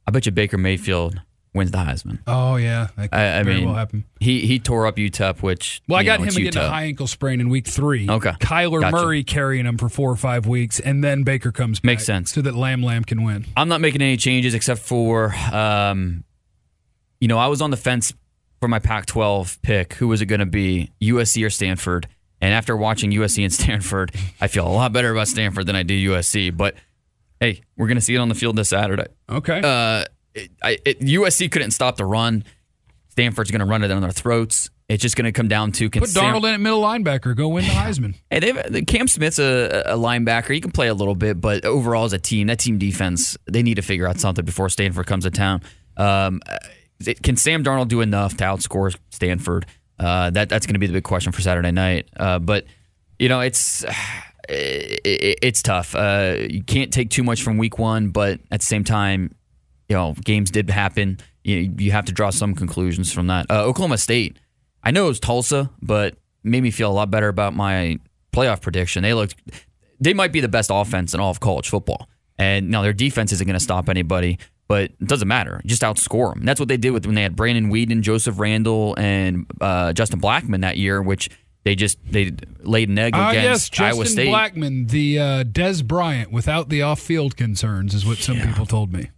I 0.07 0.11
bet 0.11 0.25
you 0.25 0.31
Baker 0.31 0.57
Mayfield 0.57 1.21
wins 1.53 1.69
the 1.69 1.77
Heisman. 1.77 2.17
Oh 2.25 2.55
yeah, 2.55 2.87
I, 2.97 3.09
I 3.11 3.43
mean, 3.43 3.65
well 3.65 3.75
happen. 3.75 4.05
he 4.19 4.45
he 4.47 4.57
tore 4.57 4.87
up 4.87 4.97
UTEP, 4.97 5.43
which 5.43 5.83
Well, 5.87 5.99
I 5.99 6.03
got 6.03 6.19
know, 6.19 6.25
him 6.25 6.33
getting 6.33 6.59
a 6.61 6.67
high 6.67 6.85
ankle 6.85 7.05
sprain 7.05 7.39
in 7.39 7.47
week 7.49 7.67
three. 7.67 8.09
Okay. 8.09 8.31
Kyler 8.39 8.81
Gotcha. 8.81 8.95
Murray 8.95 9.23
carrying 9.23 9.67
him 9.67 9.77
for 9.77 9.87
four 9.87 10.09
or 10.09 10.15
five 10.15 10.47
weeks, 10.47 10.79
and 10.79 11.03
then 11.03 11.21
Baker 11.21 11.51
comes 11.51 11.79
back. 11.79 11.85
Makes 11.85 12.05
sense. 12.05 12.31
So 12.33 12.41
that 12.41 12.55
Lamb 12.55 12.81
Lamb 12.81 13.03
can 13.03 13.23
win. 13.23 13.45
I'm 13.55 13.69
not 13.69 13.81
making 13.81 14.01
any 14.01 14.17
changes 14.17 14.55
except 14.55 14.81
for, 14.81 15.33
um, 15.51 16.23
you 17.21 17.27
know, 17.27 17.37
I 17.37 17.47
was 17.47 17.61
on 17.61 17.69
the 17.69 17.77
fence 17.77 18.13
for 18.63 18.69
my 18.69 18.79
Pac-12 18.79 19.61
pick. 19.61 19.95
Who 19.95 20.07
was 20.07 20.21
it 20.21 20.27
going 20.27 20.39
to 20.39 20.45
be, 20.45 20.89
USC 21.01 21.45
or 21.45 21.49
Stanford? 21.49 22.07
And 22.39 22.53
after 22.53 22.77
watching 22.77 23.11
USC 23.11 23.43
and 23.43 23.51
Stanford, 23.51 24.15
I 24.39 24.47
feel 24.47 24.65
a 24.65 24.71
lot 24.71 24.93
better 24.93 25.11
about 25.11 25.27
Stanford 25.27 25.65
than 25.65 25.75
I 25.75 25.83
do 25.83 26.11
USC. 26.11 26.55
But 26.55 26.75
hey, 27.41 27.59
we're 27.75 27.87
going 27.87 27.97
to 27.97 28.01
see 28.01 28.15
it 28.15 28.19
on 28.19 28.29
the 28.29 28.35
field 28.35 28.55
this 28.55 28.69
Saturday. 28.69 29.07
Okay. 29.29 29.59
Uh, 29.61 30.05
it, 30.33 30.51
I, 30.63 30.77
it, 30.85 31.01
USC 31.01 31.51
couldn't 31.51 31.71
stop 31.71 31.97
the 31.97 32.05
run. 32.05 32.45
Stanford's 33.09 33.51
going 33.51 33.59
to 33.59 33.65
run 33.65 33.83
it 33.83 33.89
down 33.89 34.01
their 34.01 34.11
throats. 34.11 34.69
It's 34.87 35.01
just 35.01 35.17
going 35.17 35.25
to 35.25 35.33
come 35.33 35.49
down 35.49 35.73
to 35.73 35.89
can 35.89 35.99
Put 35.99 36.11
Darnold 36.11 36.47
in 36.47 36.53
at 36.53 36.61
middle 36.61 36.81
linebacker. 36.81 37.35
Go 37.35 37.49
win 37.49 37.65
the 37.65 37.71
Heisman. 37.71 38.15
Hey, 38.29 38.39
they've, 38.39 38.85
Cam 38.87 39.09
Smith's 39.09 39.39
a, 39.39 39.83
a 39.87 39.97
linebacker. 39.97 40.53
He 40.53 40.61
can 40.61 40.71
play 40.71 40.87
a 40.87 40.93
little 40.93 41.15
bit, 41.15 41.41
but 41.41 41.65
overall 41.65 42.05
as 42.05 42.13
a 42.13 42.17
team, 42.17 42.47
that 42.47 42.59
team 42.59 42.77
defense, 42.77 43.37
they 43.45 43.61
need 43.61 43.75
to 43.75 43.81
figure 43.81 44.07
out 44.07 44.21
something 44.21 44.45
before 44.45 44.69
Stanford 44.69 45.05
comes 45.05 45.25
to 45.25 45.31
town. 45.31 45.63
Um, 45.97 46.39
can 47.21 47.35
Sam 47.35 47.63
Darnold 47.63 47.87
do 47.87 48.01
enough 48.01 48.37
to 48.37 48.43
outscore 48.43 48.95
Stanford? 49.09 49.65
Uh, 49.99 50.29
that 50.31 50.49
that's 50.49 50.65
going 50.65 50.73
to 50.73 50.79
be 50.79 50.87
the 50.87 50.93
big 50.93 51.03
question 51.03 51.31
for 51.31 51.41
Saturday 51.41 51.71
night. 51.71 52.09
Uh, 52.17 52.39
but 52.39 52.65
you 53.19 53.29
know, 53.29 53.39
it's 53.39 53.83
it, 54.49 55.01
it, 55.03 55.39
it's 55.41 55.61
tough. 55.61 55.95
Uh, 55.95 56.35
you 56.49 56.63
can't 56.63 56.91
take 56.91 57.09
too 57.09 57.23
much 57.23 57.41
from 57.43 57.57
week 57.57 57.77
one, 57.77 58.09
but 58.09 58.39
at 58.51 58.59
the 58.59 58.65
same 58.65 58.83
time, 58.83 59.33
you 59.89 59.95
know, 59.95 60.13
games 60.23 60.51
did 60.51 60.69
happen. 60.69 61.19
You, 61.43 61.73
you 61.77 61.91
have 61.91 62.05
to 62.05 62.11
draw 62.11 62.29
some 62.29 62.55
conclusions 62.55 63.11
from 63.11 63.27
that. 63.27 63.49
Uh, 63.49 63.63
Oklahoma 63.63 63.97
State, 63.97 64.37
I 64.83 64.91
know 64.91 65.05
it 65.05 65.09
was 65.09 65.19
Tulsa, 65.19 65.69
but 65.81 66.15
made 66.43 66.63
me 66.63 66.71
feel 66.71 66.89
a 66.89 66.93
lot 66.93 67.09
better 67.09 67.27
about 67.27 67.53
my 67.53 67.99
playoff 68.33 68.61
prediction. 68.61 69.03
They 69.03 69.13
looked, 69.13 69.35
they 69.99 70.13
might 70.13 70.31
be 70.31 70.39
the 70.39 70.47
best 70.47 70.69
offense 70.73 71.13
in 71.13 71.19
all 71.19 71.29
of 71.29 71.39
college 71.39 71.69
football. 71.69 72.09
And 72.37 72.69
now 72.69 72.81
their 72.81 72.93
defense 72.93 73.31
isn't 73.31 73.45
going 73.45 73.57
to 73.57 73.63
stop 73.63 73.89
anybody, 73.89 74.39
but 74.67 74.83
it 74.85 75.07
doesn't 75.07 75.27
matter. 75.27 75.61
Just 75.65 75.81
outscore 75.81 76.31
them. 76.31 76.39
And 76.39 76.47
that's 76.47 76.59
what 76.59 76.69
they 76.69 76.77
did 76.77 76.91
with 76.91 77.05
when 77.05 77.15
they 77.15 77.23
had 77.23 77.35
Brandon 77.35 77.71
Weeden, 77.71 78.01
Joseph 78.01 78.39
Randle, 78.39 78.95
and 78.97 79.45
uh, 79.61 79.93
Justin 79.93 80.19
Blackmon 80.21 80.61
that 80.61 80.77
year, 80.77 81.01
which 81.01 81.29
they 81.63 81.75
just 81.75 81.97
they 82.09 82.31
laid 82.61 82.89
an 82.89 82.97
egg 82.99 83.13
Ah, 83.15 83.29
against 83.29 83.43
yes, 83.45 83.69
Justin 83.69 83.85
Iowa 83.85 84.05
State. 84.05 84.27
Blackmon, 84.29 84.89
the 84.89 85.19
uh, 85.19 85.43
Dez 85.45 85.85
Bryant 85.85 86.31
without 86.31 86.69
the 86.69 86.81
off-field 86.81 87.37
concerns, 87.37 87.93
is 87.93 88.05
what 88.05 88.17
some 88.17 88.37
people 88.39 88.65
told 88.65 88.91
me. 88.91 89.11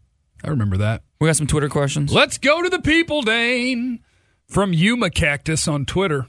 I 0.43 0.49
remember 0.49 0.77
that. 0.77 1.01
We 1.19 1.27
got 1.27 1.37
some 1.37 1.47
Twitter 1.47 1.69
questions. 1.69 2.13
Let's 2.13 2.37
go 2.37 2.61
to 2.61 2.69
the 2.69 2.81
people, 2.81 3.23
Dane. 3.23 4.01
From 4.47 4.73
Yuma 4.73 5.09
Cactus 5.09 5.67
on 5.67 5.85
Twitter. 5.85 6.27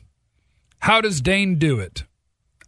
How 0.79 1.03
does 1.03 1.21
Dane 1.21 1.57
do 1.59 1.79
it? 1.81 2.05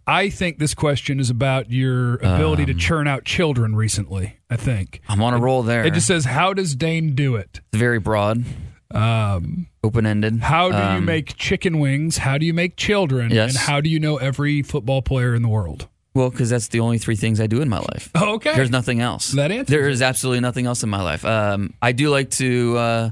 I 0.09 0.31
think 0.31 0.59
this 0.59 0.73
question 0.75 1.21
is 1.21 1.29
about 1.29 1.71
your 1.71 2.14
ability 2.14 2.62
Um, 2.62 2.66
to 2.68 2.75
churn 2.75 3.07
out 3.07 3.25
children 3.27 3.77
recently, 3.77 4.38
I 4.49 4.57
think. 4.57 5.03
I'm 5.09 5.21
on 5.23 5.35
a 5.35 5.38
roll 5.38 5.62
there. 5.62 5.85
It 5.85 5.92
just 5.92 6.07
says, 6.07 6.25
How 6.25 6.55
does 6.55 6.75
Dane 6.75 7.14
do 7.14 7.37
it? 7.37 7.61
It's 7.73 7.79
very 7.79 7.99
broad, 8.01 8.42
Um, 8.90 9.66
open 9.85 10.07
ended. 10.07 10.40
how 10.40 10.71
do 10.71 10.77
you 10.79 10.83
Um, 10.83 11.05
make 11.05 11.37
chicken 11.37 11.79
wings? 11.79 12.18
How 12.18 12.38
do 12.38 12.47
you 12.47 12.55
make 12.55 12.77
children? 12.77 13.31
Yes. 13.31 13.51
And 13.51 13.59
how 13.59 13.81
do 13.83 13.90
you 13.90 14.01
know 14.01 14.16
every 14.16 14.62
football 14.62 15.03
player 15.03 15.35
in 15.35 15.42
the 15.42 15.49
world? 15.49 15.88
Well, 16.14 16.31
because 16.31 16.49
that's 16.51 16.68
the 16.68 16.81
only 16.81 16.97
three 16.99 17.14
things 17.14 17.38
I 17.38 17.47
do 17.47 17.61
in 17.61 17.68
my 17.68 17.79
life. 17.81 18.11
Okay. 18.16 18.55
There's 18.55 18.71
nothing 18.71 19.01
else. 19.01 19.33
That 19.33 19.53
answers 19.53 19.68
There 19.68 19.88
is 19.88 20.01
absolutely 20.01 20.40
nothing 20.40 20.64
else 20.66 20.83
in 20.83 20.88
my 20.88 21.03
life. 21.03 21.23
Um, 21.25 21.75
I 21.83 21.92
do 21.92 22.09
like 22.09 22.31
to. 22.31 22.77
Uh, 22.79 23.11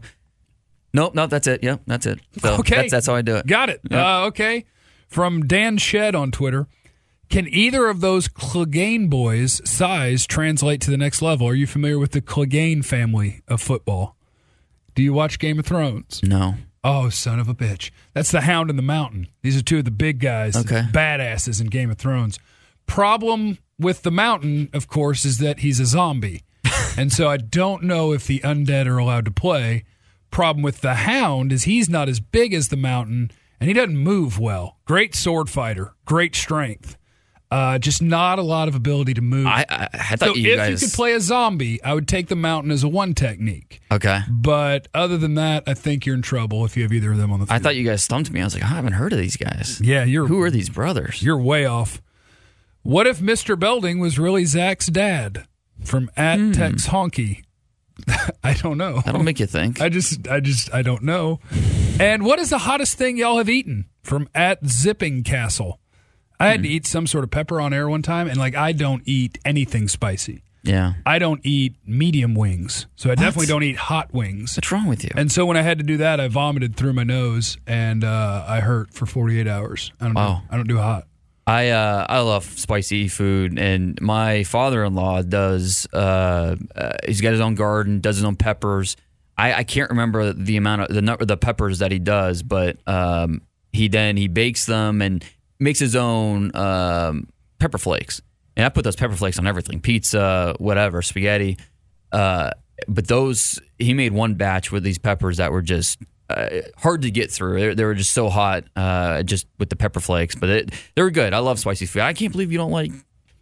nope, 0.94 1.14
nope. 1.14 1.28
That's 1.30 1.46
it. 1.46 1.62
Yep, 1.62 1.82
that's 1.86 2.06
it. 2.06 2.20
So 2.40 2.54
Okay. 2.60 2.76
that's, 2.76 2.90
that's 2.90 3.06
how 3.06 3.14
I 3.14 3.22
do 3.22 3.36
it. 3.36 3.46
Got 3.46 3.68
it. 3.68 3.80
Uh, 3.92 4.24
okay. 4.28 4.64
From 5.08 5.46
Dan 5.46 5.76
Shed 5.76 6.14
on 6.14 6.30
Twitter. 6.32 6.66
Can 7.28 7.48
either 7.48 7.88
of 7.88 8.00
those 8.00 8.28
Clegane 8.28 9.10
boys' 9.10 9.60
size 9.68 10.26
translate 10.26 10.80
to 10.82 10.90
the 10.90 10.96
next 10.96 11.20
level? 11.22 11.46
Are 11.48 11.54
you 11.54 11.66
familiar 11.66 11.98
with 11.98 12.12
the 12.12 12.20
Clegane 12.20 12.84
family 12.84 13.42
of 13.48 13.60
football? 13.60 14.16
Do 14.94 15.02
you 15.02 15.12
watch 15.12 15.38
Game 15.38 15.58
of 15.58 15.66
Thrones? 15.66 16.20
No. 16.22 16.54
Oh, 16.84 17.08
son 17.10 17.40
of 17.40 17.48
a 17.48 17.54
bitch. 17.54 17.90
That's 18.14 18.30
the 18.30 18.42
Hound 18.42 18.70
and 18.70 18.78
the 18.78 18.82
Mountain. 18.82 19.26
These 19.42 19.56
are 19.58 19.62
two 19.62 19.78
of 19.78 19.84
the 19.84 19.90
big 19.90 20.20
guys, 20.20 20.56
Okay. 20.56 20.84
badasses 20.92 21.60
in 21.60 21.66
Game 21.66 21.90
of 21.90 21.98
Thrones. 21.98 22.38
Problem 22.86 23.58
with 23.78 24.02
the 24.02 24.12
Mountain, 24.12 24.70
of 24.72 24.86
course, 24.86 25.24
is 25.24 25.38
that 25.38 25.58
he's 25.60 25.80
a 25.80 25.86
zombie. 25.86 26.44
and 26.96 27.12
so 27.12 27.28
I 27.28 27.38
don't 27.38 27.82
know 27.82 28.12
if 28.12 28.26
the 28.26 28.38
undead 28.40 28.86
are 28.86 28.98
allowed 28.98 29.24
to 29.24 29.30
play. 29.32 29.84
Problem 30.30 30.62
with 30.62 30.80
the 30.80 30.94
Hound 30.94 31.52
is 31.52 31.64
he's 31.64 31.88
not 31.88 32.08
as 32.08 32.20
big 32.20 32.54
as 32.54 32.68
the 32.68 32.76
Mountain 32.76 33.32
and 33.60 33.68
he 33.68 33.74
doesn't 33.74 33.96
move 33.96 34.38
well. 34.38 34.78
Great 34.84 35.14
sword 35.14 35.50
fighter, 35.50 35.94
great 36.04 36.36
strength. 36.36 36.96
Uh, 37.48 37.78
just 37.78 38.02
not 38.02 38.40
a 38.40 38.42
lot 38.42 38.66
of 38.66 38.74
ability 38.74 39.14
to 39.14 39.20
move. 39.20 39.46
I 39.46 39.64
I, 39.68 39.88
I 39.92 40.16
thought 40.16 40.30
so 40.30 40.34
you 40.34 40.52
if 40.52 40.56
guys. 40.58 40.82
you 40.82 40.88
could 40.88 40.94
play 40.94 41.12
a 41.12 41.20
zombie, 41.20 41.80
I 41.84 41.94
would 41.94 42.08
take 42.08 42.26
the 42.26 42.34
Mountain 42.36 42.72
as 42.72 42.82
a 42.82 42.88
one 42.88 43.14
technique. 43.14 43.80
okay. 43.92 44.20
But 44.28 44.88
other 44.92 45.16
than 45.16 45.34
that, 45.34 45.62
I 45.66 45.74
think 45.74 46.04
you're 46.06 46.16
in 46.16 46.22
trouble 46.22 46.64
if 46.64 46.76
you 46.76 46.82
have 46.82 46.92
either 46.92 47.12
of 47.12 47.18
them 47.18 47.30
on 47.30 47.38
the 47.40 47.46
field. 47.46 47.54
I 47.54 47.62
thought 47.62 47.76
you 47.76 47.84
guys 47.84 48.02
stumped 48.02 48.32
me. 48.32 48.40
I 48.40 48.44
was 48.44 48.54
like, 48.54 48.64
I 48.64 48.68
haven't 48.68 48.94
heard 48.94 49.12
of 49.12 49.18
these 49.20 49.36
guys. 49.36 49.80
Yeah, 49.80 50.02
you're 50.04 50.26
Who 50.26 50.40
are 50.42 50.50
these 50.50 50.68
brothers? 50.68 51.22
you're 51.22 51.38
way 51.38 51.64
off. 51.66 52.02
What 52.82 53.06
if 53.06 53.20
Mr. 53.20 53.58
Belding 53.58 53.98
was 54.00 54.18
really 54.18 54.44
Zach's 54.44 54.86
dad 54.86 55.46
from 55.84 56.10
at 56.16 56.38
Hmm. 56.38 56.52
Tex 56.52 56.88
Honky? 56.88 57.42
I 58.44 58.54
don't 58.54 58.76
know. 58.76 59.00
That'll 59.04 59.22
make 59.22 59.40
you 59.40 59.46
think. 59.46 59.80
I 59.80 59.88
just 59.88 60.28
I 60.28 60.40
just 60.40 60.72
I 60.74 60.82
don't 60.82 61.02
know. 61.02 61.40
And 61.98 62.24
what 62.24 62.38
is 62.38 62.50
the 62.50 62.58
hottest 62.58 62.98
thing 62.98 63.16
y'all 63.16 63.38
have 63.38 63.48
eaten 63.48 63.86
from 64.02 64.28
at 64.34 64.66
Zipping 64.66 65.22
Castle? 65.24 65.80
I 66.38 66.46
Hmm. 66.46 66.50
had 66.52 66.62
to 66.64 66.68
eat 66.68 66.86
some 66.86 67.06
sort 67.06 67.24
of 67.24 67.30
pepper 67.30 67.60
on 67.60 67.72
air 67.72 67.88
one 67.88 68.02
time, 68.02 68.28
and 68.28 68.36
like 68.38 68.54
I 68.54 68.72
don't 68.72 69.02
eat 69.06 69.38
anything 69.44 69.88
spicy. 69.88 70.42
Yeah. 70.62 70.94
I 71.06 71.20
don't 71.20 71.40
eat 71.44 71.76
medium 71.86 72.34
wings, 72.34 72.86
so 72.96 73.10
I 73.10 73.14
definitely 73.14 73.46
don't 73.46 73.62
eat 73.62 73.76
hot 73.76 74.12
wings. 74.12 74.56
What's 74.56 74.72
wrong 74.72 74.86
with 74.88 75.04
you? 75.04 75.10
And 75.14 75.30
so 75.30 75.46
when 75.46 75.56
I 75.56 75.62
had 75.62 75.78
to 75.78 75.84
do 75.84 75.96
that, 75.98 76.18
I 76.18 76.26
vomited 76.26 76.74
through 76.74 76.92
my 76.94 77.04
nose 77.04 77.56
and 77.68 78.02
uh, 78.02 78.44
I 78.48 78.58
hurt 78.60 78.92
for 78.92 79.06
48 79.06 79.46
hours. 79.46 79.92
I 80.00 80.06
don't 80.06 80.14
Wow. 80.14 80.28
know. 80.28 80.42
I 80.50 80.56
don't 80.56 80.66
do 80.66 80.78
hot. 80.78 81.06
I 81.46 81.68
uh, 81.68 82.04
I 82.08 82.18
love 82.18 82.42
spicy 82.44 83.06
food, 83.06 83.56
and 83.56 83.96
my 84.02 84.42
father-in-law 84.42 85.22
does. 85.22 85.86
Uh, 85.92 86.56
uh, 86.74 86.92
he's 87.06 87.20
got 87.20 87.30
his 87.30 87.40
own 87.40 87.54
garden, 87.54 88.00
does 88.00 88.16
his 88.16 88.24
own 88.24 88.34
peppers. 88.34 88.96
I, 89.38 89.54
I 89.54 89.62
can't 89.62 89.90
remember 89.90 90.32
the 90.32 90.56
amount 90.56 90.82
of 90.82 90.88
the 90.88 91.02
nu- 91.02 91.16
the 91.20 91.36
peppers 91.36 91.78
that 91.78 91.92
he 91.92 92.00
does, 92.00 92.42
but 92.42 92.78
um, 92.88 93.42
he 93.72 93.86
then 93.86 94.16
he 94.16 94.26
bakes 94.26 94.66
them 94.66 95.00
and 95.00 95.24
makes 95.58 95.78
his 95.78 95.96
own 95.96 96.54
um, 96.54 97.28
pepper 97.58 97.78
flakes. 97.78 98.20
And 98.56 98.64
I 98.64 98.68
put 98.70 98.84
those 98.84 98.96
pepper 98.96 99.14
flakes 99.14 99.38
on 99.38 99.46
everything: 99.46 99.80
pizza, 99.80 100.54
whatever, 100.58 101.02
spaghetti. 101.02 101.58
Uh, 102.12 102.50
but 102.88 103.08
those 103.08 103.60
he 103.78 103.94
made 103.94 104.12
one 104.12 104.34
batch 104.34 104.72
with 104.72 104.82
these 104.82 104.98
peppers 104.98 105.38
that 105.38 105.52
were 105.52 105.62
just 105.62 105.98
uh, 106.28 106.48
hard 106.76 107.02
to 107.02 107.10
get 107.10 107.30
through. 107.30 107.60
They, 107.60 107.74
they 107.74 107.84
were 107.84 107.94
just 107.94 108.12
so 108.12 108.28
hot, 108.28 108.64
uh, 108.74 109.22
just 109.22 109.46
with 109.58 109.70
the 109.70 109.76
pepper 109.76 110.00
flakes. 110.00 110.34
But 110.34 110.48
it, 110.48 110.74
they 110.94 111.02
were 111.02 111.10
good. 111.10 111.32
I 111.34 111.38
love 111.38 111.58
spicy 111.58 111.86
food. 111.86 112.02
I 112.02 112.12
can't 112.12 112.32
believe 112.32 112.52
you 112.52 112.58
don't 112.58 112.72
like 112.72 112.92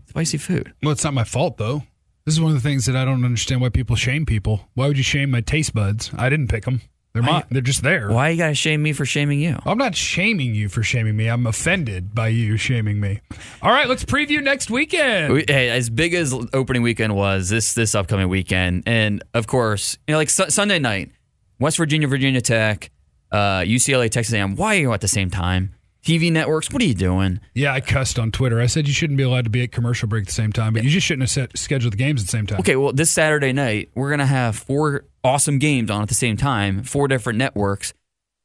spicy 0.09 0.39
food. 0.39 0.73
Well, 0.83 0.93
it's 0.93 1.05
not 1.05 1.15
my 1.15 1.25
fault 1.25 1.57
though. 1.57 1.83
This 2.25 2.35
is 2.35 2.41
one 2.41 2.53
of 2.53 2.63
the 2.63 2.67
things 2.67 2.87
that 2.87 2.97
I 2.97 3.05
don't 3.05 3.25
understand 3.25 3.61
why 3.61 3.69
people 3.69 3.97
shame 3.97 4.25
people. 4.25 4.69
Why 4.75 4.87
would 4.89 4.97
you 4.97 5.03
shame 5.03 5.31
my 5.31 5.43
taste 5.43 5.75
buds? 5.75 6.11
I 6.17 6.31
didn't 6.31 6.49
pick 6.49 6.65
them. 6.65 6.81
They're 7.15 7.23
mine. 7.23 7.45
They're 7.49 7.63
just 7.63 7.83
there. 7.85 8.11
Why 8.11 8.31
you 8.31 8.37
gotta 8.39 8.55
shame 8.57 8.83
me 8.83 8.93
for 8.93 9.05
shaming 9.07 9.39
you? 9.39 9.57
I'm 9.65 9.79
not 9.79 9.95
shaming 9.95 10.53
you 10.53 10.69
for 10.69 10.83
shaming 10.83 11.17
me. 11.17 11.29
I'm 11.29 11.47
offended 11.47 12.13
by 12.13 12.27
you 12.29 12.57
shaming 12.57 12.99
me. 12.99 13.21
All 13.63 13.71
right, 13.71 13.89
let's 13.89 14.05
preview 14.05 14.43
next 14.43 14.69
weekend. 14.69 15.33
We- 15.33 15.45
Hey, 15.47 15.71
as 15.71 15.89
big 15.91 16.13
as 16.13 16.35
opening 16.53 16.83
weekend 16.83 17.15
was, 17.15 17.49
this 17.51 17.73
this 17.75 17.95
upcoming 17.95 18.29
weekend, 18.29 18.83
and 18.87 19.23
of 19.33 19.47
course, 19.47 19.97
you 20.09 20.13
know, 20.13 20.19
like 20.19 20.29
Su- 20.29 20.51
Sunday 20.51 20.81
night, 20.81 21.13
West 21.61 21.77
Virginia, 21.77 22.09
Virginia 22.09 22.41
Tech, 22.41 22.91
uh, 23.31 23.61
UCLA, 23.61 24.11
Texas 24.11 24.35
A&M. 24.35 24.57
Why 24.57 24.75
are 24.77 24.81
you 24.81 24.93
at 24.93 25.01
the 25.01 25.07
same 25.09 25.31
time? 25.31 25.73
TV 26.05 26.31
networks, 26.31 26.71
what 26.71 26.83
are 26.83 26.85
you 26.85 26.95
doing? 26.95 27.41
Yeah, 27.55 27.73
I 27.73 27.81
cussed 27.81 28.19
on 28.19 28.31
Twitter. 28.31 28.61
I 28.61 28.67
said 28.67 28.87
you 28.87 28.93
shouldn't 28.93 29.17
be 29.17 29.23
allowed 29.23 29.45
to 29.45 29.51
be 29.51 29.63
at 29.63 29.73
commercial 29.73 30.07
break 30.07 30.23
at 30.23 30.27
the 30.27 30.35
same 30.35 30.53
time, 30.53 30.75
but 30.75 30.85
you 30.85 30.91
just 30.91 31.07
shouldn't 31.07 31.23
have 31.23 31.31
set, 31.31 31.59
scheduled 31.59 31.95
the 31.95 31.97
games 31.97 32.21
at 32.21 32.27
the 32.27 32.31
same 32.31 32.47
time. 32.47 32.61
Okay, 32.61 32.77
well, 32.77 32.93
this 32.93 33.11
Saturday 33.11 33.55
night, 33.55 33.91
we're 33.95 34.11
going 34.11 34.19
to 34.19 34.27
have 34.27 34.55
four 34.55 35.07
awesome 35.25 35.59
games 35.59 35.91
on 35.91 36.03
at 36.03 36.09
the 36.09 36.15
same 36.15 36.37
time, 36.37 36.83
four 36.83 37.09
different 37.09 37.39
networks. 37.39 37.95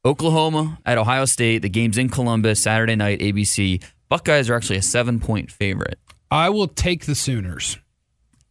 Oklahoma 0.06 0.78
at 0.86 0.96
Ohio 0.96 1.26
State, 1.26 1.58
the 1.58 1.68
game's 1.68 1.98
in 1.98 2.08
Columbus, 2.08 2.62
Saturday 2.62 2.96
night, 2.96 3.20
ABC. 3.20 3.84
Buckeyes 4.08 4.48
are 4.48 4.54
actually 4.54 4.78
a 4.78 4.82
seven 4.82 5.20
point 5.20 5.50
favorite. 5.50 5.98
I 6.30 6.48
will 6.48 6.68
take 6.68 7.04
the 7.04 7.14
Sooners. 7.14 7.76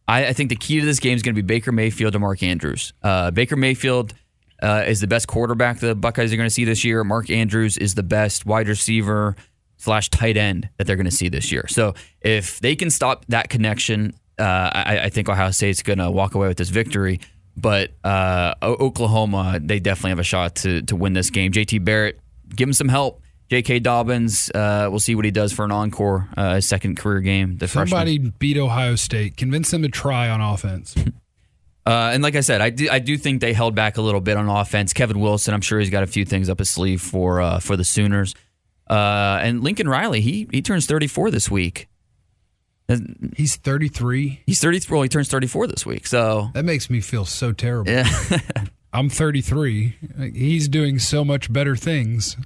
I, 0.06 0.26
I 0.26 0.32
think 0.32 0.50
the 0.50 0.56
key 0.56 0.78
to 0.78 0.86
this 0.86 1.00
game 1.00 1.16
is 1.16 1.22
going 1.22 1.34
to 1.34 1.42
be 1.42 1.46
Baker 1.46 1.72
Mayfield 1.72 2.14
or 2.14 2.20
Mark 2.20 2.44
Andrews. 2.44 2.92
Uh, 3.02 3.32
Baker 3.32 3.56
Mayfield 3.56 4.14
uh, 4.62 4.84
is 4.86 5.00
the 5.00 5.06
best 5.06 5.26
quarterback 5.28 5.78
the 5.78 5.94
Buckeyes 5.94 6.32
are 6.32 6.36
going 6.36 6.48
to 6.48 6.54
see 6.54 6.64
this 6.64 6.84
year. 6.84 7.04
Mark 7.04 7.30
Andrews 7.30 7.76
is 7.76 7.94
the 7.94 8.02
best 8.02 8.46
wide 8.46 8.68
receiver 8.68 9.36
slash 9.76 10.10
tight 10.10 10.36
end 10.36 10.68
that 10.76 10.86
they're 10.86 10.96
going 10.96 11.06
to 11.06 11.10
see 11.10 11.28
this 11.28 11.50
year. 11.50 11.66
So 11.68 11.94
if 12.20 12.60
they 12.60 12.76
can 12.76 12.90
stop 12.90 13.24
that 13.28 13.48
connection, 13.48 14.14
uh, 14.38 14.42
I, 14.42 15.00
I 15.04 15.08
think 15.08 15.28
Ohio 15.28 15.50
State's 15.50 15.82
going 15.82 15.98
to 15.98 16.10
walk 16.10 16.34
away 16.34 16.48
with 16.48 16.58
this 16.58 16.68
victory. 16.68 17.20
But 17.56 17.92
uh, 18.04 18.54
Oklahoma, 18.62 19.58
they 19.60 19.80
definitely 19.80 20.10
have 20.10 20.18
a 20.18 20.24
shot 20.24 20.56
to 20.56 20.82
to 20.82 20.96
win 20.96 21.12
this 21.12 21.30
game. 21.30 21.52
JT 21.52 21.84
Barrett, 21.84 22.18
give 22.54 22.68
him 22.68 22.72
some 22.72 22.88
help. 22.88 23.22
J.K. 23.50 23.80
Dobbins, 23.80 24.48
uh, 24.54 24.86
we'll 24.88 25.00
see 25.00 25.16
what 25.16 25.24
he 25.24 25.32
does 25.32 25.52
for 25.52 25.64
an 25.64 25.72
encore, 25.72 26.28
uh, 26.36 26.54
his 26.54 26.66
second 26.66 26.96
career 26.96 27.18
game. 27.18 27.56
The 27.58 27.66
freshman. 27.66 27.88
Somebody 27.88 28.18
beat 28.18 28.56
Ohio 28.56 28.94
State. 28.94 29.36
Convince 29.36 29.72
them 29.72 29.82
to 29.82 29.88
try 29.88 30.28
on 30.28 30.40
offense. 30.40 30.94
Uh, 31.90 32.10
and 32.14 32.22
like 32.22 32.36
I 32.36 32.40
said, 32.40 32.60
I 32.60 32.70
do, 32.70 32.88
I 32.88 33.00
do 33.00 33.16
think 33.18 33.40
they 33.40 33.52
held 33.52 33.74
back 33.74 33.96
a 33.96 34.00
little 34.02 34.20
bit 34.20 34.36
on 34.36 34.48
offense. 34.48 34.92
Kevin 34.92 35.18
Wilson, 35.18 35.54
I'm 35.54 35.60
sure 35.60 35.80
he's 35.80 35.90
got 35.90 36.04
a 36.04 36.06
few 36.06 36.24
things 36.24 36.48
up 36.48 36.60
his 36.60 36.70
sleeve 36.70 37.00
for 37.02 37.40
uh, 37.40 37.58
for 37.58 37.76
the 37.76 37.84
Sooners. 37.84 38.34
Uh, 38.88 39.38
and 39.42 39.64
Lincoln 39.64 39.88
Riley, 39.88 40.20
he 40.20 40.48
he 40.52 40.62
turns 40.62 40.86
34 40.86 41.30
this 41.32 41.50
week. 41.50 41.88
He's 43.36 43.56
33. 43.56 44.42
He's 44.46 44.60
33. 44.60 44.94
Well, 44.94 45.02
he 45.02 45.08
turns 45.08 45.28
34 45.28 45.68
this 45.68 45.86
week. 45.86 46.06
So 46.06 46.50
That 46.54 46.64
makes 46.64 46.90
me 46.90 47.00
feel 47.00 47.24
so 47.24 47.52
terrible. 47.52 47.90
yeah, 47.90 48.08
I'm 48.92 49.08
33. 49.08 49.94
He's 50.34 50.68
doing 50.68 50.98
so 50.98 51.24
much 51.24 51.52
better 51.52 51.76
things. 51.76 52.36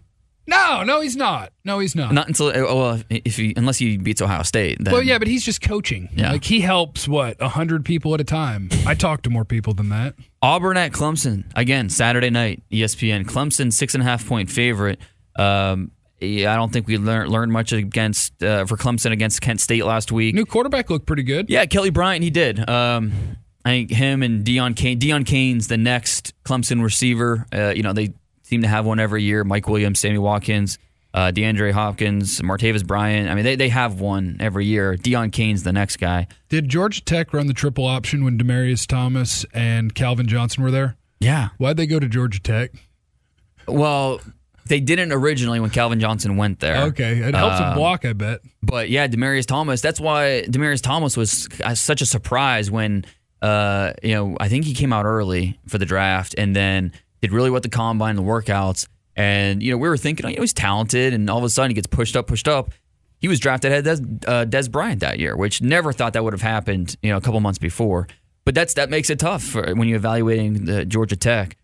No, 0.47 0.83
no, 0.83 1.01
he's 1.01 1.17
not. 1.17 1.53
No, 1.65 1.79
he's 1.79 1.95
not. 1.95 2.13
not 2.13 2.29
until 2.29 2.49
uh, 2.49 2.53
well, 2.75 3.03
if 3.09 3.37
he 3.37 3.55
unless 3.57 3.79
he 3.79 3.97
beats 3.97 4.21
Ohio 4.21 4.43
State. 4.43 4.79
Then, 4.81 4.93
well, 4.93 5.03
yeah, 5.03 5.19
but 5.19 5.29
he's 5.29 5.45
just 5.45 5.63
coaching. 5.63 6.09
Yeah. 6.15 6.33
Like 6.33 6.45
he 6.45 6.61
helps 6.61 7.09
what 7.09 7.41
a 7.41 7.49
hundred 7.49 7.85
people 7.85 8.15
at 8.15 8.21
a 8.21 8.25
time. 8.25 8.69
I 8.87 8.95
talk 8.95 9.23
to 9.23 9.31
more 9.31 9.45
people 9.45 9.73
than 9.75 9.89
that. 9.89 10.15
Auburn 10.43 10.77
at 10.77 10.93
Clemson 10.93 11.45
again 11.57 11.89
Saturday 11.89 12.31
night 12.31 12.63
ESPN. 12.71 13.25
Clemson 13.25 13.73
six 13.73 13.95
and 13.95 14.03
a 14.03 14.07
half 14.07 14.27
point 14.27 14.51
favorite. 14.51 14.99
Um, 15.37 15.91
I 16.23 16.43
don't 16.57 16.73
think 16.73 16.87
we 16.87 16.99
learned 16.99 17.31
learned 17.31 17.53
much 17.53 17.73
against 17.73 18.43
uh, 18.43 18.67
for 18.67 18.77
Clemson 18.77 19.13
against 19.13 19.41
Kent 19.41 19.61
State 19.61 19.85
last 19.85 20.13
week. 20.13 20.35
New 20.35 20.47
quarterback 20.47 20.91
looked 20.91 21.07
pretty 21.07 21.23
good. 21.23 21.49
Yeah, 21.49 21.67
Kelly 21.67 21.91
Bryant, 21.91 22.23
he 22.23 22.31
did. 22.31 22.69
Um, 22.69 23.13
I 23.65 23.71
think 23.71 23.91
him 23.91 24.23
and 24.23 24.45
Deon 24.45 24.77
Cain. 24.77 24.99
Deon 24.99 25.27
Cain's 25.27 25.69
the 25.69 25.79
next 25.79 26.35
Clemson 26.45 26.83
receiver. 26.83 27.47
Uh, 27.53 27.73
you 27.75 27.83
know, 27.83 27.93
they 27.93 28.13
seem 28.45 28.63
to 28.63 28.69
have 28.69 28.87
one 28.87 29.01
every 29.01 29.23
year. 29.25 29.43
Mike 29.45 29.69
Williams, 29.69 29.99
Sammy 29.99 30.19
Watkins, 30.19 30.79
uh, 31.13 31.33
DeAndre 31.35 31.73
Hopkins, 31.73 32.41
Martavis 32.41 32.87
Bryant. 32.87 33.29
I 33.29 33.35
mean, 33.35 33.45
they, 33.45 33.57
they 33.57 33.69
have 33.71 34.01
one 34.01 34.37
every 34.41 34.67
year. 34.67 34.95
Deon 34.97 35.33
Cain's 35.33 35.63
the 35.65 35.73
next 35.73 35.97
guy. 35.97 36.27
Did 36.49 36.69
Georgia 36.69 37.03
Tech 37.03 37.33
run 37.35 37.47
the 37.49 37.53
triple 37.55 37.87
option 37.87 38.25
when 38.25 38.39
Demaryius 38.39 38.87
Thomas 38.87 39.45
and 39.53 39.95
Calvin 39.95 40.27
Johnson 40.29 40.63
were 40.63 40.71
there? 40.71 40.97
Yeah. 41.21 41.49
Why'd 41.59 41.77
they 41.77 41.87
go 41.87 41.99
to 41.99 42.09
Georgia 42.09 42.41
Tech? 42.41 42.71
Well, 43.67 44.21
they 44.67 44.81
didn't 44.81 45.13
originally 45.13 45.61
when 45.61 45.71
Calvin 45.71 46.01
Johnson 46.01 46.37
went 46.37 46.61
there. 46.61 46.85
Okay, 46.87 47.19
it 47.19 47.35
helps 47.35 47.61
Um, 47.61 47.69
him 47.71 47.75
block, 47.79 48.05
I 48.05 48.13
bet. 48.13 48.41
But 48.63 48.91
yeah, 48.91 49.07
Demaryius 49.07 49.47
Thomas. 49.47 49.81
That's 49.81 50.01
why 50.01 50.45
Demaryius 50.49 50.83
Thomas 50.83 51.17
was 51.17 51.49
uh, 51.63 51.75
such 51.75 52.01
a 52.03 52.07
surprise 52.07 52.71
when, 52.71 53.05
uh, 53.41 53.93
you 54.03 54.15
know, 54.15 54.37
I 54.41 54.49
think 54.49 54.65
he 54.65 54.75
came 54.75 54.93
out 54.93 55.05
early 55.07 55.59
for 55.69 55.79
the 55.79 55.87
draft 55.87 56.35
and 56.37 56.55
then 56.57 56.93
did 57.27 57.33
really 57.33 57.51
well 57.51 57.57
at 57.57 57.63
the 57.63 57.69
combine, 57.69 58.17
the 58.17 58.23
workouts, 58.23 58.87
and 59.17 59.63
you 59.63 59.71
know 59.71 59.79
we 59.79 59.89
were 59.89 59.97
thinking, 59.97 60.29
you 60.29 60.37
know, 60.37 60.43
he's 60.43 60.53
talented, 60.53 61.15
and 61.15 61.31
all 61.31 61.39
of 61.39 61.45
a 61.45 61.49
sudden 61.49 61.71
he 61.71 61.75
gets 61.75 61.87
pushed 61.87 62.17
up, 62.17 62.27
pushed 62.27 62.49
up. 62.49 62.71
He 63.19 63.29
was 63.29 63.41
drafted 63.41 63.73
ahead 63.73 63.87
of 63.87 63.99
Dez, 63.99 64.29
uh, 64.29 64.45
Dez 64.45 64.71
Bryant 64.71 65.01
that 65.01 65.19
year, 65.19 65.35
which 65.37 65.63
never 65.63 65.93
thought 65.93 66.13
that 66.13 66.23
would 66.23 66.35
have 66.35 66.43
happened, 66.43 66.97
you 67.03 67.11
know, 67.11 67.17
a 67.17 67.21
couple 67.23 67.41
months 67.41 67.59
before. 67.59 68.07
But 68.45 68.55
that's 68.55 68.75
that 68.75 68.91
makes 68.91 69.09
it 69.09 69.19
tough 69.19 69.43
for, 69.43 69.75
when 69.75 69.89
you're 69.89 69.97
evaluating 69.97 70.67
the 70.67 70.85
Georgia 70.85 71.17
Tech. 71.17 71.57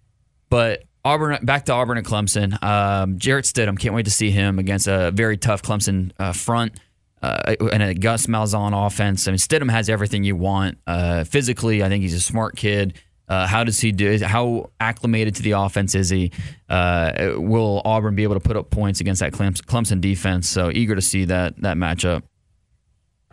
But 0.49 0.85
Auburn, 1.05 1.45
back 1.45 1.67
to 1.67 1.73
Auburn 1.73 1.99
and 1.99 2.07
Clemson. 2.07 2.63
Um, 2.63 3.19
Jarrett 3.19 3.45
Stidham, 3.45 3.79
can't 3.79 3.95
wait 3.95 4.07
to 4.07 4.11
see 4.11 4.31
him 4.31 4.59
against 4.59 4.89
a 4.89 5.11
very 5.11 5.37
tough 5.37 5.63
Clemson 5.63 6.13
uh, 6.19 6.33
front 6.33 6.79
uh, 7.23 7.55
and 7.73 7.83
a 7.83 7.95
Gus 7.95 8.27
Malzahn 8.27 8.87
offense. 8.87 9.29
I 9.29 9.33
mean, 9.33 9.39
Stidham 9.39 9.71
has 9.71 9.89
everything 9.89 10.25
you 10.25 10.37
want. 10.37 10.79
Uh, 10.87 11.25
physically, 11.25 11.83
I 11.83 11.89
think 11.89 12.03
he's 12.03 12.15
a 12.15 12.21
smart 12.21 12.57
kid. 12.57 12.95
Uh, 13.31 13.47
how 13.47 13.63
does 13.63 13.79
he 13.79 13.93
do? 13.93 14.19
How 14.25 14.71
acclimated 14.81 15.37
to 15.37 15.43
the 15.43 15.53
offense 15.53 15.95
is 15.95 16.11
he? 16.11 16.33
Uh, 16.69 17.35
will 17.37 17.81
Auburn 17.85 18.17
be 18.17 18.25
able 18.25 18.35
to 18.35 18.41
put 18.41 18.57
up 18.57 18.71
points 18.71 19.01
against 19.01 19.21
that 19.21 19.33
Clemson 19.33 20.01
defense? 20.01 20.49
So 20.49 20.69
eager 20.73 20.97
to 20.97 21.01
see 21.01 21.27
that 21.27 21.57
that 21.63 21.77
matchup. 21.77 22.25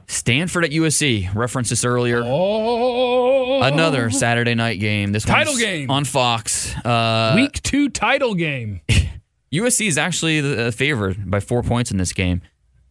Stanford 0.07 0.65
at 0.65 0.71
USC. 0.71 1.33
Referenced 1.33 1.71
this 1.71 1.83
earlier. 1.83 2.21
Oh, 2.23 3.62
Another 3.63 4.12
Saturday 4.12 4.53
night 4.53 4.79
game. 4.79 5.12
This 5.12 5.25
Title 5.25 5.57
game. 5.57 5.89
on 5.89 6.05
Fox. 6.05 6.75
Uh, 6.86 7.33
week 7.36 7.62
two 7.63 7.89
title 7.89 8.36
game. 8.36 8.81
USC 9.51 9.88
is 9.88 9.97
actually 9.97 10.41
the 10.41 10.67
uh, 10.67 10.71
favored 10.71 11.29
by 11.29 11.39
four 11.39 11.63
points 11.63 11.89
in 11.89 11.97
this 11.97 12.13
game. 12.13 12.41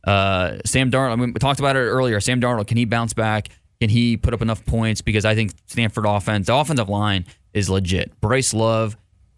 Uh, 0.04 0.58
Sam 0.64 0.90
Darnold, 0.90 1.12
I 1.12 1.16
mean, 1.16 1.32
we 1.32 1.38
talked 1.38 1.60
about 1.60 1.76
it 1.76 1.80
earlier. 1.80 2.20
Sam 2.20 2.40
Darnold, 2.40 2.66
can 2.66 2.76
he 2.76 2.84
bounce 2.84 3.12
back? 3.12 3.48
Can 3.80 3.90
he 3.90 4.16
put 4.16 4.32
up 4.32 4.42
enough 4.42 4.64
points? 4.64 5.02
Because 5.02 5.24
I 5.24 5.34
think 5.34 5.52
Stanford 5.66 6.06
offense, 6.06 6.46
the 6.46 6.54
offensive 6.54 6.88
line 6.88 7.26
is 7.52 7.68
legit. 7.68 8.18
Bryce 8.20 8.54
Love, 8.54 8.96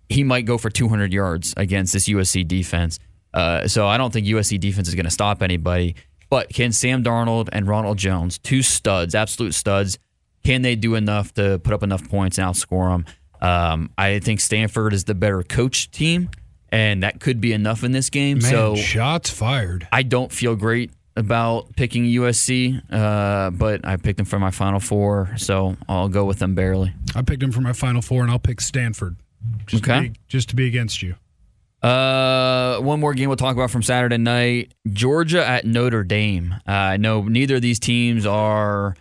he 0.09 0.24
might 0.24 0.44
go 0.44 0.59
for 0.59 0.70
200 0.70 1.12
yards 1.12 1.55
against 1.57 1.92
this 1.92 2.09
USC 2.09 2.46
defense. 2.46 2.98
Uh, 3.35 3.68
so 3.68 3.87
I 3.87 3.98
don't 3.98 4.12
think 4.12 4.27
USC 4.27 4.59
defense 4.59 4.88
is 4.88 4.94
going 4.94 5.05
to 5.05 5.11
stop 5.11 5.42
anybody. 5.42 5.96
But 6.31 6.51
can 6.51 6.72
Sam 6.72 7.03
Darnold 7.03 7.49
and 7.53 7.66
Ronald 7.66 7.99
Jones, 7.99 8.39
two 8.39 8.62
studs, 8.62 9.14
absolute 9.14 9.55
studs, 9.55 9.99
can 10.45 10.62
they 10.62 10.76
do 10.76 10.95
enough 10.95 11.32
to 11.34 11.59
put 11.59 11.74
up 11.74 11.82
enough 11.82 12.09
points 12.09 12.39
and 12.39 12.47
outscore 12.47 12.91
them? 12.91 13.05
Um, 13.41 13.91
I 13.97 14.18
think 14.18 14.41
Stanford 14.41 14.93
is 14.93 15.05
the 15.05 15.14
better 15.14 15.43
coach 15.43 15.91
team, 15.91 16.30
and 16.70 17.03
that 17.03 17.20
could 17.20 17.41
be 17.41 17.53
enough 17.53 17.84
in 17.84 17.93
this 17.93 18.11
game. 18.11 18.39
Man, 18.39 18.51
so 18.51 18.76
shots 18.76 19.30
fired. 19.30 19.89
I 19.93 20.03
don't 20.03 20.32
feel 20.32 20.57
great 20.57 20.91
about 21.19 21.75
picking 21.77 22.05
USC, 22.05 22.81
uh, 22.91 23.51
but 23.51 23.87
I 23.87 23.97
picked 23.97 24.16
them 24.19 24.27
for 24.27 24.39
my 24.39 24.51
Final 24.51 24.81
Four, 24.81 25.31
so 25.37 25.77
I'll 25.89 26.09
go 26.09 26.25
with 26.25 26.39
them 26.39 26.55
barely. 26.55 26.93
I 27.14 27.23
picked 27.23 27.41
them 27.41 27.53
for 27.53 27.61
my 27.61 27.73
final 27.73 28.01
four, 28.03 28.23
and 28.23 28.31
I'll 28.31 28.39
pick 28.39 28.61
Stanford. 28.61 29.16
Just 29.66 29.85
To 29.85 29.93
Okay. 29.93 30.09
be, 30.09 30.14
just 30.29 30.49
to 30.51 30.57
be 30.57 30.66
against 30.66 31.03
you. 31.03 31.14
Uh, 31.83 32.79
one 32.81 32.99
more 32.99 33.14
game 33.14 33.29
we'll 33.29 33.37
talk 33.37 33.55
about 33.55 33.71
from 33.71 33.83
Saturday 33.83 34.19
night: 34.19 34.75
Georgia 34.91 35.47
at 35.47 35.64
Notre 35.64 36.03
Dame. 36.05 36.55
Uh, 36.66 36.71
I 36.73 36.97
know 36.97 37.23
neither 37.23 37.57
of 37.57 37.62
these 37.62 37.79
teams 37.79 38.27
are 38.27 38.97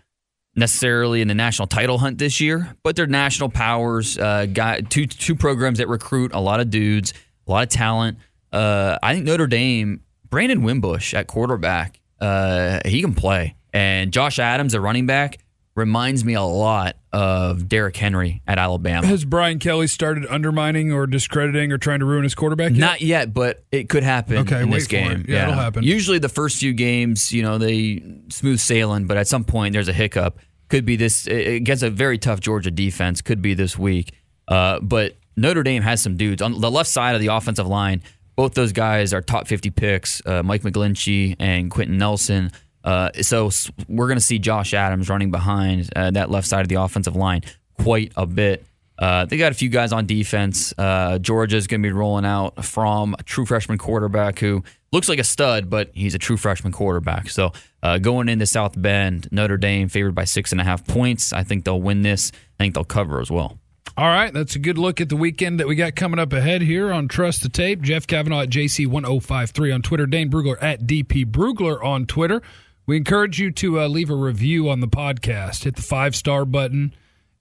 necessarily 0.55 1.21
in 1.21 1.27
the 1.27 1.33
national 1.35 1.67
title 1.67 1.97
hunt 1.97 2.17
this 2.19 2.39
year, 2.39 2.75
but 2.83 2.95
they're 2.95 3.07
national 3.07 3.49
powers. 3.49 4.17
Uh, 4.17 4.45
got 4.45 4.89
two 4.91 5.07
two 5.07 5.33
programs 5.35 5.79
that 5.79 5.87
recruit 5.87 6.31
a 6.33 6.39
lot 6.39 6.59
of 6.59 6.69
dudes, 6.69 7.13
a 7.47 7.51
lot 7.51 7.63
of 7.63 7.69
talent. 7.69 8.19
Uh, 8.51 8.97
I 9.01 9.13
think 9.13 9.25
Notre 9.25 9.47
Dame, 9.47 10.01
Brandon 10.29 10.61
Wimbush 10.61 11.15
at 11.15 11.25
quarterback, 11.27 11.99
uh, 12.21 12.79
he 12.85 13.01
can 13.01 13.13
play, 13.13 13.55
and 13.73 14.11
Josh 14.11 14.39
Adams, 14.39 14.73
a 14.73 14.81
running 14.81 15.05
back, 15.05 15.39
reminds 15.75 16.25
me 16.25 16.33
a 16.33 16.41
lot 16.41 16.95
of 17.13 17.67
Derrick 17.69 17.95
Henry 17.95 18.41
at 18.47 18.57
Alabama. 18.57 19.05
Has 19.05 19.23
Brian 19.25 19.59
Kelly 19.59 19.85
started 19.87 20.25
undermining 20.27 20.91
or 20.91 21.05
discrediting 21.05 21.71
or 21.71 21.77
trying 21.77 21.99
to 21.99 22.05
ruin 22.05 22.23
his 22.23 22.33
quarterback? 22.33 22.71
Yet? 22.71 22.79
Not 22.79 23.01
yet, 23.01 23.33
but 23.33 23.63
it 23.71 23.87
could 23.87 24.01
happen 24.03 24.37
Okay, 24.37 24.61
in 24.61 24.69
wait 24.69 24.77
this 24.79 24.85
for 24.85 24.89
game. 24.91 25.21
it. 25.21 25.29
Yeah, 25.29 25.43
it'll 25.43 25.53
happen. 25.53 25.83
Usually, 25.83 26.17
the 26.19 26.29
first 26.29 26.57
few 26.57 26.73
games, 26.73 27.31
you 27.31 27.43
know, 27.43 27.57
they 27.59 28.01
smooth 28.29 28.59
sailing, 28.59 29.05
but 29.05 29.17
at 29.17 29.27
some 29.27 29.43
point, 29.43 29.73
there's 29.73 29.87
a 29.87 29.93
hiccup. 29.93 30.39
Could 30.69 30.85
be 30.85 30.95
this 30.95 31.27
against 31.27 31.83
a 31.83 31.89
very 31.89 32.17
tough 32.17 32.39
Georgia 32.39 32.71
defense. 32.71 33.21
Could 33.21 33.41
be 33.41 33.53
this 33.53 33.77
week. 33.77 34.13
Uh, 34.47 34.79
but 34.81 35.15
Notre 35.35 35.61
Dame 35.63 35.83
has 35.83 36.01
some 36.01 36.17
dudes 36.17 36.41
on 36.41 36.59
the 36.59 36.71
left 36.71 36.89
side 36.89 37.13
of 37.15 37.21
the 37.21 37.27
offensive 37.27 37.67
line. 37.67 38.01
Both 38.37 38.53
those 38.53 38.71
guys 38.71 39.13
are 39.13 39.21
top 39.21 39.47
50 39.47 39.71
picks. 39.71 40.25
Uh, 40.25 40.43
Mike 40.43 40.61
McGlinchey 40.61 41.35
and 41.39 41.69
Quenton 41.69 41.97
Nelson. 41.97 42.51
Uh, 42.83 43.11
so 43.21 43.49
we're 43.89 44.07
going 44.07 44.17
to 44.19 44.23
see 44.23 44.39
Josh 44.39 44.73
Adams 44.73 45.09
running 45.09 45.31
behind 45.31 45.89
uh, 45.95 46.11
that 46.11 46.31
left 46.31 46.47
side 46.47 46.61
of 46.61 46.69
the 46.69 46.75
offensive 46.75 47.15
line 47.15 47.41
quite 47.79 48.13
a 48.15 48.25
bit. 48.25 48.65
Uh, 48.99 49.25
they 49.25 49.37
got 49.37 49.51
a 49.51 49.55
few 49.55 49.69
guys 49.69 49.91
on 49.91 50.05
defense. 50.05 50.73
Uh, 50.77 51.19
is 51.21 51.67
going 51.67 51.81
to 51.81 51.87
be 51.87 51.91
rolling 51.91 52.25
out 52.25 52.63
from 52.63 53.15
a 53.19 53.23
true 53.23 53.45
freshman 53.45 53.77
quarterback 53.77 54.39
who 54.39 54.63
looks 54.91 55.09
like 55.09 55.19
a 55.19 55.23
stud, 55.23 55.69
but 55.69 55.91
he's 55.93 56.15
a 56.15 56.19
true 56.19 56.37
freshman 56.37 56.71
quarterback. 56.71 57.29
So 57.29 57.51
uh, 57.83 57.97
going 57.97 58.29
into 58.29 58.45
South 58.45 58.79
Bend, 58.79 59.27
Notre 59.31 59.57
Dame 59.57 59.89
favored 59.89 60.15
by 60.15 60.23
six 60.23 60.51
and 60.51 60.61
a 60.61 60.63
half 60.63 60.85
points. 60.87 61.33
I 61.33 61.43
think 61.43 61.65
they'll 61.65 61.81
win 61.81 62.01
this. 62.01 62.31
I 62.59 62.63
think 62.63 62.73
they'll 62.73 62.83
cover 62.83 63.19
as 63.19 63.29
well. 63.29 63.59
All 63.95 64.07
right, 64.07 64.33
that's 64.33 64.55
a 64.55 64.59
good 64.59 64.77
look 64.77 65.01
at 65.01 65.09
the 65.09 65.15
weekend 65.15 65.59
that 65.59 65.67
we 65.67 65.75
got 65.75 65.95
coming 65.95 66.19
up 66.19 66.33
ahead 66.33 66.61
here 66.61 66.91
on 66.91 67.07
Trust 67.07 67.41
the 67.41 67.49
Tape. 67.49 67.81
Jeff 67.81 68.05
Kavanaugh 68.05 68.41
at 68.41 68.49
JC1053 68.49 69.73
on 69.73 69.81
Twitter, 69.81 70.05
Dane 70.05 70.29
Brugler 70.29 70.61
at 70.61 70.81
DP 70.85 71.25
Brugler 71.25 71.83
on 71.83 72.05
Twitter. 72.05 72.41
We 72.85 72.95
encourage 72.97 73.39
you 73.39 73.51
to 73.51 73.81
uh, 73.81 73.87
leave 73.87 74.09
a 74.09 74.15
review 74.15 74.69
on 74.69 74.81
the 74.81 74.87
podcast. 74.87 75.63
Hit 75.63 75.75
the 75.75 75.81
five 75.81 76.15
star 76.15 76.45
button 76.45 76.93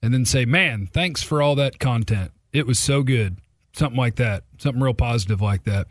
and 0.03 0.15
then 0.15 0.25
say, 0.25 0.45
man, 0.45 0.87
thanks 0.87 1.23
for 1.23 1.43
all 1.43 1.55
that 1.57 1.79
content. 1.79 2.33
It 2.53 2.67
was 2.67 2.79
so 2.79 3.03
good. 3.03 3.39
Something 3.75 3.99
like 3.99 4.17
that. 4.17 4.45
Something 4.59 4.83
real 4.83 4.95
positive 4.95 5.43
like 5.43 5.65
that. 5.65 5.89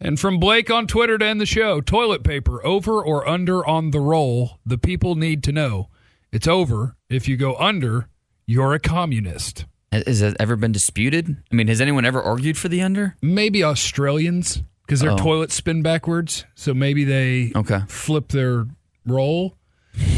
And 0.00 0.18
from 0.20 0.38
Blake 0.38 0.70
on 0.70 0.86
Twitter 0.86 1.18
to 1.18 1.26
end 1.26 1.40
the 1.40 1.46
show 1.46 1.80
toilet 1.80 2.22
paper 2.22 2.64
over 2.64 3.02
or 3.02 3.26
under 3.28 3.66
on 3.66 3.90
the 3.90 4.00
roll. 4.00 4.58
The 4.64 4.78
people 4.78 5.16
need 5.16 5.42
to 5.44 5.52
know. 5.52 5.88
It's 6.30 6.46
over. 6.46 6.94
If 7.10 7.26
you 7.26 7.36
go 7.36 7.56
under, 7.56 8.08
you're 8.46 8.74
a 8.74 8.78
communist. 8.78 9.66
Has 9.92 10.20
that 10.20 10.36
ever 10.38 10.54
been 10.56 10.72
disputed? 10.72 11.36
I 11.50 11.54
mean, 11.54 11.68
has 11.68 11.80
anyone 11.80 12.04
ever 12.04 12.22
argued 12.22 12.58
for 12.58 12.68
the 12.68 12.82
under? 12.82 13.16
maybe 13.22 13.64
Australians 13.64 14.62
because 14.86 15.00
their 15.00 15.12
Oh. 15.12 15.16
toilets 15.16 15.54
spin 15.54 15.82
backwards. 15.82 16.44
So 16.54 16.74
maybe 16.74 17.04
they 17.04 17.52
Okay. 17.56 17.80
flip 17.88 18.28
their 18.28 18.66
roll. 19.06 19.56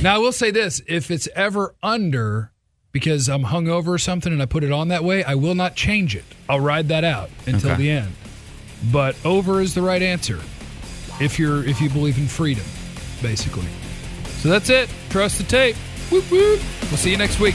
Now 0.02 0.16
I 0.16 0.18
will 0.18 0.32
say 0.32 0.50
this: 0.50 0.82
if 0.88 1.10
it's 1.10 1.28
ever 1.36 1.74
under 1.82 2.50
because 2.92 3.28
I'm 3.28 3.44
hungover 3.44 3.88
or 3.88 3.98
something 3.98 4.32
and 4.32 4.42
I 4.42 4.46
put 4.46 4.64
it 4.64 4.72
on 4.72 4.88
that 4.88 5.04
way, 5.04 5.22
I 5.22 5.36
will 5.36 5.54
not 5.54 5.76
change 5.76 6.16
it. 6.16 6.24
I'll 6.48 6.60
ride 6.60 6.88
that 6.88 7.04
out 7.04 7.30
until 7.46 7.70
Okay. 7.72 7.82
the 7.82 7.90
end. 7.90 8.08
But 8.90 9.14
over 9.24 9.60
is 9.60 9.74
the 9.74 9.82
right 9.82 10.02
answer 10.02 10.40
if 11.20 11.38
you're 11.38 11.64
if 11.64 11.80
you 11.80 11.88
believe 11.90 12.18
in 12.18 12.26
freedom, 12.26 12.64
basically. 13.22 13.68
So 14.40 14.48
that's 14.48 14.68
it. 14.70 14.88
Trust 15.10 15.38
the 15.38 15.44
tape. 15.44 15.76
Whoop 16.10 16.24
whoop. 16.30 16.60
We'll 16.88 16.96
see 16.98 17.10
you 17.12 17.16
next 17.18 17.38
week. 17.38 17.54